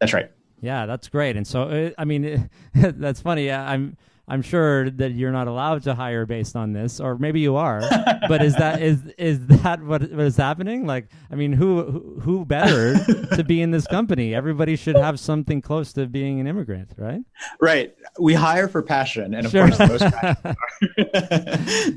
That's 0.00 0.12
right. 0.12 0.30
Yeah, 0.62 0.86
that's 0.86 1.08
great. 1.08 1.36
And 1.36 1.46
so, 1.46 1.62
uh, 1.64 1.90
I 1.98 2.04
mean, 2.04 2.48
that's 2.74 3.20
funny. 3.20 3.50
I'm 3.50 3.96
I'm 4.28 4.40
sure 4.40 4.88
that 4.88 5.12
you're 5.12 5.32
not 5.32 5.48
allowed 5.48 5.82
to 5.82 5.94
hire 5.94 6.24
based 6.24 6.54
on 6.54 6.72
this, 6.72 7.00
or 7.00 7.18
maybe 7.18 7.40
you 7.40 7.56
are. 7.56 7.82
but 8.28 8.42
is 8.42 8.54
that 8.54 8.80
is 8.80 9.02
is 9.18 9.44
that 9.48 9.82
what, 9.82 10.02
what 10.02 10.20
is 10.20 10.36
happening? 10.36 10.86
Like, 10.86 11.08
I 11.30 11.34
mean, 11.34 11.52
who 11.52 12.18
who 12.22 12.44
better 12.44 12.94
to 13.36 13.42
be 13.44 13.60
in 13.60 13.72
this 13.72 13.86
company? 13.88 14.34
Everybody 14.34 14.76
should 14.76 14.96
have 14.96 15.18
something 15.18 15.60
close 15.60 15.92
to 15.94 16.06
being 16.06 16.38
an 16.38 16.46
immigrant, 16.46 16.92
right? 16.96 17.22
Right. 17.60 17.94
We 18.20 18.34
hire 18.34 18.68
for 18.68 18.80
passion, 18.80 19.34
and 19.34 19.44
of 19.44 19.50
sure. 19.50 19.66
course, 19.68 19.78
most 19.80 20.04
passion 20.12 20.56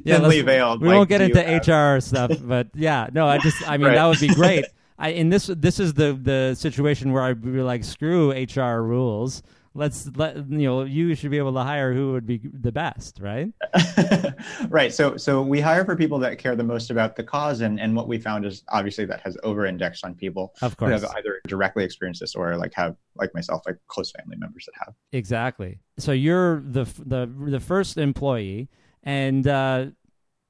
yeah, 0.04 0.28
veiled. 0.28 0.82
We 0.82 0.88
like, 0.88 0.98
won't 0.98 1.10
get 1.10 1.22
into 1.22 1.44
have... 1.44 1.68
HR 1.68 2.02
stuff, 2.02 2.32
but 2.42 2.68
yeah, 2.74 3.08
no, 3.14 3.28
I 3.28 3.38
just, 3.38 3.70
I 3.70 3.78
mean, 3.78 3.88
right. 3.88 3.96
that 3.96 4.06
would 4.08 4.20
be 4.20 4.30
great. 4.30 4.66
I 4.98 5.10
in 5.10 5.30
this 5.30 5.48
this 5.48 5.80
is 5.80 5.94
the 5.94 6.14
the 6.14 6.56
situation 6.56 7.12
where 7.12 7.24
I'd 7.24 7.42
be 7.42 7.62
like, 7.62 7.84
screw 7.84 8.32
HR 8.32 8.82
rules. 8.82 9.44
Let's 9.78 10.10
let 10.16 10.38
you 10.38 10.68
know 10.68 10.84
you 10.86 11.16
should 11.16 11.32
be 11.32 11.38
able 11.38 11.54
to 11.54 11.60
hire 11.60 11.94
who 11.94 12.14
would 12.14 12.26
be 12.26 12.40
the 12.46 12.72
best 12.72 13.20
right? 13.20 13.52
Right. 14.70 14.94
So 14.94 15.18
so 15.18 15.42
we 15.42 15.60
hire 15.60 15.84
for 15.84 15.96
people 15.98 16.18
that 16.20 16.38
care 16.38 16.56
the 16.56 16.64
most 16.64 16.92
about 16.92 17.16
the 17.18 17.24
cause 17.24 17.60
and 17.60 17.80
and 17.80 17.94
what 17.96 18.08
we 18.08 18.18
found 18.18 18.46
is 18.46 18.64
obviously 18.70 19.06
that 19.06 19.20
has 19.22 19.38
over 19.44 19.66
indexed 19.66 20.06
on 20.06 20.16
people 20.16 20.54
of 20.62 20.78
course 20.78 21.02
who 21.02 21.08
have 21.08 21.16
either 21.18 21.42
directly 21.48 21.84
experienced 21.84 22.22
this 22.22 22.36
or 22.36 22.56
like 22.56 22.74
have 22.74 22.96
like 23.16 23.34
myself 23.34 23.64
like 23.66 23.78
close 23.88 24.12
family 24.12 24.38
members 24.38 24.66
that 24.66 24.74
have. 24.86 24.94
Exactly. 25.12 25.80
So 25.98 26.14
you're 26.14 26.62
the 26.62 26.86
the 27.06 27.30
the 27.50 27.60
first 27.60 27.98
employee 27.98 28.70
and 29.04 29.46
uh 29.46 29.88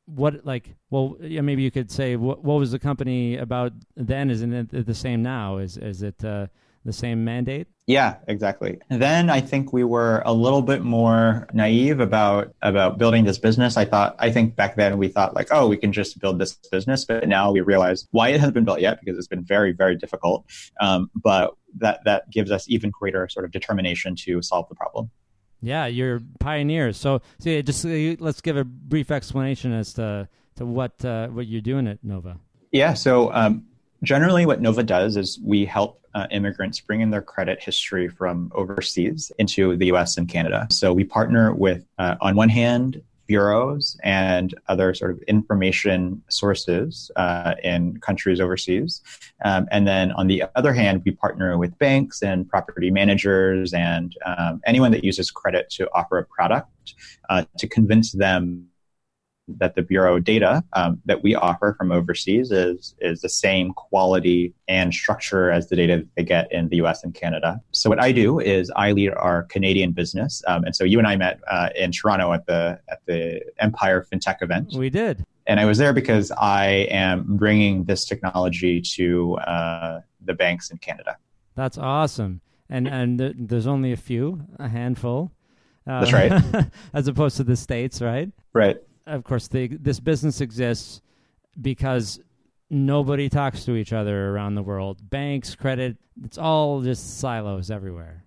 what 0.05 0.45
like 0.45 0.75
well 0.95 1.17
yeah, 1.21 1.41
maybe 1.41 1.61
you 1.61 1.71
could 1.71 1.91
say 1.91 2.15
what, 2.15 2.43
what 2.43 2.55
was 2.55 2.71
the 2.71 2.79
company 2.79 3.37
about 3.37 3.73
then 3.95 4.29
isn't 4.29 4.53
it 4.53 4.85
the 4.85 4.93
same 4.93 5.21
now 5.21 5.57
is 5.57 5.77
is 5.77 6.01
it 6.01 6.23
uh 6.23 6.47
the 6.85 6.93
same 6.93 7.25
mandate? 7.25 7.67
Yeah, 7.87 8.17
exactly. 8.27 8.79
Then 8.89 9.29
I 9.29 9.41
think 9.41 9.73
we 9.73 9.83
were 9.83 10.21
a 10.25 10.33
little 10.33 10.61
bit 10.61 10.83
more 10.83 11.47
naive 11.51 11.99
about 11.99 12.53
about 12.61 12.97
building 12.97 13.25
this 13.25 13.39
business. 13.39 13.75
I 13.75 13.85
thought 13.85 14.15
I 14.19 14.31
think 14.31 14.55
back 14.55 14.75
then 14.75 14.97
we 14.97 15.07
thought 15.07 15.35
like, 15.35 15.47
oh, 15.51 15.67
we 15.67 15.77
can 15.77 15.91
just 15.91 16.19
build 16.19 16.39
this 16.39 16.53
business, 16.71 17.03
but 17.05 17.27
now 17.27 17.51
we 17.51 17.61
realize 17.61 18.07
why 18.11 18.29
it 18.29 18.39
hasn't 18.39 18.53
been 18.53 18.65
built 18.65 18.81
yet 18.81 18.99
because 18.99 19.17
it's 19.17 19.27
been 19.27 19.43
very 19.43 19.71
very 19.71 19.95
difficult. 19.95 20.45
Um, 20.79 21.09
but 21.15 21.55
that 21.77 22.01
that 22.05 22.29
gives 22.29 22.51
us 22.51 22.65
even 22.69 22.91
greater 22.91 23.27
sort 23.29 23.45
of 23.45 23.51
determination 23.51 24.15
to 24.17 24.41
solve 24.41 24.69
the 24.69 24.75
problem. 24.75 25.09
Yeah, 25.61 25.87
you're 25.87 26.21
pioneers. 26.39 26.97
So, 26.97 27.21
so 27.39 27.49
yeah, 27.49 27.61
just 27.61 27.83
uh, 27.85 28.23
let's 28.23 28.41
give 28.41 28.55
a 28.55 28.63
brief 28.63 29.09
explanation 29.09 29.71
as 29.71 29.93
to 29.93 30.29
to 30.55 30.65
what 30.65 31.03
uh, 31.03 31.27
what 31.27 31.47
you're 31.47 31.61
doing 31.61 31.87
at 31.87 32.03
Nova. 32.03 32.37
Yeah. 32.71 32.93
So 32.93 33.31
um, 33.33 33.65
generally, 34.03 34.45
what 34.45 34.61
Nova 34.61 34.83
does 34.83 35.17
is 35.17 35.39
we 35.43 35.65
help 35.65 36.01
uh, 36.13 36.27
immigrants 36.31 36.79
bring 36.79 37.01
in 37.01 37.09
their 37.09 37.21
credit 37.21 37.61
history 37.61 38.07
from 38.07 38.51
overseas 38.55 39.31
into 39.37 39.75
the 39.75 39.87
US 39.87 40.17
and 40.17 40.27
Canada. 40.27 40.67
So 40.71 40.93
we 40.93 41.03
partner 41.03 41.53
with, 41.53 41.85
uh, 41.99 42.15
on 42.21 42.35
one 42.35 42.49
hand, 42.49 43.01
bureaus 43.27 43.97
and 44.03 44.53
other 44.67 44.93
sort 44.93 45.11
of 45.11 45.21
information 45.23 46.21
sources 46.29 47.09
uh, 47.15 47.55
in 47.63 47.99
countries 47.99 48.39
overseas. 48.39 49.01
Um, 49.43 49.67
and 49.71 49.87
then 49.87 50.11
on 50.11 50.27
the 50.27 50.43
other 50.55 50.73
hand, 50.73 51.01
we 51.05 51.11
partner 51.11 51.57
with 51.57 51.77
banks 51.79 52.21
and 52.21 52.47
property 52.47 52.91
managers 52.91 53.73
and 53.73 54.15
um, 54.25 54.61
anyone 54.65 54.91
that 54.91 55.03
uses 55.03 55.31
credit 55.31 55.69
to 55.71 55.89
offer 55.93 56.19
a 56.19 56.25
product 56.25 56.93
uh, 57.29 57.45
to 57.57 57.67
convince 57.67 58.11
them 58.11 58.67
that 59.47 59.75
the 59.75 59.81
bureau 59.81 60.19
data 60.19 60.63
um, 60.73 60.99
that 61.05 61.23
we 61.23 61.35
offer 61.35 61.75
from 61.77 61.91
overseas 61.91 62.51
is 62.51 62.95
is 62.99 63.21
the 63.21 63.29
same 63.29 63.73
quality 63.73 64.53
and 64.67 64.93
structure 64.93 65.51
as 65.51 65.69
the 65.69 65.75
data 65.75 65.97
that 65.97 66.07
they 66.15 66.23
get 66.23 66.51
in 66.51 66.67
the 66.69 66.77
U.S. 66.77 67.03
and 67.03 67.13
Canada. 67.13 67.61
So 67.71 67.89
what 67.89 68.01
I 68.01 68.11
do 68.11 68.39
is 68.39 68.71
I 68.75 68.91
lead 68.91 69.13
our 69.13 69.43
Canadian 69.43 69.91
business, 69.91 70.43
um, 70.47 70.63
and 70.63 70.75
so 70.75 70.83
you 70.83 70.97
and 70.97 71.07
I 71.07 71.15
met 71.15 71.39
uh, 71.47 71.69
in 71.75 71.91
Toronto 71.91 72.33
at 72.33 72.45
the 72.45 72.79
at 72.89 72.99
the 73.05 73.41
Empire 73.59 74.05
FinTech 74.11 74.41
event. 74.41 74.73
We 74.73 74.89
did, 74.89 75.23
and 75.47 75.59
I 75.59 75.65
was 75.65 75.77
there 75.77 75.93
because 75.93 76.31
I 76.31 76.87
am 76.89 77.37
bringing 77.37 77.83
this 77.83 78.05
technology 78.05 78.81
to 78.81 79.35
uh, 79.37 80.01
the 80.23 80.33
banks 80.33 80.71
in 80.71 80.77
Canada. 80.77 81.17
That's 81.55 81.77
awesome, 81.77 82.41
and 82.69 82.87
and 82.87 83.19
th- 83.19 83.35
there's 83.37 83.67
only 83.67 83.91
a 83.91 83.97
few, 83.97 84.41
a 84.57 84.67
handful. 84.67 85.31
Uh, 85.87 85.99
That's 86.03 86.13
right. 86.13 86.65
as 86.95 87.07
opposed 87.07 87.37
to 87.37 87.43
the 87.43 87.55
states, 87.55 88.01
right? 88.01 88.31
Right 88.53 88.77
of 89.07 89.23
course, 89.23 89.47
the, 89.47 89.67
this 89.67 89.99
business 89.99 90.41
exists 90.41 91.01
because 91.61 92.19
nobody 92.69 93.29
talks 93.29 93.65
to 93.65 93.75
each 93.75 93.93
other 93.93 94.29
around 94.31 94.55
the 94.55 94.63
world. 94.63 95.09
Banks, 95.09 95.55
credit, 95.55 95.97
it's 96.23 96.37
all 96.37 96.81
just 96.81 97.19
silos 97.19 97.69
everywhere. 97.71 98.23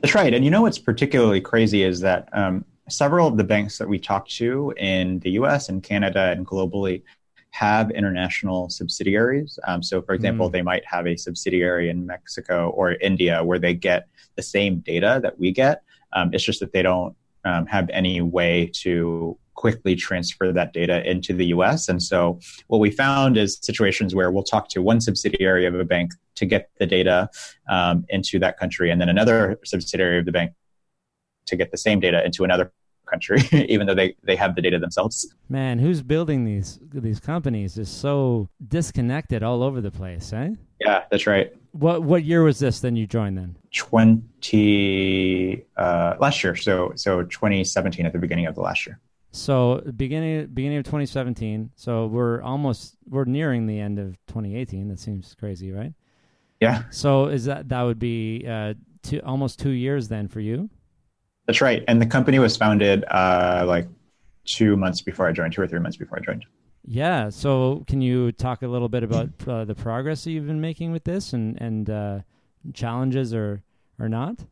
That's 0.00 0.14
right. 0.14 0.32
And 0.32 0.44
you 0.44 0.50
know 0.50 0.62
what's 0.62 0.78
particularly 0.78 1.40
crazy 1.40 1.82
is 1.82 2.00
that 2.00 2.28
um, 2.32 2.64
several 2.88 3.26
of 3.26 3.36
the 3.36 3.44
banks 3.44 3.78
that 3.78 3.88
we 3.88 3.98
talk 3.98 4.28
to 4.28 4.74
in 4.76 5.18
the 5.20 5.30
US 5.32 5.68
and 5.68 5.82
Canada 5.82 6.30
and 6.30 6.46
globally 6.46 7.02
have 7.50 7.90
international 7.90 8.68
subsidiaries. 8.68 9.58
Um, 9.66 9.82
so, 9.82 10.00
for 10.02 10.14
example, 10.14 10.48
mm. 10.48 10.52
they 10.52 10.62
might 10.62 10.84
have 10.86 11.06
a 11.06 11.16
subsidiary 11.16 11.88
in 11.88 12.06
Mexico 12.06 12.70
or 12.70 12.92
India 12.92 13.42
where 13.42 13.58
they 13.58 13.74
get 13.74 14.08
the 14.36 14.42
same 14.42 14.78
data 14.80 15.20
that 15.22 15.38
we 15.38 15.50
get, 15.50 15.82
Um, 16.12 16.32
it's 16.32 16.44
just 16.44 16.60
that 16.60 16.72
they 16.72 16.82
don't 16.82 17.14
um, 17.44 17.66
have 17.66 17.88
any 17.90 18.20
way 18.20 18.70
to 18.82 19.38
quickly 19.54 19.94
transfer 19.94 20.52
that 20.52 20.72
data 20.72 21.08
into 21.08 21.34
the 21.34 21.46
US. 21.46 21.88
And 21.88 22.02
so 22.02 22.40
what 22.68 22.78
we 22.78 22.90
found 22.90 23.36
is 23.36 23.58
situations 23.60 24.14
where 24.14 24.30
we'll 24.30 24.42
talk 24.42 24.68
to 24.70 24.80
one 24.80 25.02
subsidiary 25.02 25.66
of 25.66 25.74
a 25.74 25.84
bank 25.84 26.12
to 26.36 26.46
get 26.46 26.70
the 26.78 26.86
data 26.86 27.28
um, 27.68 28.06
into 28.08 28.38
that 28.38 28.58
country, 28.58 28.90
and 28.90 29.00
then 29.00 29.10
another 29.10 29.58
subsidiary 29.64 30.18
of 30.18 30.24
the 30.24 30.32
bank 30.32 30.52
to 31.46 31.56
get 31.56 31.70
the 31.70 31.76
same 31.76 32.00
data 32.00 32.24
into 32.24 32.44
another 32.44 32.72
country, 33.10 33.40
even 33.68 33.86
though 33.86 33.94
they, 33.94 34.16
they 34.22 34.36
have 34.36 34.54
the 34.54 34.62
data 34.62 34.78
themselves. 34.78 35.34
Man, 35.48 35.78
who's 35.78 36.02
building 36.02 36.44
these 36.44 36.78
these 36.92 37.20
companies 37.20 37.76
is 37.76 37.90
so 37.90 38.48
disconnected 38.66 39.42
all 39.42 39.62
over 39.62 39.80
the 39.80 39.90
place, 39.90 40.32
eh? 40.32 40.50
Yeah, 40.80 41.04
that's 41.10 41.26
right. 41.26 41.52
What 41.72 42.02
what 42.02 42.24
year 42.24 42.42
was 42.42 42.58
this? 42.58 42.80
Then 42.80 42.96
you 42.96 43.06
joined 43.06 43.38
then? 43.38 43.56
Twenty 43.72 45.64
uh, 45.76 46.16
last 46.18 46.42
year, 46.42 46.56
so 46.56 46.92
so 46.96 47.22
twenty 47.24 47.62
seventeen 47.64 48.06
at 48.06 48.12
the 48.12 48.18
beginning 48.18 48.46
of 48.46 48.54
the 48.54 48.60
last 48.60 48.86
year. 48.86 48.98
So 49.32 49.80
beginning 49.96 50.48
beginning 50.48 50.78
of 50.78 50.84
2017. 50.84 51.70
So 51.76 52.06
we're 52.06 52.42
almost 52.42 52.96
we're 53.08 53.24
nearing 53.24 53.66
the 53.66 53.78
end 53.78 53.98
of 53.98 54.16
2018. 54.26 54.88
That 54.88 54.98
seems 54.98 55.36
crazy, 55.38 55.70
right? 55.70 55.92
Yeah. 56.60 56.82
So 56.90 57.26
is 57.26 57.44
that 57.44 57.68
that 57.68 57.82
would 57.82 57.98
be 57.98 58.44
uh, 58.48 58.74
two 59.02 59.20
almost 59.24 59.60
two 59.60 59.70
years 59.70 60.08
then 60.08 60.28
for 60.28 60.40
you? 60.40 60.68
That's 61.46 61.60
right. 61.60 61.84
And 61.88 62.00
the 62.00 62.06
company 62.06 62.38
was 62.38 62.56
founded 62.56 63.04
uh, 63.08 63.64
like 63.66 63.86
two 64.44 64.76
months 64.76 65.00
before 65.00 65.26
I 65.26 65.32
joined, 65.32 65.52
two 65.52 65.62
or 65.62 65.66
three 65.66 65.80
months 65.80 65.96
before 65.96 66.18
I 66.18 66.22
joined. 66.22 66.44
Yeah. 66.84 67.28
So 67.28 67.84
can 67.86 68.00
you 68.00 68.32
talk 68.32 68.62
a 68.62 68.68
little 68.68 68.88
bit 68.88 69.02
about 69.02 69.28
uh, 69.46 69.64
the 69.64 69.74
progress 69.74 70.24
that 70.24 70.30
you've 70.30 70.46
been 70.46 70.60
making 70.60 70.92
with 70.92 71.04
this 71.04 71.32
and 71.32 71.60
and 71.60 71.90
uh, 71.90 72.18
challenges 72.72 73.34
or 73.34 73.62
or 73.98 74.08
not? 74.08 74.44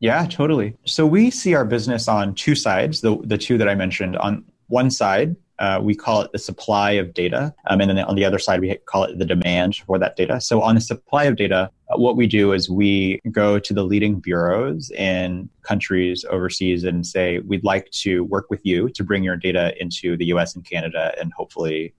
Yeah, 0.00 0.26
totally. 0.26 0.76
So 0.84 1.06
we 1.06 1.30
see 1.30 1.54
our 1.54 1.64
business 1.64 2.08
on 2.08 2.34
two 2.34 2.54
sides, 2.54 3.00
the, 3.00 3.16
the 3.24 3.38
two 3.38 3.56
that 3.58 3.68
I 3.68 3.74
mentioned. 3.74 4.16
On 4.18 4.44
one 4.66 4.90
side, 4.90 5.34
uh, 5.58 5.80
we 5.82 5.94
call 5.94 6.22
it 6.22 6.32
the 6.32 6.38
supply 6.38 6.92
of 6.92 7.14
data. 7.14 7.54
Um, 7.68 7.80
and 7.80 7.90
then 7.90 7.98
on 8.00 8.16
the 8.16 8.24
other 8.24 8.38
side, 8.38 8.60
we 8.60 8.74
call 8.86 9.04
it 9.04 9.18
the 9.18 9.24
demand 9.24 9.76
for 9.76 9.98
that 9.98 10.16
data. 10.16 10.40
So 10.40 10.60
on 10.62 10.74
the 10.74 10.80
supply 10.80 11.24
of 11.24 11.36
data, 11.36 11.70
uh, 11.90 11.98
what 11.98 12.16
we 12.16 12.26
do 12.26 12.52
is 12.52 12.68
we 12.68 13.20
go 13.30 13.58
to 13.58 13.74
the 13.74 13.84
leading 13.84 14.18
bureaus 14.18 14.90
in 14.90 15.48
countries 15.62 16.24
overseas 16.28 16.84
and 16.84 17.06
say, 17.06 17.38
we'd 17.40 17.64
like 17.64 17.90
to 17.90 18.24
work 18.24 18.50
with 18.50 18.60
you 18.64 18.88
to 18.90 19.04
bring 19.04 19.22
your 19.22 19.36
data 19.36 19.74
into 19.80 20.16
the 20.16 20.26
US 20.26 20.54
and 20.54 20.64
Canada 20.64 21.14
and 21.20 21.32
hopefully 21.32 21.94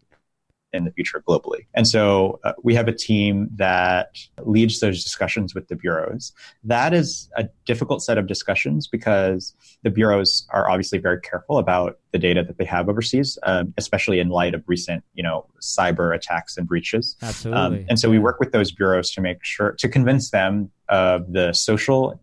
in 0.76 0.84
the 0.84 0.92
future 0.92 1.24
globally. 1.28 1.66
And 1.74 1.88
so 1.88 2.40
uh, 2.44 2.54
we 2.64 2.76
have 2.76 2.88
a 2.88 2.92
team 2.92 3.50
that 3.56 4.18
leads 4.44 4.80
those 4.80 5.04
discussions 5.04 5.56
with 5.56 5.68
the 5.68 5.76
bureaus. 5.76 6.34
That 6.64 6.94
is 6.94 7.30
a 7.36 7.48
difficult 7.66 8.04
set 8.04 8.18
of 8.18 8.28
discussions 8.28 8.88
because 8.88 9.56
the 9.84 9.90
bureaus 9.90 10.48
are 10.50 10.70
obviously 10.70 11.00
very 11.00 11.22
careful 11.22 11.58
about 11.58 12.00
the 12.12 12.20
data 12.20 12.44
that 12.44 12.58
they 12.58 12.66
have 12.66 12.90
overseas, 12.90 13.38
um, 13.44 13.74
especially 13.78 14.20
in 14.20 14.30
light 14.30 14.54
of 14.54 14.64
recent, 14.68 15.04
you 15.14 15.24
know, 15.24 15.48
cyber 15.62 16.16
attacks 16.16 16.58
and 16.58 16.68
breaches. 16.68 17.16
Absolutely. 17.22 17.80
Um, 17.80 17.86
and 17.90 18.00
so 18.00 18.10
we 18.10 18.20
work 18.20 18.40
with 18.40 18.52
those 18.52 18.72
bureaus 18.72 19.12
to 19.12 19.22
make 19.22 19.44
sure 19.44 19.72
to 19.80 19.90
convince 19.90 20.32
them 20.32 20.72
of 20.90 21.32
the 21.32 21.54
social 21.54 22.20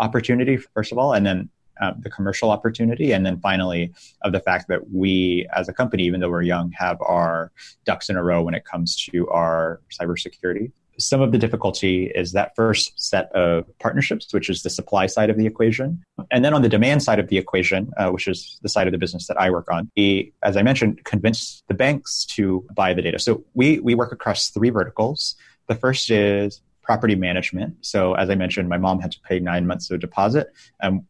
opportunity 0.00 0.56
first 0.56 0.92
of 0.92 0.98
all, 0.98 1.12
and 1.12 1.24
then 1.24 1.48
uh, 1.80 1.92
the 1.98 2.10
commercial 2.10 2.50
opportunity, 2.50 3.12
and 3.12 3.24
then 3.24 3.38
finally 3.40 3.92
of 4.22 4.32
the 4.32 4.40
fact 4.40 4.68
that 4.68 4.90
we, 4.90 5.46
as 5.54 5.68
a 5.68 5.72
company, 5.72 6.04
even 6.04 6.20
though 6.20 6.30
we're 6.30 6.42
young, 6.42 6.70
have 6.72 6.98
our 7.00 7.52
ducks 7.84 8.08
in 8.08 8.16
a 8.16 8.22
row 8.22 8.42
when 8.42 8.54
it 8.54 8.64
comes 8.64 8.96
to 8.96 9.28
our 9.28 9.80
cybersecurity. 9.92 10.72
Some 10.96 11.20
of 11.20 11.32
the 11.32 11.38
difficulty 11.38 12.06
is 12.14 12.32
that 12.32 12.54
first 12.54 12.92
set 12.96 13.32
of 13.32 13.66
partnerships, 13.80 14.32
which 14.32 14.48
is 14.48 14.62
the 14.62 14.70
supply 14.70 15.06
side 15.06 15.28
of 15.28 15.36
the 15.36 15.44
equation. 15.44 16.04
And 16.30 16.44
then 16.44 16.54
on 16.54 16.62
the 16.62 16.68
demand 16.68 17.02
side 17.02 17.18
of 17.18 17.26
the 17.26 17.36
equation, 17.36 17.92
uh, 17.96 18.10
which 18.10 18.28
is 18.28 18.60
the 18.62 18.68
side 18.68 18.86
of 18.86 18.92
the 18.92 18.98
business 18.98 19.26
that 19.26 19.36
I 19.36 19.50
work 19.50 19.68
on, 19.72 19.90
we, 19.96 20.32
as 20.44 20.56
I 20.56 20.62
mentioned, 20.62 21.02
convince 21.04 21.64
the 21.66 21.74
banks 21.74 22.24
to 22.36 22.64
buy 22.76 22.94
the 22.94 23.02
data. 23.02 23.18
So 23.18 23.42
we, 23.54 23.80
we 23.80 23.96
work 23.96 24.12
across 24.12 24.50
three 24.50 24.70
verticals. 24.70 25.34
The 25.66 25.74
first 25.74 26.10
is 26.10 26.62
property 26.84 27.16
management. 27.16 27.74
So 27.80 28.14
as 28.14 28.30
I 28.30 28.36
mentioned, 28.36 28.68
my 28.68 28.78
mom 28.78 29.00
had 29.00 29.10
to 29.12 29.20
pay 29.22 29.40
nine 29.40 29.66
months 29.66 29.90
of 29.90 29.98
deposit. 29.98 30.52
Um, 30.80 31.06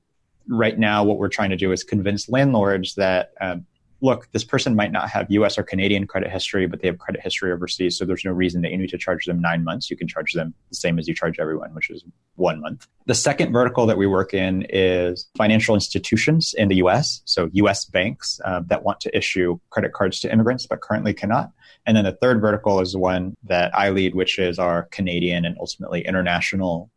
right 0.49 0.79
now, 0.79 1.05
what 1.05 1.19
we're 1.19 1.29
trying 1.29 1.51
to 1.51 1.57
do 1.57 1.73
is 1.73 1.85
convince 1.85 2.29
landlords 2.29 2.95
that, 2.95 3.33
um, 3.41 3.67
look, 4.01 4.29
this 4.33 4.45
person 4.45 4.77
might 4.77 4.93
not 4.93 5.09
have 5.09 5.31
US 5.31 5.57
or 5.57 5.63
Canadian 5.63 6.07
credit 6.07 6.31
history, 6.31 6.67
but 6.67 6.83
they 6.83 6.89
have 6.89 6.99
credit 6.99 7.23
history 7.23 7.51
overseas. 7.51 7.97
So 7.97 8.05
there's 8.05 8.25
no 8.25 8.33
reason 8.33 8.61
that 8.63 8.71
you 8.71 8.77
need 8.77 8.91
to 8.91 8.99
charge 8.99 9.25
them 9.25 9.41
nine 9.41 9.65
months. 9.65 9.91
You 9.91 9.97
can 9.97 10.09
charge 10.09 10.33
them 10.35 10.53
the 10.69 10.77
same 10.77 10.99
as 10.99 11.09
you 11.09 11.15
charge 11.15 11.39
everyone, 11.39 11.73
which 11.75 11.89
is 11.89 12.05
one 12.35 12.61
month. 12.61 12.87
The 13.07 13.15
second 13.15 13.53
vertical 13.53 13.87
that 13.87 13.97
we 13.97 14.07
work 14.07 14.35
in 14.35 14.67
is 14.69 15.27
financial 15.39 15.75
institutions 15.75 16.55
in 16.57 16.69
the 16.69 16.77
US. 16.77 17.23
So 17.25 17.49
US 17.53 17.87
banks 17.87 18.41
uh, 18.45 18.61
that 18.67 18.85
want 18.85 19.01
to 19.01 19.17
issue 19.17 19.59
credit 19.71 19.93
cards 19.95 20.21
to 20.21 20.33
immigrants, 20.33 20.67
but 20.67 20.83
currently 20.83 21.15
cannot. 21.15 21.53
And 21.87 21.97
then 21.97 22.05
the 22.05 22.13
third 22.13 22.41
vertical 22.41 22.81
is 22.81 22.93
the 22.93 22.99
one 22.99 23.35
that 23.45 23.75
I 23.77 23.91
lead, 23.91 24.15
which 24.15 24.39
is 24.39 24.59
our 24.59 24.85
Canadian 24.85 25.45
and 25.45 25.57
ultimately 25.59 26.07
international 26.07 26.91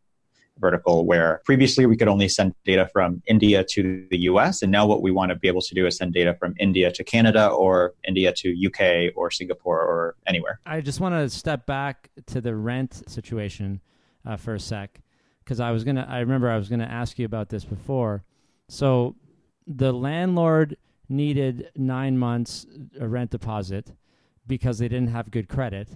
vertical 0.58 1.06
where 1.06 1.40
previously 1.44 1.86
we 1.86 1.96
could 1.96 2.08
only 2.08 2.28
send 2.28 2.54
data 2.64 2.88
from 2.92 3.22
India 3.26 3.64
to 3.64 4.06
the 4.10 4.18
US. 4.30 4.62
And 4.62 4.72
now 4.72 4.86
what 4.86 5.02
we 5.02 5.10
want 5.10 5.30
to 5.30 5.36
be 5.36 5.48
able 5.48 5.62
to 5.62 5.74
do 5.74 5.86
is 5.86 5.96
send 5.96 6.12
data 6.12 6.34
from 6.38 6.54
India 6.58 6.90
to 6.92 7.04
Canada 7.04 7.48
or 7.48 7.94
India 8.06 8.32
to 8.32 8.66
UK 8.66 9.12
or 9.16 9.30
Singapore 9.30 9.80
or 9.80 10.16
anywhere. 10.26 10.60
I 10.66 10.80
just 10.80 11.00
want 11.00 11.14
to 11.14 11.28
step 11.28 11.66
back 11.66 12.10
to 12.26 12.40
the 12.40 12.54
rent 12.54 13.02
situation 13.08 13.80
uh, 14.26 14.36
for 14.36 14.54
a 14.54 14.60
sec 14.60 15.00
because 15.44 15.60
I 15.60 15.70
was 15.70 15.84
going 15.84 15.96
to, 15.96 16.06
I 16.08 16.20
remember 16.20 16.50
I 16.50 16.56
was 16.56 16.68
going 16.68 16.80
to 16.80 16.90
ask 16.90 17.18
you 17.18 17.24
about 17.24 17.48
this 17.48 17.64
before. 17.64 18.24
So 18.68 19.16
the 19.66 19.92
landlord 19.92 20.76
needed 21.08 21.70
nine 21.74 22.18
months 22.18 22.66
a 23.00 23.08
rent 23.08 23.30
deposit 23.30 23.92
because 24.46 24.78
they 24.78 24.88
didn't 24.88 25.08
have 25.08 25.30
good 25.30 25.48
credit. 25.48 25.88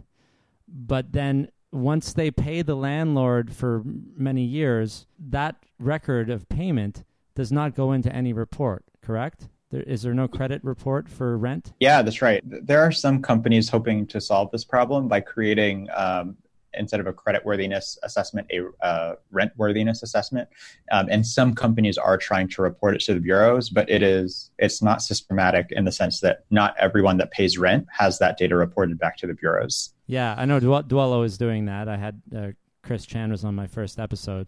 But 0.69 1.13
then 1.13 1.49
once 1.73 2.13
they 2.13 2.31
pay 2.31 2.63
the 2.63 2.75
landlord 2.75 3.53
for 3.53 3.83
many 4.17 4.45
years, 4.45 5.07
that 5.19 5.57
record 5.79 6.29
of 6.31 6.49
payment 6.49 7.05
does 7.35 7.51
not 7.51 7.75
go 7.75 7.93
into 7.93 8.15
any 8.15 8.33
report, 8.33 8.85
correct? 9.01 9.49
There, 9.71 9.83
is 9.83 10.03
there 10.03 10.13
no 10.13 10.29
credit 10.29 10.63
report 10.63 11.09
for 11.09 11.37
rent? 11.39 11.73
Yeah, 11.81 12.03
that's 12.03 12.21
right. 12.21 12.43
There 12.45 12.81
are 12.81 12.93
some 12.93 13.23
companies 13.23 13.71
hoping 13.71 14.07
to 14.09 14.21
solve 14.21 14.51
this 14.51 14.65
problem 14.65 15.09
by 15.09 15.21
creating 15.21 15.89
um, 15.97 16.37
instead 16.75 17.01
of 17.01 17.07
a 17.07 17.13
credit 17.13 17.45
worthiness 17.45 17.99
assessment, 18.03 18.47
a 18.51 18.67
uh, 18.85 19.15
rent 19.31 19.53
worthiness 19.57 20.03
assessment. 20.03 20.49
Um, 20.91 21.09
and 21.11 21.27
some 21.27 21.55
companies 21.55 21.99
are 21.99 22.17
trying 22.17 22.49
to 22.49 22.63
report 22.63 22.95
it 22.95 23.01
to 23.03 23.15
the 23.15 23.21
bureaus, 23.21 23.71
but 23.71 23.89
it 23.91 24.03
is 24.03 24.51
it's 24.59 24.83
not 24.83 25.03
systematic 25.03 25.73
in 25.73 25.85
the 25.85 25.93
sense 25.93 26.21
that 26.21 26.45
not 26.51 26.75
everyone 26.79 27.17
that 27.19 27.31
pays 27.31 27.59
rent 27.59 27.87
has 27.91 28.19
that 28.19 28.39
data 28.39 28.57
reported 28.57 28.99
back 28.99 29.17
to 29.19 29.27
the 29.27 29.35
bureaus. 29.35 29.95
Yeah, 30.13 30.35
I 30.37 30.45
know 30.45 30.61
Dwello 30.61 31.25
is 31.25 31.39
doing 31.39 31.65
that. 31.65 31.89
I 31.89 31.97
had 31.97 32.21
uh, 32.37 32.49
Chris 32.83 33.07
Chan 33.07 33.31
was 33.31 33.47
on 33.47 33.55
my 33.55 33.67
first 33.67 33.99
episode 33.99 34.47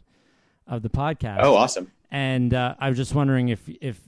of 0.66 0.82
the 0.82 0.90
podcast. 0.90 1.38
Oh, 1.40 1.54
awesome! 1.54 1.90
And 2.10 2.52
uh, 2.52 2.74
I 2.78 2.90
was 2.90 2.98
just 2.98 3.14
wondering 3.14 3.48
if 3.48 3.66
if 3.80 3.98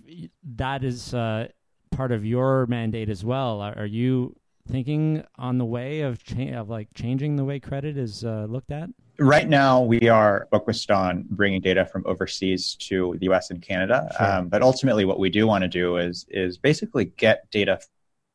that 0.57 0.85
is 0.85 1.15
uh, 1.15 1.49
part 1.91 2.13
of 2.13 2.27
your 2.27 2.67
mandate 2.67 3.09
as 3.09 3.25
well. 3.25 3.63
Are 3.63 3.87
you 3.87 4.37
thinking 4.69 5.25
on 5.37 5.57
the 5.57 5.65
way 5.65 6.03
of 6.03 6.23
cha- 6.23 6.61
of 6.61 6.69
like 6.69 6.89
changing 6.93 7.37
the 7.37 7.45
way 7.47 7.59
credit 7.59 7.97
is 7.97 8.23
uh, 8.23 8.47
looked 8.51 8.71
at? 8.71 8.91
Right 9.19 9.49
now, 9.49 9.81
we 9.81 10.11
are 10.11 10.49
focused 10.51 10.91
on 10.91 11.25
bringing 11.31 11.63
data 11.63 11.87
from 11.87 12.03
overseas 12.05 12.75
to 12.81 13.17
the 13.19 13.25
U.S. 13.25 13.49
and 13.49 13.63
Canada. 13.63 14.15
Sure. 14.19 14.31
Um, 14.31 14.49
but 14.49 14.61
ultimately, 14.61 15.07
what 15.07 15.19
we 15.19 15.31
do 15.31 15.47
want 15.47 15.63
to 15.63 15.69
do 15.69 15.97
is 15.97 16.27
is 16.29 16.59
basically 16.59 17.07
get 17.07 17.51
data 17.51 17.81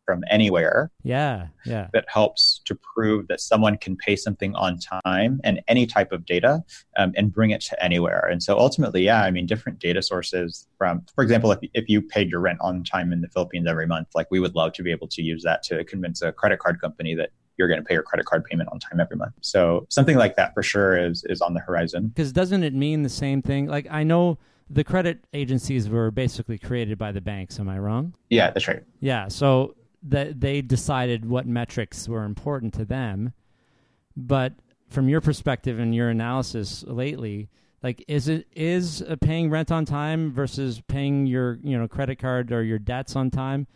from 0.05 0.23
anywhere. 0.29 0.91
Yeah, 1.03 1.47
yeah. 1.65 1.87
That 1.93 2.05
helps 2.07 2.61
to 2.65 2.75
prove 2.75 3.27
that 3.27 3.39
someone 3.39 3.77
can 3.77 3.95
pay 3.95 4.15
something 4.15 4.55
on 4.55 4.77
time 5.03 5.39
and 5.43 5.61
any 5.67 5.85
type 5.85 6.11
of 6.11 6.25
data 6.25 6.63
um, 6.97 7.13
and 7.15 7.31
bring 7.31 7.51
it 7.51 7.61
to 7.61 7.83
anywhere. 7.83 8.27
And 8.29 8.41
so 8.41 8.57
ultimately, 8.57 9.03
yeah, 9.03 9.23
I 9.23 9.31
mean, 9.31 9.45
different 9.45 9.79
data 9.79 10.01
sources 10.01 10.67
from, 10.77 11.05
for 11.15 11.23
example, 11.23 11.51
if, 11.51 11.59
if 11.73 11.87
you 11.87 12.01
paid 12.01 12.29
your 12.29 12.39
rent 12.39 12.59
on 12.61 12.83
time 12.83 13.13
in 13.13 13.21
the 13.21 13.29
Philippines 13.29 13.67
every 13.67 13.87
month, 13.87 14.09
like 14.15 14.27
we 14.31 14.39
would 14.39 14.55
love 14.55 14.73
to 14.73 14.83
be 14.83 14.91
able 14.91 15.07
to 15.09 15.21
use 15.21 15.43
that 15.43 15.63
to 15.63 15.83
convince 15.85 16.21
a 16.21 16.31
credit 16.31 16.59
card 16.59 16.81
company 16.81 17.15
that 17.15 17.29
you're 17.57 17.67
going 17.67 17.79
to 17.79 17.85
pay 17.85 17.93
your 17.93 18.03
credit 18.03 18.25
card 18.25 18.43
payment 18.45 18.69
on 18.71 18.79
time 18.79 18.99
every 18.99 19.17
month. 19.17 19.33
So 19.41 19.85
something 19.89 20.17
like 20.17 20.35
that 20.35 20.53
for 20.53 20.63
sure 20.63 20.97
is 20.97 21.23
is 21.25 21.41
on 21.41 21.53
the 21.53 21.59
horizon. 21.59 22.07
Because 22.07 22.31
doesn't 22.31 22.63
it 22.63 22.73
mean 22.73 23.03
the 23.03 23.09
same 23.09 23.41
thing? 23.41 23.67
Like 23.67 23.87
I 23.91 24.03
know 24.03 24.39
the 24.69 24.83
credit 24.83 25.19
agencies 25.33 25.89
were 25.89 26.11
basically 26.11 26.57
created 26.57 26.97
by 26.97 27.11
the 27.11 27.21
banks. 27.21 27.59
Am 27.59 27.69
I 27.69 27.77
wrong? 27.77 28.15
Yeah, 28.29 28.51
that's 28.51 28.67
right. 28.67 28.83
Yeah. 29.01 29.27
So 29.27 29.75
that 30.03 30.41
they 30.41 30.61
decided 30.61 31.29
what 31.29 31.45
metrics 31.45 32.07
were 32.07 32.23
important 32.23 32.73
to 32.75 32.85
them. 32.85 33.33
But 34.15 34.53
from 34.89 35.09
your 35.09 35.21
perspective 35.21 35.79
and 35.79 35.95
your 35.95 36.09
analysis 36.09 36.83
lately, 36.87 37.49
like 37.83 38.03
is 38.07 38.27
it 38.27 38.47
is 38.55 39.03
paying 39.21 39.49
rent 39.49 39.71
on 39.71 39.85
time 39.85 40.31
versus 40.31 40.81
paying 40.87 41.25
your 41.25 41.59
you 41.63 41.77
know 41.77 41.87
credit 41.87 42.19
card 42.19 42.51
or 42.51 42.63
your 42.63 42.79
debts 42.79 43.15
on 43.15 43.31
time? 43.31 43.67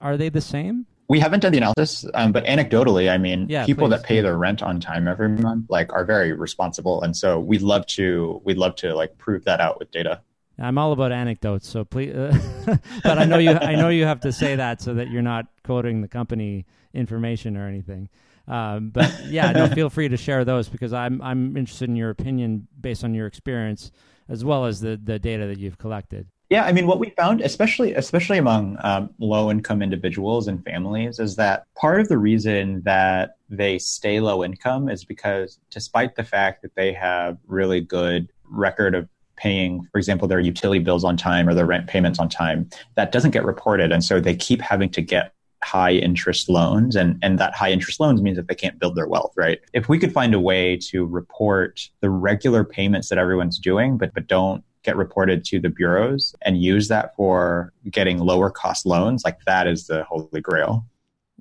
Are 0.00 0.16
they 0.16 0.28
the 0.28 0.40
same? 0.40 0.86
We 1.06 1.20
haven't 1.20 1.40
done 1.40 1.52
the 1.52 1.58
analysis, 1.58 2.06
um, 2.14 2.32
but 2.32 2.44
anecdotally, 2.46 3.10
I 3.10 3.18
mean, 3.18 3.46
yeah, 3.48 3.66
people 3.66 3.88
please. 3.88 3.98
that 3.98 4.04
pay 4.04 4.20
their 4.22 4.38
rent 4.38 4.62
on 4.62 4.80
time 4.80 5.06
every 5.06 5.28
month 5.28 5.66
like 5.68 5.92
are 5.92 6.04
very 6.04 6.32
responsible, 6.32 7.02
and 7.02 7.16
so 7.16 7.38
we'd 7.38 7.62
love 7.62 7.86
to 7.88 8.40
we'd 8.44 8.56
love 8.56 8.74
to 8.76 8.94
like 8.94 9.16
prove 9.18 9.44
that 9.44 9.60
out 9.60 9.78
with 9.78 9.90
data. 9.90 10.22
I'm 10.58 10.78
all 10.78 10.92
about 10.92 11.12
anecdotes, 11.12 11.68
so 11.68 11.84
please. 11.84 12.14
Uh, 12.14 12.36
but 13.02 13.18
I 13.18 13.24
know 13.24 13.38
you. 13.38 13.50
I 13.50 13.74
know 13.74 13.88
you 13.88 14.04
have 14.04 14.20
to 14.20 14.32
say 14.32 14.56
that 14.56 14.80
so 14.80 14.94
that 14.94 15.10
you're 15.10 15.22
not 15.22 15.46
quoting 15.64 16.00
the 16.00 16.08
company 16.08 16.66
information 16.92 17.56
or 17.56 17.66
anything. 17.66 18.08
Um, 18.46 18.90
but 18.90 19.12
yeah, 19.26 19.52
no, 19.52 19.68
feel 19.68 19.90
free 19.90 20.08
to 20.08 20.16
share 20.16 20.44
those 20.44 20.68
because 20.68 20.92
I'm 20.92 21.20
I'm 21.22 21.56
interested 21.56 21.88
in 21.88 21.96
your 21.96 22.10
opinion 22.10 22.68
based 22.80 23.02
on 23.02 23.14
your 23.14 23.26
experience 23.26 23.90
as 24.28 24.44
well 24.44 24.64
as 24.66 24.80
the 24.80 25.00
the 25.02 25.18
data 25.18 25.46
that 25.46 25.58
you've 25.58 25.78
collected. 25.78 26.28
Yeah, 26.50 26.64
I 26.64 26.72
mean, 26.72 26.86
what 26.86 27.00
we 27.00 27.10
found, 27.10 27.40
especially 27.40 27.94
especially 27.94 28.38
among 28.38 28.76
um, 28.84 29.10
low 29.18 29.50
income 29.50 29.82
individuals 29.82 30.46
and 30.46 30.62
families, 30.62 31.18
is 31.18 31.36
that 31.36 31.64
part 31.74 32.00
of 32.00 32.08
the 32.08 32.18
reason 32.18 32.82
that 32.84 33.36
they 33.48 33.78
stay 33.78 34.20
low 34.20 34.44
income 34.44 34.88
is 34.88 35.04
because, 35.04 35.58
despite 35.70 36.16
the 36.16 36.22
fact 36.22 36.62
that 36.62 36.74
they 36.74 36.92
have 36.92 37.38
really 37.46 37.80
good 37.80 38.28
record 38.44 38.94
of 38.94 39.08
paying, 39.36 39.86
for 39.92 39.98
example, 39.98 40.28
their 40.28 40.40
utility 40.40 40.82
bills 40.82 41.04
on 41.04 41.16
time 41.16 41.48
or 41.48 41.54
their 41.54 41.66
rent 41.66 41.86
payments 41.86 42.18
on 42.18 42.28
time, 42.28 42.68
that 42.94 43.12
doesn't 43.12 43.32
get 43.32 43.44
reported, 43.44 43.92
and 43.92 44.04
so 44.04 44.20
they 44.20 44.36
keep 44.36 44.60
having 44.60 44.90
to 44.90 45.02
get 45.02 45.34
high 45.64 45.92
interest 45.92 46.50
loans 46.50 46.94
and, 46.94 47.18
and 47.22 47.38
that 47.38 47.54
high 47.54 47.70
interest 47.70 47.98
loans 47.98 48.20
means 48.20 48.36
that 48.36 48.48
they 48.48 48.54
can't 48.54 48.78
build 48.78 48.94
their 48.94 49.08
wealth, 49.08 49.32
right? 49.34 49.60
If 49.72 49.88
we 49.88 49.98
could 49.98 50.12
find 50.12 50.34
a 50.34 50.40
way 50.40 50.76
to 50.90 51.06
report 51.06 51.88
the 52.00 52.10
regular 52.10 52.64
payments 52.64 53.08
that 53.08 53.16
everyone's 53.16 53.58
doing, 53.58 53.96
but, 53.96 54.12
but 54.12 54.26
don't 54.26 54.62
get 54.82 54.94
reported 54.94 55.42
to 55.46 55.58
the 55.58 55.70
bureaus 55.70 56.34
and 56.42 56.62
use 56.62 56.88
that 56.88 57.16
for 57.16 57.72
getting 57.90 58.18
lower 58.18 58.50
cost 58.50 58.84
loans, 58.84 59.24
like 59.24 59.42
that 59.46 59.66
is 59.66 59.86
the 59.86 60.04
holy 60.04 60.42
grail. 60.42 60.84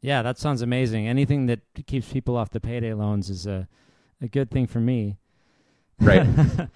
Yeah, 0.02 0.22
that 0.22 0.38
sounds 0.38 0.62
amazing. 0.62 1.08
Anything 1.08 1.48
that 1.48 1.60
keeps 1.86 2.12
people 2.12 2.38
off 2.38 2.50
the 2.50 2.62
payday 2.62 2.94
loans 2.94 3.30
is 3.30 3.46
a, 3.46 3.68
a 4.22 4.30
good 4.30 4.50
thing 4.50 4.68
for 4.68 4.80
me. 4.80 5.18
Right. 6.00 6.26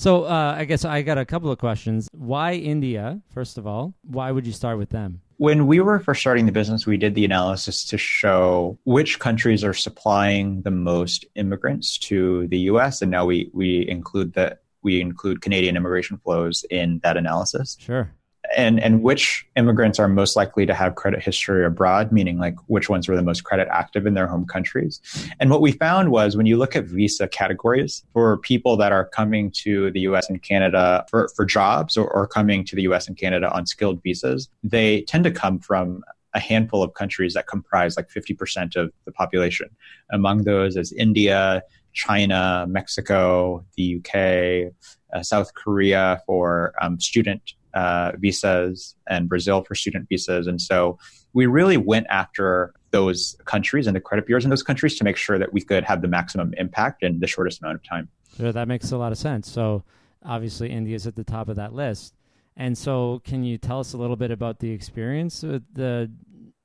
so 0.00 0.24
uh, 0.24 0.54
I 0.56 0.64
guess 0.64 0.84
I 0.84 1.02
got 1.02 1.18
a 1.18 1.24
couple 1.24 1.50
of 1.50 1.58
questions. 1.58 2.08
Why 2.12 2.54
India, 2.54 3.20
first 3.34 3.58
of 3.58 3.66
all? 3.66 3.94
Why 4.02 4.30
would 4.30 4.46
you 4.46 4.52
start 4.52 4.78
with 4.78 4.88
them? 4.88 5.20
When 5.36 5.66
we 5.66 5.80
were 5.80 6.00
first 6.00 6.20
starting 6.20 6.46
the 6.46 6.52
business, 6.52 6.86
we 6.86 6.96
did 6.96 7.14
the 7.14 7.24
analysis 7.24 7.84
to 7.86 7.98
show 7.98 8.78
which 8.84 9.18
countries 9.18 9.64
are 9.64 9.74
supplying 9.74 10.62
the 10.62 10.70
most 10.70 11.24
immigrants 11.34 11.98
to 11.98 12.46
the 12.48 12.58
US. 12.70 13.02
And 13.02 13.10
now 13.10 13.24
we, 13.26 13.50
we 13.52 13.88
include 13.88 14.34
the 14.34 14.58
we 14.82 15.00
include 15.00 15.42
Canadian 15.42 15.76
immigration 15.76 16.16
flows 16.24 16.64
in 16.70 17.00
that 17.02 17.18
analysis. 17.18 17.76
Sure. 17.78 18.10
And 18.56 18.80
and 18.80 19.02
which 19.02 19.46
immigrants 19.56 19.98
are 19.98 20.08
most 20.08 20.34
likely 20.34 20.66
to 20.66 20.74
have 20.74 20.96
credit 20.96 21.22
history 21.22 21.64
abroad, 21.64 22.10
meaning 22.10 22.38
like 22.38 22.56
which 22.66 22.88
ones 22.88 23.08
were 23.08 23.14
the 23.14 23.22
most 23.22 23.44
credit 23.44 23.68
active 23.70 24.06
in 24.06 24.14
their 24.14 24.26
home 24.26 24.44
countries. 24.44 25.00
And 25.38 25.50
what 25.50 25.60
we 25.60 25.72
found 25.72 26.10
was 26.10 26.36
when 26.36 26.46
you 26.46 26.56
look 26.56 26.74
at 26.74 26.84
visa 26.84 27.28
categories 27.28 28.04
for 28.12 28.38
people 28.38 28.76
that 28.78 28.90
are 28.90 29.04
coming 29.04 29.52
to 29.62 29.90
the 29.92 30.00
US 30.00 30.28
and 30.28 30.42
Canada 30.42 31.04
for, 31.08 31.28
for 31.36 31.44
jobs 31.44 31.96
or, 31.96 32.08
or 32.10 32.26
coming 32.26 32.64
to 32.64 32.74
the 32.74 32.82
US 32.82 33.06
and 33.06 33.16
Canada 33.16 33.52
on 33.52 33.66
skilled 33.66 34.02
visas, 34.02 34.48
they 34.64 35.02
tend 35.02 35.24
to 35.24 35.30
come 35.30 35.60
from 35.60 36.02
a 36.34 36.40
handful 36.40 36.82
of 36.82 36.94
countries 36.94 37.34
that 37.34 37.46
comprise 37.46 37.96
like 37.96 38.08
50% 38.08 38.76
of 38.76 38.92
the 39.04 39.12
population. 39.12 39.68
Among 40.12 40.44
those 40.44 40.76
is 40.76 40.92
India, 40.92 41.62
China, 41.92 42.66
Mexico, 42.68 43.64
the 43.76 43.96
UK, 43.98 44.72
uh, 45.12 45.22
South 45.22 45.54
Korea 45.54 46.22
for 46.26 46.72
um, 46.80 47.00
student 47.00 47.54
uh, 47.74 48.12
visas, 48.18 48.94
and 49.08 49.28
Brazil 49.28 49.62
for 49.62 49.74
student 49.74 50.08
visas. 50.08 50.46
And 50.46 50.60
so 50.60 50.98
we 51.32 51.46
really 51.46 51.76
went 51.76 52.06
after 52.10 52.74
those 52.90 53.36
countries 53.44 53.86
and 53.86 53.94
the 53.94 54.00
credit 54.00 54.26
bureaus 54.26 54.44
in 54.44 54.50
those 54.50 54.62
countries 54.62 54.96
to 54.98 55.04
make 55.04 55.16
sure 55.16 55.38
that 55.38 55.52
we 55.52 55.60
could 55.60 55.84
have 55.84 56.02
the 56.02 56.08
maximum 56.08 56.52
impact 56.56 57.02
in 57.02 57.20
the 57.20 57.26
shortest 57.26 57.62
amount 57.62 57.76
of 57.76 57.84
time. 57.84 58.08
Sure, 58.36 58.52
that 58.52 58.68
makes 58.68 58.90
a 58.90 58.96
lot 58.96 59.12
of 59.12 59.18
sense. 59.18 59.50
So 59.50 59.84
obviously, 60.24 60.70
India 60.70 60.96
is 60.96 61.06
at 61.06 61.16
the 61.16 61.24
top 61.24 61.48
of 61.48 61.56
that 61.56 61.72
list. 61.72 62.14
And 62.56 62.76
so, 62.76 63.22
can 63.24 63.44
you 63.44 63.58
tell 63.58 63.80
us 63.80 63.92
a 63.92 63.96
little 63.96 64.16
bit 64.16 64.30
about 64.30 64.58
the 64.58 64.70
experience 64.70 65.42
with 65.42 65.62
the 65.72 66.10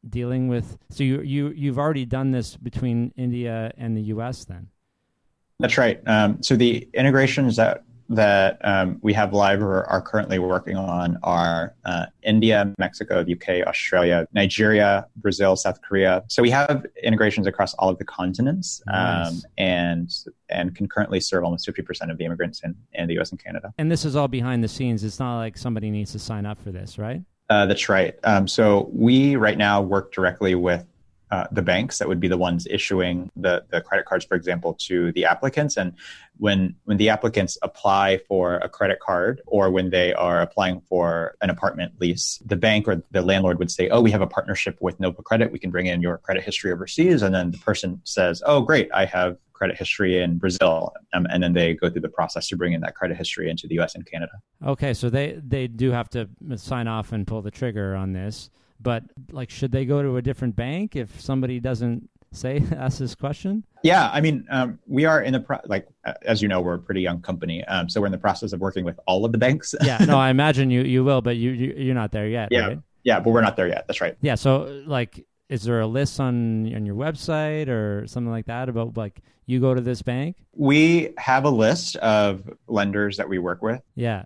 dealing 0.07 0.47
with? 0.47 0.77
So 0.89 1.03
you 1.03 1.21
you 1.21 1.49
you've 1.49 1.79
already 1.79 2.05
done 2.05 2.31
this 2.31 2.57
between 2.57 3.13
India 3.15 3.71
and 3.77 3.95
the 3.95 4.01
U.S. 4.01 4.45
Then. 4.45 4.69
That's 5.59 5.77
right. 5.77 6.01
Um, 6.05 6.43
so 6.43 6.55
the 6.55 6.89
integrations 6.93 7.55
that 7.55 7.83
that 8.09 8.59
um, 8.63 8.99
we 9.01 9.13
have 9.13 9.33
live 9.33 9.61
or 9.61 9.83
are 9.85 10.01
currently 10.01 10.39
working 10.39 10.77
on 10.77 11.17
are 11.23 11.73
uh, 11.85 12.05
India, 12.23 12.73
Mexico, 12.77 13.21
UK, 13.21 13.65
Australia, 13.67 14.27
Nigeria, 14.33 15.07
Brazil, 15.17 15.55
South 15.55 15.81
Korea. 15.81 16.23
So 16.27 16.41
we 16.41 16.49
have 16.51 16.85
integrations 17.01 17.47
across 17.47 17.73
all 17.75 17.89
of 17.89 17.97
the 17.97 18.05
continents, 18.05 18.81
nice. 18.87 19.27
um, 19.29 19.41
and 19.57 20.13
and 20.49 20.75
can 20.75 20.87
currently 20.87 21.19
serve 21.19 21.43
almost 21.43 21.65
fifty 21.65 21.81
percent 21.81 22.11
of 22.11 22.17
the 22.17 22.25
immigrants 22.25 22.61
in, 22.63 22.75
in 22.93 23.07
the 23.07 23.15
U.S. 23.15 23.31
and 23.31 23.43
Canada. 23.43 23.73
And 23.77 23.91
this 23.91 24.05
is 24.05 24.15
all 24.15 24.27
behind 24.27 24.63
the 24.63 24.67
scenes. 24.67 25.03
It's 25.03 25.19
not 25.19 25.37
like 25.37 25.57
somebody 25.57 25.89
needs 25.89 26.11
to 26.11 26.19
sign 26.19 26.45
up 26.45 26.61
for 26.61 26.71
this, 26.71 26.97
right? 26.97 27.21
Uh, 27.49 27.65
that's 27.65 27.89
right. 27.89 28.15
Um, 28.23 28.47
so 28.47 28.89
we 28.91 29.35
right 29.35 29.57
now 29.57 29.81
work 29.81 30.11
directly 30.11 30.55
with 30.55 30.85
uh, 31.35 31.47
the 31.51 31.61
banks 31.61 31.97
that 31.97 32.07
would 32.07 32.21
be 32.21 32.29
the 32.29 32.37
ones 32.37 32.65
issuing 32.69 33.29
the, 33.35 33.61
the 33.69 33.81
credit 33.81 34.05
cards, 34.05 34.23
for 34.23 34.35
example, 34.35 34.73
to 34.73 35.11
the 35.11 35.25
applicants. 35.25 35.75
And 35.75 35.91
when 36.37 36.75
when 36.85 36.95
the 36.95 37.09
applicants 37.09 37.57
apply 37.61 38.19
for 38.29 38.55
a 38.67 38.69
credit 38.69 38.99
card 39.01 39.41
or 39.45 39.69
when 39.69 39.89
they 39.89 40.13
are 40.13 40.39
applying 40.41 40.79
for 40.79 41.35
an 41.41 41.49
apartment 41.49 41.91
lease, 41.99 42.41
the 42.45 42.55
bank 42.55 42.87
or 42.87 43.03
the 43.11 43.21
landlord 43.21 43.59
would 43.59 43.69
say, 43.69 43.89
"Oh, 43.89 43.99
we 43.99 44.11
have 44.11 44.21
a 44.21 44.27
partnership 44.27 44.77
with 44.79 44.97
Nova 44.99 45.21
Credit. 45.23 45.51
We 45.51 45.59
can 45.59 45.71
bring 45.71 45.87
in 45.87 46.01
your 46.01 46.19
credit 46.19 46.43
history 46.43 46.71
overseas." 46.71 47.21
And 47.21 47.35
then 47.35 47.51
the 47.51 47.57
person 47.57 47.99
says, 48.05 48.41
"Oh, 48.45 48.61
great, 48.61 48.89
I 48.93 49.03
have 49.03 49.37
credit 49.51 49.77
history 49.77 50.21
in 50.21 50.37
Brazil," 50.37 50.93
um, 51.13 51.27
and 51.29 51.43
then 51.43 51.51
they 51.51 51.73
go 51.73 51.89
through 51.89 52.05
the 52.09 52.15
process 52.19 52.47
to 52.49 52.55
bring 52.55 52.71
in 52.71 52.79
that 52.81 52.95
credit 52.95 53.17
history 53.17 53.49
into 53.49 53.67
the 53.67 53.75
U.S. 53.75 53.93
and 53.95 54.05
Canada. 54.05 54.35
Okay, 54.65 54.93
so 54.93 55.09
they 55.09 55.37
they 55.45 55.67
do 55.67 55.91
have 55.91 56.09
to 56.11 56.29
sign 56.55 56.87
off 56.87 57.11
and 57.11 57.27
pull 57.27 57.41
the 57.41 57.51
trigger 57.51 57.93
on 57.93 58.13
this. 58.13 58.49
But 58.79 59.03
like, 59.31 59.49
should 59.49 59.71
they 59.71 59.85
go 59.85 60.01
to 60.01 60.17
a 60.17 60.21
different 60.21 60.55
bank 60.55 60.95
if 60.95 61.19
somebody 61.19 61.59
doesn't 61.59 62.09
say 62.31 62.63
ask 62.75 62.99
this 62.99 63.15
question? 63.15 63.63
Yeah, 63.83 64.09
I 64.11 64.21
mean, 64.21 64.45
um, 64.49 64.79
we 64.87 65.05
are 65.05 65.21
in 65.21 65.33
the 65.33 65.39
pro- 65.39 65.59
like 65.65 65.87
as 66.23 66.41
you 66.41 66.47
know, 66.47 66.61
we're 66.61 66.75
a 66.75 66.79
pretty 66.79 67.01
young 67.01 67.21
company, 67.21 67.63
um, 67.65 67.89
so 67.89 68.01
we're 68.01 68.07
in 68.07 68.11
the 68.11 68.17
process 68.17 68.53
of 68.53 68.59
working 68.59 68.85
with 68.85 68.99
all 69.07 69.25
of 69.25 69.31
the 69.31 69.37
banks. 69.37 69.75
yeah, 69.81 69.97
no, 70.07 70.17
I 70.17 70.29
imagine 70.29 70.69
you 70.69 70.81
you 70.81 71.03
will, 71.03 71.21
but 71.21 71.37
you, 71.37 71.51
you 71.51 71.91
are 71.91 71.95
not 71.95 72.11
there 72.11 72.27
yet. 72.27 72.49
Yeah, 72.51 72.67
right? 72.67 72.79
yeah, 73.03 73.19
but 73.19 73.31
we're 73.31 73.41
not 73.41 73.55
there 73.55 73.67
yet. 73.67 73.85
That's 73.87 74.01
right. 74.01 74.17
Yeah, 74.21 74.35
so 74.35 74.83
like, 74.85 75.25
is 75.49 75.63
there 75.63 75.79
a 75.79 75.87
list 75.87 76.19
on 76.19 76.73
on 76.75 76.85
your 76.85 76.95
website 76.95 77.67
or 77.69 78.07
something 78.07 78.31
like 78.31 78.47
that 78.47 78.69
about 78.69 78.97
like 78.97 79.21
you 79.45 79.59
go 79.59 79.73
to 79.73 79.81
this 79.81 80.01
bank? 80.01 80.35
We 80.53 81.13
have 81.17 81.45
a 81.45 81.49
list 81.49 81.95
of 81.97 82.49
lenders 82.67 83.17
that 83.17 83.29
we 83.29 83.37
work 83.37 83.61
with. 83.61 83.81
Yeah 83.95 84.25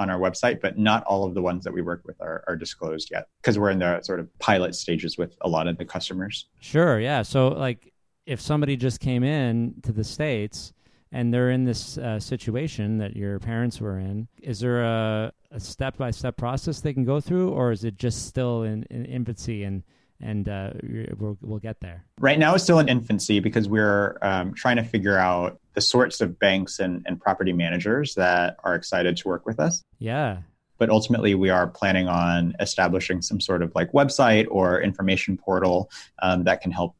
on 0.00 0.08
our 0.08 0.18
website, 0.18 0.62
but 0.62 0.78
not 0.78 1.04
all 1.04 1.24
of 1.26 1.34
the 1.34 1.42
ones 1.42 1.62
that 1.64 1.72
we 1.72 1.82
work 1.82 2.02
with 2.06 2.18
are, 2.22 2.42
are 2.48 2.56
disclosed 2.56 3.10
yet 3.10 3.28
because 3.42 3.58
we're 3.58 3.68
in 3.70 3.78
the 3.78 4.00
sort 4.00 4.18
of 4.18 4.26
pilot 4.38 4.74
stages 4.74 5.18
with 5.18 5.36
a 5.42 5.48
lot 5.48 5.68
of 5.68 5.76
the 5.76 5.84
customers. 5.84 6.46
Sure, 6.58 6.98
yeah. 6.98 7.20
So, 7.20 7.48
like, 7.48 7.92
if 8.24 8.40
somebody 8.40 8.76
just 8.76 8.98
came 8.98 9.22
in 9.22 9.74
to 9.82 9.92
the 9.92 10.02
states 10.02 10.72
and 11.12 11.34
they're 11.34 11.50
in 11.50 11.64
this 11.64 11.98
uh, 11.98 12.18
situation 12.18 12.96
that 12.98 13.14
your 13.14 13.38
parents 13.38 13.78
were 13.78 13.98
in, 13.98 14.26
is 14.40 14.60
there 14.60 14.82
a 14.82 15.32
step 15.58 15.98
by 15.98 16.10
step 16.10 16.36
process 16.36 16.80
they 16.80 16.94
can 16.94 17.04
go 17.04 17.20
through, 17.20 17.50
or 17.50 17.70
is 17.70 17.84
it 17.84 17.96
just 17.96 18.26
still 18.26 18.62
in, 18.62 18.84
in 18.84 19.04
infancy 19.04 19.64
and 19.64 19.82
and 20.20 20.48
uh, 20.48 20.70
we'll, 21.18 21.38
we'll 21.40 21.58
get 21.58 21.80
there. 21.80 22.04
Right 22.18 22.38
now, 22.38 22.54
it's 22.54 22.64
still 22.64 22.78
in 22.78 22.88
infancy 22.88 23.40
because 23.40 23.68
we're 23.68 24.18
um, 24.22 24.54
trying 24.54 24.76
to 24.76 24.84
figure 24.84 25.16
out 25.16 25.58
the 25.74 25.80
sorts 25.80 26.20
of 26.20 26.38
banks 26.38 26.78
and, 26.78 27.04
and 27.06 27.20
property 27.20 27.52
managers 27.52 28.14
that 28.14 28.56
are 28.64 28.74
excited 28.74 29.16
to 29.18 29.28
work 29.28 29.46
with 29.46 29.60
us. 29.60 29.82
Yeah. 29.98 30.38
But 30.78 30.90
ultimately, 30.90 31.34
we 31.34 31.50
are 31.50 31.66
planning 31.66 32.08
on 32.08 32.54
establishing 32.58 33.22
some 33.22 33.40
sort 33.40 33.62
of 33.62 33.72
like 33.74 33.92
website 33.92 34.46
or 34.50 34.80
information 34.80 35.36
portal 35.36 35.90
um, 36.22 36.44
that 36.44 36.62
can 36.62 36.70
help 36.70 36.96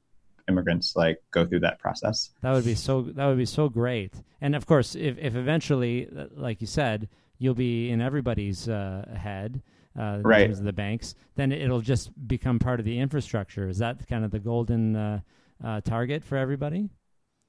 immigrants 0.48 0.96
like 0.96 1.22
go 1.30 1.46
through 1.46 1.60
that 1.60 1.78
process. 1.78 2.30
That 2.42 2.52
would 2.52 2.64
be 2.64 2.74
so. 2.74 3.02
That 3.02 3.26
would 3.26 3.38
be 3.38 3.46
so 3.46 3.68
great. 3.70 4.12
And 4.40 4.54
of 4.54 4.66
course, 4.66 4.94
if 4.94 5.16
if 5.16 5.34
eventually, 5.34 6.08
like 6.34 6.60
you 6.60 6.66
said, 6.66 7.08
you'll 7.38 7.54
be 7.54 7.90
in 7.90 8.02
everybody's 8.02 8.68
uh, 8.68 9.16
head 9.16 9.62
uh, 9.98 10.20
right. 10.22 10.42
in 10.42 10.46
terms 10.48 10.58
of 10.58 10.64
the 10.64 10.72
banks, 10.72 11.14
then 11.36 11.52
it'll 11.52 11.80
just 11.80 12.10
become 12.28 12.58
part 12.58 12.80
of 12.80 12.86
the 12.86 12.98
infrastructure. 12.98 13.68
Is 13.68 13.78
that 13.78 14.06
kind 14.08 14.24
of 14.24 14.30
the 14.30 14.38
golden 14.38 14.96
uh, 14.96 15.20
uh, 15.62 15.80
target 15.80 16.24
for 16.24 16.36
everybody? 16.36 16.90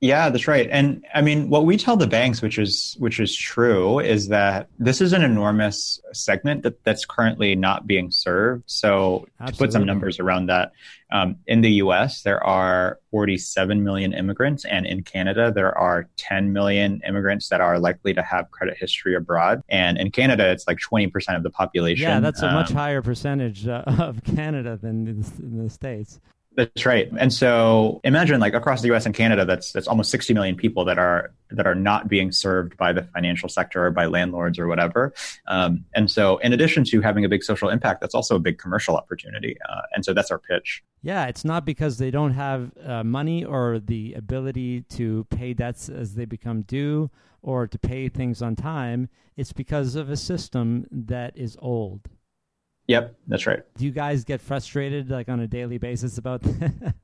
Yeah, 0.01 0.31
that's 0.31 0.47
right. 0.47 0.67
And 0.71 1.05
I 1.13 1.21
mean, 1.21 1.47
what 1.51 1.65
we 1.65 1.77
tell 1.77 1.95
the 1.95 2.07
banks, 2.07 2.41
which 2.41 2.57
is 2.57 2.95
which 2.97 3.19
is 3.19 3.35
true, 3.35 3.99
is 3.99 4.29
that 4.29 4.67
this 4.79 4.99
is 4.99 5.13
an 5.13 5.23
enormous 5.23 6.01
segment 6.11 6.63
that, 6.63 6.83
that's 6.83 7.05
currently 7.05 7.53
not 7.55 7.85
being 7.85 8.09
served. 8.09 8.63
So 8.65 9.27
Absolutely. 9.39 9.51
to 9.51 9.57
put 9.59 9.73
some 9.73 9.85
numbers 9.85 10.19
around 10.19 10.47
that, 10.47 10.71
um, 11.11 11.35
in 11.45 11.61
the 11.61 11.73
U.S. 11.73 12.23
there 12.23 12.43
are 12.43 12.97
47 13.11 13.83
million 13.83 14.11
immigrants, 14.11 14.65
and 14.65 14.87
in 14.87 15.03
Canada 15.03 15.51
there 15.53 15.77
are 15.77 16.09
10 16.17 16.51
million 16.51 16.99
immigrants 17.07 17.49
that 17.49 17.61
are 17.61 17.77
likely 17.77 18.15
to 18.15 18.23
have 18.23 18.49
credit 18.49 18.77
history 18.79 19.13
abroad. 19.13 19.61
And 19.69 19.99
in 19.99 20.09
Canada, 20.09 20.49
it's 20.49 20.65
like 20.67 20.79
20 20.79 21.07
percent 21.07 21.37
of 21.37 21.43
the 21.43 21.51
population. 21.51 22.09
Yeah, 22.09 22.19
that's 22.19 22.41
a 22.41 22.47
um, 22.47 22.55
much 22.55 22.71
higher 22.71 23.03
percentage 23.03 23.67
uh, 23.67 23.83
of 23.85 24.23
Canada 24.23 24.79
than 24.81 25.07
in 25.07 25.21
the, 25.21 25.31
in 25.43 25.63
the 25.63 25.69
states. 25.69 26.19
That's 26.55 26.85
right. 26.85 27.09
And 27.17 27.31
so 27.31 28.01
imagine 28.03 28.41
like 28.41 28.53
across 28.53 28.81
the 28.81 28.93
US 28.93 29.05
and 29.05 29.15
Canada 29.15 29.45
that's 29.45 29.71
that's 29.71 29.87
almost 29.87 30.11
60 30.11 30.33
million 30.33 30.55
people 30.55 30.83
that 30.85 30.97
are 30.97 31.31
that 31.49 31.65
are 31.65 31.75
not 31.75 32.09
being 32.09 32.31
served 32.31 32.75
by 32.75 32.91
the 32.91 33.03
financial 33.03 33.47
sector 33.47 33.85
or 33.85 33.91
by 33.91 34.05
landlords 34.05 34.59
or 34.59 34.67
whatever. 34.67 35.13
Um, 35.47 35.85
and 35.95 36.11
so 36.11 36.37
in 36.39 36.51
addition 36.51 36.83
to 36.85 37.01
having 37.01 37.23
a 37.23 37.29
big 37.29 37.43
social 37.43 37.69
impact, 37.69 38.01
that's 38.01 38.13
also 38.13 38.35
a 38.35 38.39
big 38.39 38.57
commercial 38.57 38.97
opportunity. 38.97 39.57
Uh, 39.69 39.81
and 39.93 40.03
so 40.03 40.13
that's 40.13 40.29
our 40.29 40.39
pitch. 40.39 40.83
Yeah, 41.01 41.25
it's 41.27 41.45
not 41.45 41.65
because 41.65 41.97
they 41.97 42.11
don't 42.11 42.33
have 42.33 42.71
uh, 42.85 43.03
money 43.03 43.45
or 43.45 43.79
the 43.79 44.13
ability 44.13 44.81
to 44.89 45.25
pay 45.29 45.53
debts 45.53 45.87
as 45.87 46.15
they 46.15 46.25
become 46.25 46.63
due 46.63 47.09
or 47.41 47.65
to 47.65 47.79
pay 47.79 48.09
things 48.09 48.41
on 48.41 48.55
time. 48.55 49.09
It's 49.37 49.53
because 49.53 49.95
of 49.95 50.09
a 50.09 50.17
system 50.17 50.85
that 50.91 51.37
is 51.37 51.57
old. 51.61 52.09
Yep, 52.87 53.15
that's 53.27 53.47
right. 53.47 53.61
Do 53.77 53.85
you 53.85 53.91
guys 53.91 54.23
get 54.23 54.41
frustrated 54.41 55.09
like 55.09 55.29
on 55.29 55.39
a 55.39 55.47
daily 55.47 55.77
basis 55.77 56.17
about 56.17 56.41
that? 56.43 56.95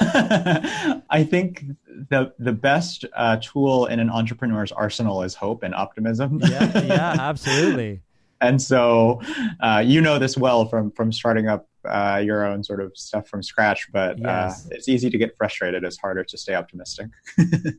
I 1.10 1.24
think 1.24 1.64
the 1.86 2.32
the 2.38 2.52
best 2.52 3.04
uh, 3.14 3.38
tool 3.42 3.86
in 3.86 4.00
an 4.00 4.10
entrepreneur's 4.10 4.72
arsenal 4.72 5.22
is 5.22 5.34
hope 5.34 5.62
and 5.62 5.74
optimism. 5.74 6.40
yeah, 6.42 6.82
yeah, 6.82 7.16
absolutely. 7.18 8.00
and 8.40 8.60
so, 8.60 9.20
uh, 9.60 9.82
you 9.84 10.00
know 10.00 10.18
this 10.18 10.36
well 10.36 10.66
from 10.66 10.90
from 10.90 11.12
starting 11.12 11.48
up 11.48 11.68
uh, 11.84 12.22
your 12.24 12.46
own 12.46 12.64
sort 12.64 12.80
of 12.80 12.96
stuff 12.96 13.28
from 13.28 13.42
scratch, 13.42 13.88
but 13.92 14.24
uh, 14.24 14.52
it's 14.70 14.88
easy 14.88 15.10
to 15.10 15.18
get 15.18 15.36
frustrated. 15.36 15.84
It's 15.84 15.98
harder 15.98 16.24
to 16.24 16.38
stay 16.38 16.54
optimistic. 16.54 17.08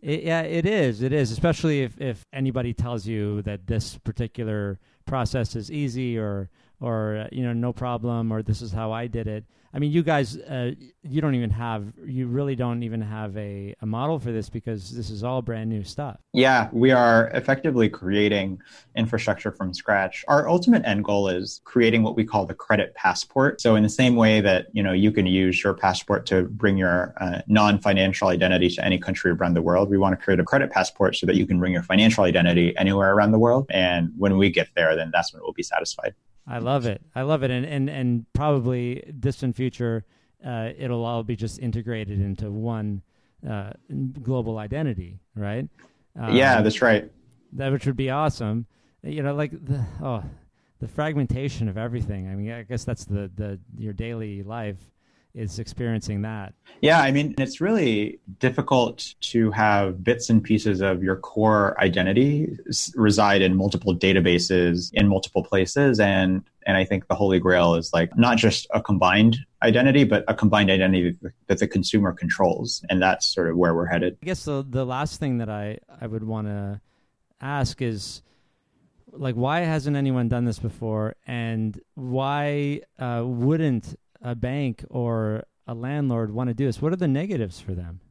it, 0.02 0.24
yeah, 0.24 0.42
it 0.42 0.66
is. 0.66 1.02
It 1.02 1.14
is, 1.14 1.32
especially 1.32 1.82
if 1.82 2.00
if 2.00 2.24
anybody 2.32 2.74
tells 2.74 3.08
you 3.08 3.42
that 3.44 3.68
this 3.68 3.98
particular 3.98 4.80
process 5.06 5.56
is 5.56 5.72
easy 5.72 6.18
or 6.18 6.50
or 6.80 7.18
uh, 7.18 7.28
you 7.32 7.44
know 7.44 7.54
no 7.54 7.74
problem 7.74 8.32
or 8.32 8.42
this 8.42 8.62
is 8.62 8.72
how 8.72 8.92
I 8.92 9.08
did 9.08 9.28
it. 9.28 9.46
I 9.76 9.78
mean, 9.78 9.92
you 9.92 10.04
guys, 10.04 10.38
uh, 10.38 10.72
you 11.04 11.20
don't 11.20 11.36
even 11.36 11.50
have, 11.50 11.92
you 12.06 12.28
really 12.28 12.56
don't 12.56 12.82
even 12.84 13.02
have 13.02 13.36
a, 13.36 13.76
a 13.82 13.86
model 13.86 14.20
for 14.20 14.32
this 14.32 14.50
because 14.50 14.96
this 14.96 15.10
is 15.10 15.22
all 15.22 15.42
brand 15.42 15.70
new 15.70 15.84
stuff. 15.84 16.18
Yeah, 16.32 16.70
we 16.72 16.92
are 16.92 17.28
effectively 17.34 17.90
creating 17.90 18.62
infrastructure 18.96 19.52
from 19.52 19.74
scratch. 19.74 20.24
Our 20.30 20.48
ultimate 20.48 20.86
end 20.86 21.04
goal 21.04 21.28
is 21.28 21.60
creating 21.66 22.04
what 22.04 22.16
we 22.16 22.24
call 22.24 22.46
the 22.46 22.54
credit 22.54 22.96
passport. 22.96 23.60
So 23.60 23.76
in 23.76 23.84
the 23.84 23.90
same 23.90 24.16
way 24.16 24.40
that, 24.40 24.68
you 24.72 24.82
know, 24.82 24.94
you 24.94 25.12
can 25.12 25.26
use 25.26 25.62
your 25.62 25.74
passport 25.74 26.26
to 26.28 26.44
bring 26.44 26.78
your 26.78 27.14
uh, 27.20 27.42
non-financial 27.48 28.30
identity 28.30 28.70
to 28.70 28.86
any 28.86 28.98
country 28.98 29.32
around 29.32 29.56
the 29.56 29.62
world, 29.62 29.90
we 29.90 29.98
want 29.98 30.18
to 30.18 30.24
create 30.24 30.40
a 30.40 30.46
credit 30.46 30.72
passport 30.72 31.18
so 31.18 31.26
that 31.26 31.36
you 31.36 31.46
can 31.46 31.60
bring 31.60 31.74
your 31.74 31.84
financial 31.84 32.24
identity 32.24 32.74
anywhere 32.78 33.14
around 33.14 33.34
the 33.34 33.40
world. 33.40 33.66
And 33.72 34.14
when 34.18 34.38
we 34.38 34.50
get 34.50 34.70
there, 34.74 34.96
then 34.96 35.10
that's 35.12 35.34
when 35.34 35.42
we'll 35.44 35.52
be 35.52 35.64
satisfied. 35.64 36.16
I 36.48 36.60
love 36.60 36.86
it. 36.86 37.02
I 37.16 37.24
love 37.24 37.44
it. 37.44 37.52
And 37.52 37.66
and 37.66 37.90
and 37.90 38.26
probably 38.34 39.14
distant 39.20 39.56
future, 39.56 40.06
uh, 40.46 40.70
it'll 40.78 41.04
all 41.04 41.24
be 41.24 41.36
just 41.36 41.60
integrated 41.60 42.22
into 42.22 42.52
one 42.52 43.02
uh, 43.48 43.72
global 44.22 44.58
identity, 44.58 45.20
right? 45.36 45.68
Um, 46.18 46.36
yeah, 46.36 46.62
that's 46.62 46.82
right. 46.82 47.12
That 47.54 47.72
which 47.72 47.86
would 47.86 47.98
be 47.98 48.10
awesome. 48.10 48.68
You 49.04 49.24
know, 49.24 49.34
like 49.34 49.52
the 49.52 49.86
oh, 50.02 50.24
the 50.80 50.88
fragmentation 50.88 51.68
of 51.68 51.78
everything. 51.78 52.28
I 52.28 52.36
mean, 52.36 52.52
I 52.52 52.64
guess 52.64 52.84
that's 52.84 53.06
the 53.06 53.32
the 53.34 53.60
your 53.78 53.94
daily 53.94 54.44
life 54.44 54.92
is 55.36 55.60
experiencing 55.60 56.22
that. 56.22 56.54
Yeah, 56.82 57.02
I 57.02 57.12
mean, 57.12 57.36
it's 57.38 57.60
really 57.60 58.20
difficult 58.40 59.14
to 59.22 59.52
have 59.52 60.04
bits 60.04 60.30
and 60.30 60.44
pieces 60.44 60.82
of 60.82 61.04
your 61.04 61.18
core 61.18 61.80
identity 61.80 62.58
reside 62.96 63.42
in 63.42 63.56
multiple 63.56 63.96
databases 63.96 64.90
in 64.94 65.08
multiple 65.08 65.44
places 65.44 66.00
and 66.00 66.44
and 66.66 66.78
I 66.78 66.84
think 66.84 67.08
the 67.08 67.16
holy 67.16 67.40
grail 67.40 67.76
is 67.76 67.94
like 67.94 68.18
not 68.18 68.38
just 68.38 68.68
a 68.74 68.82
combined 68.82 69.38
identity, 69.62 70.04
but 70.04 70.24
a 70.28 70.34
combined 70.34 70.72
identity 70.72 71.16
that 71.48 71.60
the 71.60 71.68
consumer 71.68 72.12
controls. 72.12 72.84
And 72.90 73.02
that's 73.02 73.28
sort 73.28 73.50
of 73.50 73.58
where 73.58 73.76
we're 73.76 73.86
headed. 73.86 74.18
I 74.24 74.26
guess 74.26 74.46
the, 74.46 74.66
the 74.68 74.84
last 74.84 75.20
thing 75.20 75.38
that 75.38 75.50
I, 75.50 75.78
I 76.02 76.08
would 76.08 76.24
want 76.24 76.48
to 76.48 76.82
ask 77.40 77.84
is 77.84 78.24
like, 79.12 79.36
why 79.36 79.60
hasn't 79.60 79.96
anyone 79.96 80.28
done 80.28 80.46
this 80.46 80.58
before? 80.58 81.16
And 81.28 81.80
why 81.94 82.82
uh, 82.98 83.22
wouldn't 83.24 83.96
a 84.26 84.36
bank 84.36 84.84
or 84.90 85.44
a 85.68 85.76
landlord 85.76 86.34
want 86.34 86.50
to 86.50 86.54
do 86.54 86.66
this? 86.66 86.82
What 86.82 86.92
are 86.92 86.98
the 86.98 87.08
negatives 87.08 87.60
for 87.60 87.74
them? 87.74 88.02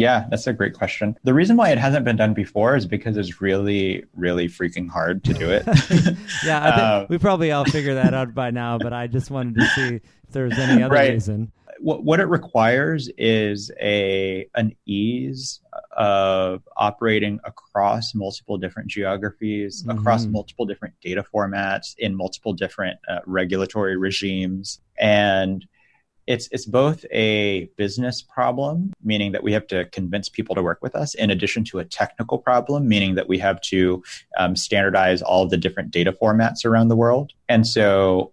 Yeah, 0.00 0.24
that's 0.30 0.46
a 0.46 0.54
great 0.54 0.72
question. 0.72 1.18
The 1.24 1.34
reason 1.34 1.58
why 1.58 1.70
it 1.70 1.78
hasn't 1.78 2.06
been 2.06 2.16
done 2.16 2.32
before 2.32 2.74
is 2.74 2.86
because 2.86 3.18
it's 3.18 3.42
really, 3.42 4.04
really 4.14 4.48
freaking 4.48 4.88
hard 4.88 5.22
to 5.24 5.34
do 5.34 5.50
it. 5.50 5.64
yeah, 6.44 6.64
uh, 6.64 7.06
we 7.10 7.18
probably 7.18 7.52
all 7.52 7.66
figure 7.66 7.94
that 7.94 8.14
out 8.14 8.32
by 8.34 8.50
now, 8.50 8.78
but 8.78 8.94
I 8.94 9.08
just 9.08 9.30
wanted 9.30 9.56
to 9.56 9.66
see 9.66 9.96
if 9.96 10.02
there 10.30 10.44
was 10.44 10.58
any 10.58 10.82
other 10.82 10.94
right. 10.94 11.12
reason. 11.12 11.52
What, 11.80 12.02
what 12.02 12.18
it 12.18 12.24
requires 12.24 13.10
is 13.18 13.70
a 13.80 14.46
an 14.54 14.74
ease 14.86 15.60
of 15.96 16.62
operating 16.76 17.38
across 17.44 18.14
multiple 18.14 18.56
different 18.56 18.88
geographies, 18.88 19.82
mm-hmm. 19.82 19.98
across 19.98 20.24
multiple 20.24 20.64
different 20.64 20.94
data 21.02 21.24
formats, 21.34 21.94
in 21.98 22.14
multiple 22.14 22.54
different 22.54 22.98
uh, 23.06 23.18
regulatory 23.26 23.98
regimes, 23.98 24.80
and 24.98 25.66
it's 26.30 26.48
it's 26.52 26.64
both 26.64 27.04
a 27.10 27.64
business 27.76 28.22
problem, 28.22 28.92
meaning 29.02 29.32
that 29.32 29.42
we 29.42 29.52
have 29.52 29.66
to 29.66 29.86
convince 29.86 30.28
people 30.28 30.54
to 30.54 30.62
work 30.62 30.78
with 30.80 30.94
us, 30.94 31.14
in 31.16 31.28
addition 31.28 31.64
to 31.64 31.80
a 31.80 31.84
technical 31.84 32.38
problem, 32.38 32.86
meaning 32.86 33.16
that 33.16 33.28
we 33.28 33.36
have 33.38 33.60
to 33.62 34.00
um, 34.38 34.54
standardize 34.54 35.22
all 35.22 35.48
the 35.48 35.56
different 35.56 35.90
data 35.90 36.12
formats 36.12 36.64
around 36.64 36.86
the 36.86 36.94
world. 36.94 37.32
And 37.48 37.66
so, 37.66 38.32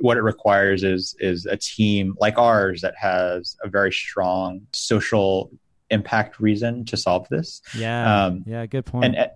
what 0.00 0.16
it 0.16 0.22
requires 0.22 0.82
is 0.82 1.14
is 1.20 1.44
a 1.44 1.58
team 1.58 2.14
like 2.18 2.38
ours 2.38 2.80
that 2.80 2.94
has 2.96 3.58
a 3.62 3.68
very 3.68 3.92
strong 3.92 4.66
social 4.72 5.50
impact 5.90 6.40
reason 6.40 6.86
to 6.86 6.96
solve 6.96 7.28
this. 7.28 7.60
Yeah, 7.76 8.24
um, 8.24 8.44
yeah, 8.46 8.64
good 8.64 8.86
point. 8.86 9.16
And, 9.16 9.30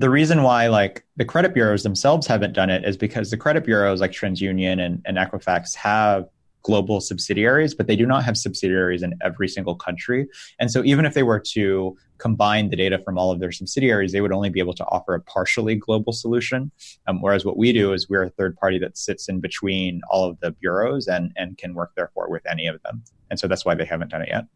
the 0.00 0.08
reason 0.08 0.44
why 0.44 0.68
like 0.68 1.04
the 1.16 1.24
credit 1.24 1.52
bureaus 1.52 1.82
themselves 1.82 2.24
haven't 2.28 2.52
done 2.52 2.70
it 2.70 2.84
is 2.84 2.96
because 2.96 3.32
the 3.32 3.36
credit 3.36 3.64
bureaus 3.64 4.00
like 4.00 4.12
TransUnion 4.12 4.80
and, 4.80 5.02
and 5.04 5.16
Equifax 5.18 5.74
have 5.74 6.28
global 6.62 7.00
subsidiaries, 7.00 7.74
but 7.74 7.86
they 7.86 7.96
do 7.96 8.06
not 8.06 8.24
have 8.24 8.36
subsidiaries 8.36 9.02
in 9.02 9.14
every 9.22 9.48
single 9.48 9.74
country. 9.74 10.26
And 10.58 10.70
so 10.70 10.84
even 10.84 11.04
if 11.04 11.14
they 11.14 11.22
were 11.22 11.40
to 11.40 11.96
combine 12.18 12.70
the 12.70 12.76
data 12.76 12.98
from 12.98 13.16
all 13.16 13.30
of 13.30 13.40
their 13.40 13.52
subsidiaries, 13.52 14.12
they 14.12 14.20
would 14.20 14.32
only 14.32 14.50
be 14.50 14.60
able 14.60 14.74
to 14.74 14.84
offer 14.86 15.14
a 15.14 15.20
partially 15.20 15.76
global 15.76 16.12
solution. 16.12 16.70
Um, 17.06 17.22
whereas 17.22 17.44
what 17.44 17.56
we 17.56 17.72
do 17.72 17.92
is 17.92 18.08
we're 18.08 18.24
a 18.24 18.30
third 18.30 18.56
party 18.56 18.78
that 18.80 18.98
sits 18.98 19.28
in 19.28 19.40
between 19.40 20.00
all 20.10 20.28
of 20.28 20.38
the 20.40 20.50
bureaus 20.50 21.06
and, 21.06 21.32
and 21.36 21.56
can 21.56 21.74
work 21.74 21.92
therefore 21.96 22.28
with 22.28 22.44
any 22.50 22.66
of 22.66 22.82
them. 22.82 23.02
And 23.30 23.38
so 23.38 23.46
that's 23.46 23.64
why 23.64 23.74
they 23.74 23.84
haven't 23.84 24.10
done 24.10 24.22
it 24.22 24.28
yet. 24.28 24.46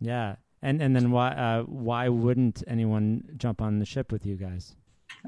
Yeah. 0.00 0.36
And, 0.62 0.82
and 0.82 0.94
then 0.94 1.10
why, 1.10 1.30
uh, 1.30 1.62
why 1.62 2.08
wouldn't 2.08 2.62
anyone 2.66 3.24
jump 3.36 3.60
on 3.60 3.78
the 3.78 3.84
ship 3.84 4.12
with 4.12 4.26
you 4.26 4.36
guys? 4.36 4.76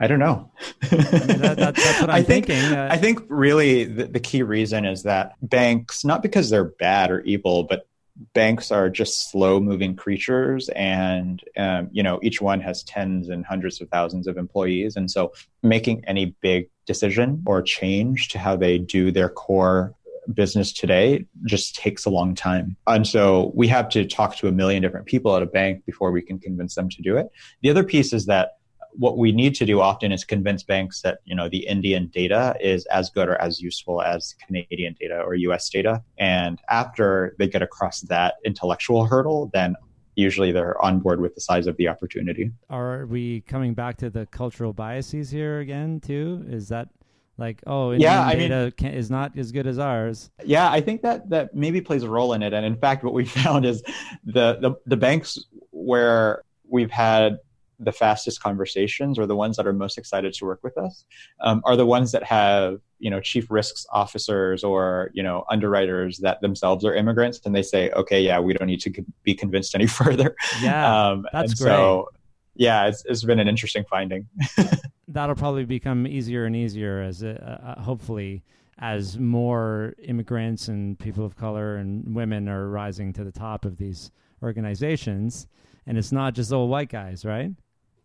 I 0.01 0.07
don't 0.07 0.19
know. 0.19 0.51
I 0.83 0.97
mean, 0.97 1.01
that, 1.03 1.57
that, 1.57 1.75
that's 1.77 2.01
what 2.01 2.11
I'm 2.11 2.17
I 2.17 2.23
think, 2.23 2.47
thinking. 2.47 2.77
Uh, 2.77 2.89
I 2.91 2.97
think 2.97 3.21
really 3.29 3.85
the, 3.85 4.07
the 4.07 4.21
key 4.21 4.43
reason 4.43 4.85
is 4.85 5.05
that 5.05 5.35
banks, 5.41 6.05
not 6.05 6.23
because 6.23 6.51
they're 6.51 6.65
bad 6.65 7.11
or 7.11 7.21
evil, 7.21 7.65
but 7.65 7.87
banks 8.33 8.71
are 8.71 8.89
just 8.89 9.31
slow 9.31 9.61
moving 9.61 9.97
creatures 9.97 10.69
and 10.71 11.43
um, 11.57 11.89
you 11.91 12.01
know 12.01 12.21
each 12.23 12.41
one 12.41 12.61
has 12.61 12.85
tens 12.85 13.29
and 13.29 13.45
hundreds 13.45 13.81
of 13.81 13.89
thousands 13.89 14.29
of 14.29 14.37
employees 14.37 14.95
and 14.95 15.11
so 15.11 15.33
making 15.65 16.05
any 16.07 16.27
big 16.41 16.71
decision 16.87 17.43
or 17.45 17.61
change 17.61 18.29
to 18.29 18.39
how 18.39 18.55
they 18.55 18.79
do 18.79 19.11
their 19.11 19.29
core 19.29 19.97
business 20.33 20.73
today 20.73 21.27
just 21.45 21.75
takes 21.75 22.05
a 22.05 22.11
long 22.11 22.35
time. 22.35 22.77
And 22.87 23.07
so 23.07 23.53
we 23.55 23.69
have 23.69 23.89
to 23.91 24.07
talk 24.07 24.37
to 24.37 24.49
a 24.49 24.53
million 24.53 24.83
different 24.83 25.07
people 25.07 25.37
at 25.37 25.43
a 25.43 25.47
bank 25.47 25.85
before 25.85 26.13
we 26.13 26.23
can 26.23 26.39
convince 26.39 26.75
them 26.75 26.89
to 26.89 27.03
do 27.03 27.17
it. 27.17 27.29
The 27.63 27.71
other 27.71 27.85
piece 27.85 28.13
is 28.13 28.27
that 28.27 28.53
what 28.97 29.19
we 29.19 29.33
need 29.33 29.55
to 29.57 29.67
do 29.67 29.81
often 29.81 30.13
is 30.13 30.25
convince 30.25 30.63
banks 30.63 31.03
that 31.03 31.19
you 31.25 31.35
know 31.35 31.49
the 31.49 31.67
Indian 31.67 32.07
data 32.09 32.57
is 32.61 32.87
as 32.87 33.11
good 33.11 33.29
or 33.29 33.41
as 33.41 33.61
useful 33.61 34.03
as 34.03 34.35
Canadian 34.47 34.97
data 34.99 35.21
or 35.21 35.35
US 35.35 35.69
data. 35.69 36.03
And 36.19 36.61
after 36.69 37.35
they 37.39 37.49
get 37.49 37.63
across 37.63 38.01
that 38.03 38.35
intellectual 38.45 39.05
hurdle, 39.07 39.51
then 39.53 39.75
usually 40.15 40.53
they're 40.53 40.81
on 40.83 41.01
board 41.01 41.21
with 41.21 41.35
the 41.35 41.41
size 41.41 41.67
of 41.67 41.77
the 41.77 41.89
opportunity. 41.89 42.53
Are 42.71 43.07
we 43.07 43.41
coming 43.43 43.75
back 43.75 43.97
to 43.99 44.11
the 44.11 44.27
cultural 44.27 44.73
biases 44.73 45.31
here 45.31 45.59
again 45.59 46.01
too? 46.01 46.45
Is 46.49 46.69
that 46.69 46.89
like 47.37 47.63
oh 47.67 47.93
Indian 47.93 48.13
yeah 48.13 48.25
I 48.25 48.35
data 48.35 48.73
mean, 48.81 48.93
is 48.93 49.11
not 49.11 49.37
as 49.37 49.51
good 49.51 49.67
as 49.67 49.77
ours 49.77 50.31
yeah 50.45 50.71
i 50.71 50.81
think 50.81 51.03
that 51.03 51.31
that 51.31 51.53
maybe 51.53 51.81
plays 51.81 52.05
a 52.05 52.09
role 52.09 52.33
in 52.33 52.45
it 52.45 52.53
and 52.53 52.65
in 52.65 52.77
fact 52.77 53.03
what 53.03 53.13
we 53.13 53.25
found 53.43 53.67
is 53.67 53.83
the 54.25 54.57
the, 54.61 54.77
the 54.87 54.97
banks 54.97 55.45
where 55.73 56.45
we've 56.69 56.93
had 56.93 57.41
the 57.85 57.93
fastest 57.93 58.43
conversations 58.43 59.19
or 59.19 59.27
the 59.27 59.37
ones 59.37 59.57
that 59.57 59.67
are 59.67 59.73
most 59.73 59.99
excited 59.99 60.33
to 60.33 60.45
work 60.45 60.61
with 60.63 60.77
us 60.79 61.05
um, 61.41 61.63
are 61.65 61.77
the 61.77 61.87
ones 61.87 62.13
that 62.13 62.23
have 62.23 62.81
you 62.99 63.11
know 63.11 63.21
chief 63.21 63.51
risks 63.51 63.87
officers 63.93 64.65
or 64.65 65.11
you 65.13 65.23
know 65.23 65.45
underwriters 65.51 66.19
that 66.19 66.41
themselves 66.41 66.85
are 66.85 66.95
immigrants 66.95 67.41
and 67.45 67.55
they 67.55 67.63
say 67.63 67.91
okay 67.91 68.21
yeah 68.21 68.39
we 68.39 68.55
don't 68.55 68.67
need 68.67 68.81
to 68.81 68.91
be 69.23 69.35
convinced 69.35 69.75
any 69.75 69.87
further. 70.01 70.35
Yeah 70.61 71.11
um, 71.11 71.27
that's 71.33 71.55
great 71.55 71.71
so, 71.71 72.09
yeah 72.55 72.87
it's, 72.87 73.05
it's 73.07 73.25
been 73.25 73.41
an 73.41 73.49
interesting 73.49 73.85
finding. 73.89 74.27
That'll 75.09 75.37
probably 75.37 75.65
become 75.65 76.07
easier 76.07 76.45
and 76.45 76.57
easier 76.57 77.01
as 77.01 77.23
it, 77.23 77.41
uh, 77.41 77.59
uh, 77.63 77.81
hopefully 77.81 78.43
as 78.79 79.19
more 79.19 79.95
immigrants 80.03 80.69
and 80.69 80.99
people 80.99 81.25
of 81.25 81.37
color 81.37 81.77
and 81.77 82.15
women 82.15 82.49
are 82.49 82.69
rising 82.69 83.13
to 83.13 83.25
the 83.25 83.31
top 83.31 83.65
of 83.65 83.77
these 83.77 84.11
organizations, 84.43 85.47
and 85.87 85.97
it's 85.97 86.13
not 86.13 86.35
just 86.35 86.53
old 86.53 86.71
white 86.71 86.89
guys, 86.89 87.25
right? 87.25 87.53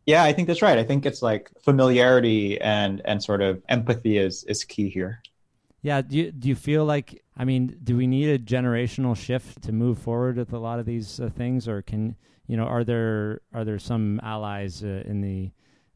Yeah, 0.10 0.24
I 0.24 0.34
think 0.34 0.48
that's 0.48 0.64
right. 0.64 0.80
I 0.80 0.84
think 0.84 1.06
it's 1.06 1.22
like 1.22 1.52
familiarity 1.62 2.60
and 2.60 3.00
and 3.06 3.22
sort 3.22 3.44
of 3.44 3.62
empathy 3.70 4.18
is 4.18 4.44
is 4.46 4.64
key 4.64 4.90
here. 4.90 5.22
Yeah, 5.84 6.02
do 6.02 6.18
you, 6.18 6.32
do 6.32 6.50
you 6.50 6.56
feel 6.56 6.84
like 6.84 7.24
I 7.38 7.46
mean, 7.46 7.78
do 7.84 7.96
we 7.96 8.08
need 8.08 8.30
a 8.30 8.40
generational 8.40 9.16
shift 9.16 9.62
to 9.66 9.72
move 9.72 10.00
forward 10.00 10.38
with 10.38 10.52
a 10.52 10.58
lot 10.58 10.80
of 10.80 10.88
these 10.88 11.20
uh, 11.20 11.30
things 11.30 11.68
or 11.68 11.84
can 11.84 12.16
you 12.48 12.58
know, 12.58 12.64
are 12.64 12.84
there 12.84 13.42
are 13.54 13.64
there 13.64 13.78
some 13.78 14.20
allies 14.24 14.84
uh, 14.84 15.04
in 15.06 15.22
the 15.22 15.52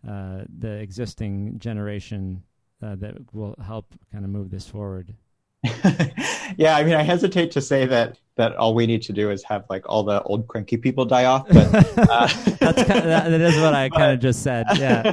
uh, 0.08 0.44
the 0.60 0.74
existing 0.74 1.58
generation 1.58 2.44
uh, 2.84 2.94
that 2.98 3.16
will 3.34 3.56
help 3.66 3.96
kind 4.12 4.24
of 4.24 4.30
move 4.30 4.52
this 4.52 4.68
forward? 4.68 5.16
yeah, 6.58 6.76
I 6.76 6.84
mean, 6.84 6.94
I 6.94 7.04
hesitate 7.04 7.52
to 7.52 7.62
say 7.62 7.86
that 7.86 8.20
that 8.36 8.56
all 8.56 8.74
we 8.74 8.86
need 8.86 9.02
to 9.04 9.14
do 9.14 9.30
is 9.32 9.44
have 9.44 9.64
like 9.70 9.88
all 9.88 10.04
the 10.04 10.22
old 10.24 10.48
cranky 10.48 10.76
people 10.76 11.06
die 11.06 11.26
off. 11.26 11.48
But 11.48 11.74
uh, 11.98 12.28
that's 12.60 12.84
kind 12.84 13.00
of, 13.00 13.04
that, 13.06 13.30
that 13.30 13.42
is 13.42 13.56
what 13.62 13.74
I 13.74 13.90
kind 13.90 14.12
of 14.12 14.20
just 14.20 14.44
said. 14.44 14.66
Yeah, 14.76 15.12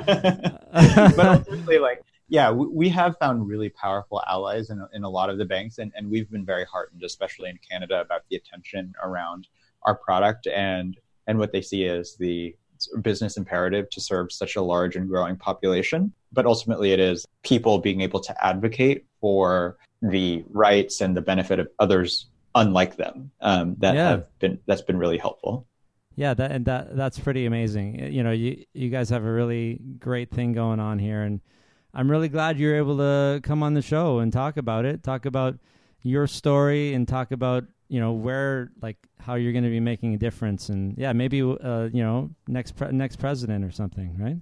but 0.73 1.19
ultimately, 1.27 1.79
like, 1.79 2.03
yeah, 2.29 2.51
we, 2.51 2.67
we, 2.67 2.89
have 2.89 3.17
found 3.19 3.47
really 3.47 3.69
powerful 3.69 4.23
allies 4.27 4.71
in 4.71 4.85
in 4.93 5.05
a 5.05 5.09
lot 5.09 5.31
of 5.31 5.39
the 5.39 5.45
banks, 5.45 5.79
and 5.79 5.93
and 5.95 6.11
we've 6.11 6.31
been 6.31 6.45
very 6.45 6.65
heartened, 6.65 7.05
especially 7.05 7.51
in 7.51 7.59
Canada, 7.71 8.01
about 8.01 8.23
the 8.29 8.37
attention 8.37 8.93
around 9.03 9.47
our 9.85 9.95
product 9.95 10.49
and 10.49 10.99
and 11.29 11.39
what 11.39 11.53
they 11.53 11.63
see 11.63 11.87
as 11.87 12.17
the 12.17 12.57
business 13.03 13.37
imperative 13.37 13.89
to 13.91 14.01
serve 14.01 14.33
such 14.33 14.57
a 14.57 14.63
large 14.63 14.97
and 14.97 15.09
growing 15.09 15.37
population. 15.37 16.13
But 16.33 16.47
ultimately, 16.47 16.93
it 16.93 16.99
is 16.99 17.27
people 17.43 17.79
being 17.79 18.01
able 18.01 18.21
to 18.21 18.45
advocate 18.45 19.05
for 19.21 19.77
the 20.03 20.45
rights 20.51 21.01
and 21.01 21.17
the 21.17 21.21
benefit 21.21 21.59
of 21.59 21.69
others 21.79 22.27
unlike 22.55 22.97
them 22.97 23.31
um, 23.41 23.77
that 23.79 23.95
yeah. 23.95 24.09
have 24.11 24.39
been 24.39 24.59
that's 24.67 24.83
been 24.83 24.99
really 24.99 25.19
helpful. 25.19 25.67
Yeah, 26.17 26.35
that 26.35 26.53
and 26.53 26.65
that 26.67 26.97
that's 26.97 27.19
pretty 27.19 27.47
amazing. 27.47 28.13
You 28.13 28.23
know, 28.23 28.33
you 28.33 28.65
you 28.75 28.91
guys 28.91 29.11
have 29.11 29.25
a 29.25 29.33
really 29.33 29.81
great 29.99 30.31
thing 30.31 30.53
going 30.53 30.81
on 30.81 30.99
here, 30.99 31.23
and 31.23 31.41
I'm 31.95 32.11
really 32.11 32.29
glad 32.29 32.59
you're 32.59 32.77
able 32.77 32.99
to 32.99 33.41
come 33.43 33.63
on 33.63 33.75
the 33.75 33.83
show 33.83 34.19
and 34.19 34.33
talk 34.33 34.57
about 34.57 34.85
it, 34.85 35.03
talk 35.03 35.25
about 35.25 35.59
your 36.03 36.27
story, 36.27 36.95
and 36.95 37.07
talk 37.07 37.31
about 37.31 37.65
you 37.89 38.01
know 38.01 38.13
where 38.13 38.71
like 38.83 38.97
how 39.19 39.35
you're 39.35 39.53
going 39.53 39.65
to 39.65 39.71
be 39.71 39.81
making 39.81 40.15
a 40.15 40.19
difference, 40.19 40.69
and 40.69 40.97
yeah, 40.99 41.13
maybe 41.13 41.41
uh, 41.43 41.89
you 41.93 42.03
know 42.03 42.31
next 42.49 42.73
pre- 42.73 42.93
next 42.93 43.17
president 43.17 43.65
or 43.65 43.71
something, 43.71 44.17
right? 44.19 44.37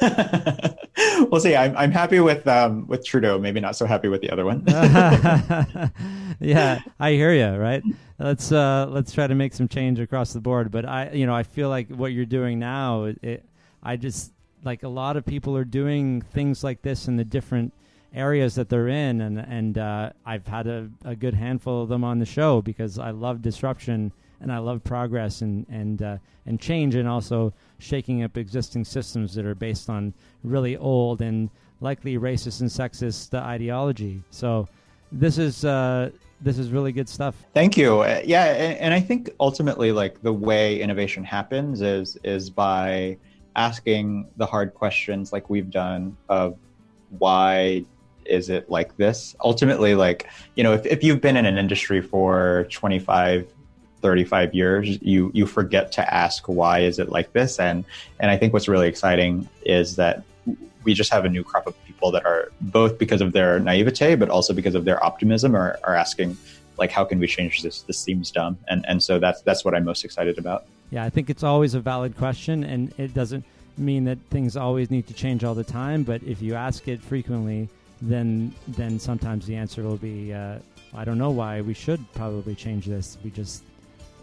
we'll 1.30 1.40
see. 1.40 1.56
I'm 1.56 1.76
I'm 1.76 1.90
happy 1.90 2.20
with 2.20 2.46
um 2.46 2.86
with 2.86 3.04
Trudeau. 3.04 3.38
Maybe 3.38 3.60
not 3.60 3.76
so 3.76 3.86
happy 3.86 4.08
with 4.08 4.20
the 4.20 4.30
other 4.30 4.44
one. 4.44 4.64
yeah, 6.40 6.80
I 6.98 7.12
hear 7.12 7.32
you. 7.32 7.58
Right. 7.58 7.82
Let's 8.18 8.52
uh 8.52 8.86
let's 8.88 9.12
try 9.12 9.26
to 9.26 9.34
make 9.34 9.54
some 9.54 9.68
change 9.68 9.98
across 10.00 10.32
the 10.32 10.40
board. 10.40 10.70
But 10.70 10.84
I 10.84 11.10
you 11.12 11.26
know 11.26 11.34
I 11.34 11.42
feel 11.42 11.68
like 11.68 11.88
what 11.88 12.12
you're 12.12 12.26
doing 12.26 12.58
now. 12.58 13.04
It, 13.04 13.44
I 13.82 13.96
just 13.96 14.32
like 14.64 14.82
a 14.82 14.88
lot 14.88 15.16
of 15.16 15.24
people 15.24 15.56
are 15.56 15.64
doing 15.64 16.20
things 16.20 16.64
like 16.64 16.82
this 16.82 17.08
in 17.08 17.16
the 17.16 17.24
different 17.24 17.72
areas 18.14 18.54
that 18.54 18.68
they're 18.68 18.88
in, 18.88 19.20
and 19.20 19.38
and 19.38 19.78
uh, 19.78 20.10
I've 20.24 20.46
had 20.46 20.66
a, 20.66 20.88
a 21.04 21.14
good 21.16 21.34
handful 21.34 21.82
of 21.82 21.88
them 21.88 22.04
on 22.04 22.18
the 22.18 22.26
show 22.26 22.62
because 22.62 22.98
I 22.98 23.10
love 23.10 23.42
disruption 23.42 24.12
and 24.40 24.52
I 24.52 24.58
love 24.58 24.82
progress 24.84 25.42
and 25.42 25.66
and 25.68 26.02
uh, 26.02 26.16
and 26.46 26.60
change, 26.60 26.94
and 26.94 27.08
also 27.08 27.52
shaking 27.78 28.22
up 28.22 28.36
existing 28.36 28.84
systems 28.84 29.34
that 29.34 29.44
are 29.44 29.54
based 29.54 29.88
on 29.88 30.14
really 30.44 30.76
old 30.76 31.20
and 31.20 31.50
likely 31.80 32.18
racist 32.18 32.60
and 32.60 32.70
sexist 32.70 33.34
uh, 33.34 33.42
ideology. 33.42 34.22
So 34.30 34.68
this 35.12 35.38
is 35.38 35.64
uh, 35.64 36.10
this 36.40 36.58
is 36.58 36.70
really 36.70 36.92
good 36.92 37.08
stuff. 37.08 37.34
Thank 37.54 37.76
you. 37.76 38.00
Uh, 38.00 38.20
yeah, 38.24 38.44
and, 38.44 38.78
and 38.78 38.94
I 38.94 39.00
think 39.00 39.30
ultimately, 39.40 39.92
like 39.92 40.22
the 40.22 40.32
way 40.32 40.80
innovation 40.80 41.24
happens 41.24 41.82
is 41.82 42.16
is 42.24 42.50
by 42.50 43.16
asking 43.56 44.28
the 44.36 44.46
hard 44.46 44.74
questions, 44.74 45.32
like 45.32 45.50
we've 45.50 45.70
done, 45.70 46.16
of 46.28 46.56
why 47.18 47.84
is 48.24 48.50
it 48.50 48.70
like 48.70 48.96
this? 48.96 49.34
Ultimately, 49.42 49.94
like 49.94 50.28
you 50.54 50.62
know, 50.62 50.74
if 50.74 50.86
if 50.86 51.02
you've 51.02 51.20
been 51.20 51.36
in 51.36 51.46
an 51.46 51.58
industry 51.58 52.00
for 52.00 52.66
twenty 52.70 52.98
five 52.98 53.52
35 54.00 54.54
years 54.54 55.00
you 55.02 55.30
you 55.34 55.46
forget 55.46 55.92
to 55.92 56.14
ask 56.14 56.48
why 56.48 56.80
is 56.80 56.98
it 56.98 57.08
like 57.08 57.32
this? 57.32 57.58
And 57.58 57.84
and 58.20 58.30
i 58.30 58.36
think 58.36 58.52
what's 58.52 58.68
really 58.68 58.88
exciting 58.88 59.48
is 59.62 59.96
that 59.96 60.22
we 60.84 60.94
just 60.94 61.12
have 61.12 61.24
a 61.24 61.28
new 61.28 61.44
crop 61.44 61.66
of 61.66 61.74
people 61.84 62.10
that 62.12 62.24
are 62.24 62.50
both 62.60 62.98
because 62.98 63.20
of 63.20 63.32
their 63.32 63.58
naivete 63.60 64.14
but 64.14 64.28
also 64.30 64.54
because 64.54 64.74
of 64.74 64.84
their 64.84 65.02
optimism 65.04 65.54
are, 65.54 65.78
are 65.84 65.94
asking 65.94 66.36
like 66.78 66.90
how 66.90 67.04
can 67.04 67.18
we 67.18 67.26
change 67.26 67.62
this 67.62 67.82
this 67.82 67.98
seems 67.98 68.30
dumb? 68.30 68.58
And 68.68 68.84
and 68.88 69.02
so 69.02 69.18
that's 69.18 69.42
that's 69.42 69.64
what 69.64 69.74
i'm 69.74 69.84
most 69.84 70.04
excited 70.04 70.38
about. 70.38 70.64
Yeah 70.90 71.04
i 71.04 71.10
think 71.10 71.30
it's 71.30 71.42
always 71.42 71.74
a 71.74 71.80
valid 71.80 72.16
question 72.16 72.64
and 72.64 72.92
it 72.98 73.14
doesn't 73.14 73.44
mean 73.76 74.04
that 74.04 74.18
things 74.30 74.56
always 74.56 74.90
need 74.90 75.06
to 75.06 75.14
change 75.14 75.44
all 75.44 75.54
the 75.54 75.62
time 75.62 76.02
but 76.02 76.20
if 76.24 76.42
you 76.42 76.56
ask 76.56 76.88
it 76.88 77.00
frequently 77.00 77.68
then 78.02 78.52
then 78.66 78.98
sometimes 78.98 79.46
the 79.46 79.54
answer 79.54 79.82
will 79.82 79.96
be 79.96 80.32
uh, 80.32 80.58
I 80.94 81.04
don't 81.04 81.18
know 81.18 81.30
why 81.30 81.60
we 81.60 81.74
should 81.74 82.00
probably 82.14 82.54
change 82.54 82.86
this. 82.86 83.18
We 83.22 83.30
just 83.30 83.62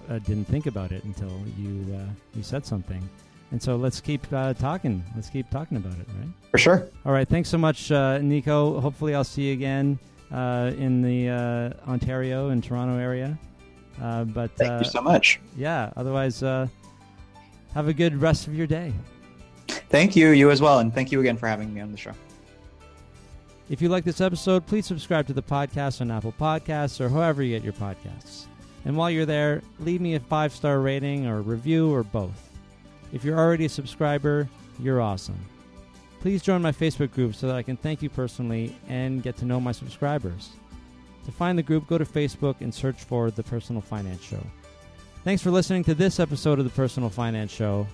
uh, 0.09 0.19
didn't 0.19 0.45
think 0.45 0.65
about 0.65 0.91
it 0.91 1.03
until 1.03 1.31
you 1.57 1.95
uh, 1.95 2.05
you 2.35 2.43
said 2.43 2.65
something. 2.65 3.07
And 3.51 3.61
so 3.61 3.75
let's 3.75 4.01
keep 4.01 4.21
uh, 4.33 4.53
talking. 4.53 5.03
Let's 5.15 5.29
keep 5.29 5.49
talking 5.49 5.77
about 5.77 5.93
it, 5.93 6.07
right? 6.19 6.27
For 6.51 6.57
sure. 6.57 6.87
All 7.05 7.11
right. 7.11 7.27
Thanks 7.27 7.49
so 7.49 7.57
much, 7.57 7.91
uh, 7.91 8.17
Nico. 8.17 8.79
Hopefully, 8.79 9.13
I'll 9.15 9.23
see 9.23 9.43
you 9.43 9.53
again 9.53 9.99
uh, 10.31 10.71
in 10.77 11.01
the 11.01 11.29
uh, 11.29 11.89
Ontario 11.89 12.49
and 12.49 12.63
Toronto 12.63 12.97
area. 12.97 13.37
but 13.99 14.51
thank 14.57 14.83
you 14.83 14.89
so 14.89 15.01
much. 15.01 15.39
Yeah. 15.55 15.91
Otherwise, 15.95 16.39
have 16.39 16.69
a 17.75 17.93
good 17.93 18.19
rest 18.19 18.47
of 18.47 18.55
your 18.55 18.67
day. 18.67 18.93
Thank 19.67 20.15
you. 20.15 20.29
You 20.29 20.49
as 20.51 20.61
well. 20.61 20.79
And 20.79 20.93
thank 20.93 21.11
you 21.11 21.19
again 21.19 21.37
for 21.37 21.47
having 21.47 21.73
me 21.73 21.81
on 21.81 21.91
the 21.91 21.97
show. 21.97 22.13
If 23.69 23.81
you 23.81 23.89
like 23.89 24.03
this 24.03 24.21
episode, 24.21 24.65
please 24.67 24.85
subscribe 24.85 25.25
to 25.27 25.33
the 25.33 25.41
podcast 25.41 26.01
on 26.01 26.11
Apple 26.11 26.33
Podcasts 26.39 27.01
or 27.01 27.09
however 27.09 27.41
you 27.41 27.55
get 27.55 27.63
your 27.63 27.73
podcasts. 27.73 28.45
And 28.85 28.95
while 28.95 29.09
you're 29.09 29.25
there, 29.25 29.61
leave 29.79 29.99
me 29.99 30.15
a 30.15 30.19
five 30.19 30.53
star 30.53 30.79
rating 30.79 31.27
or 31.27 31.41
review 31.41 31.93
or 31.93 32.03
both. 32.03 32.49
If 33.11 33.23
you're 33.23 33.37
already 33.37 33.65
a 33.65 33.69
subscriber, 33.69 34.47
you're 34.79 35.01
awesome. 35.01 35.39
Please 36.21 36.41
join 36.41 36.61
my 36.61 36.71
Facebook 36.71 37.11
group 37.11 37.35
so 37.35 37.47
that 37.47 37.55
I 37.55 37.63
can 37.63 37.77
thank 37.77 38.01
you 38.01 38.09
personally 38.09 38.75
and 38.87 39.21
get 39.21 39.37
to 39.37 39.45
know 39.45 39.59
my 39.59 39.71
subscribers. 39.71 40.51
To 41.25 41.31
find 41.31 41.57
the 41.57 41.63
group, 41.63 41.87
go 41.87 41.97
to 41.97 42.05
Facebook 42.05 42.61
and 42.61 42.73
search 42.73 43.03
for 43.03 43.31
The 43.31 43.43
Personal 43.43 43.81
Finance 43.81 44.23
Show. 44.23 44.43
Thanks 45.23 45.41
for 45.41 45.49
listening 45.49 45.83
to 45.85 45.95
this 45.95 46.19
episode 46.19 46.59
of 46.59 46.65
The 46.65 46.71
Personal 46.71 47.09
Finance 47.09 47.51
Show. 47.51 47.87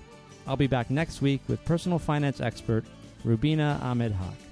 I'll 0.46 0.56
be 0.56 0.66
back 0.66 0.90
next 0.90 1.22
week 1.22 1.40
with 1.48 1.64
personal 1.64 1.98
finance 1.98 2.40
expert 2.40 2.84
Rubina 3.24 3.78
Ahmed 3.82 4.12
Haq. 4.12 4.51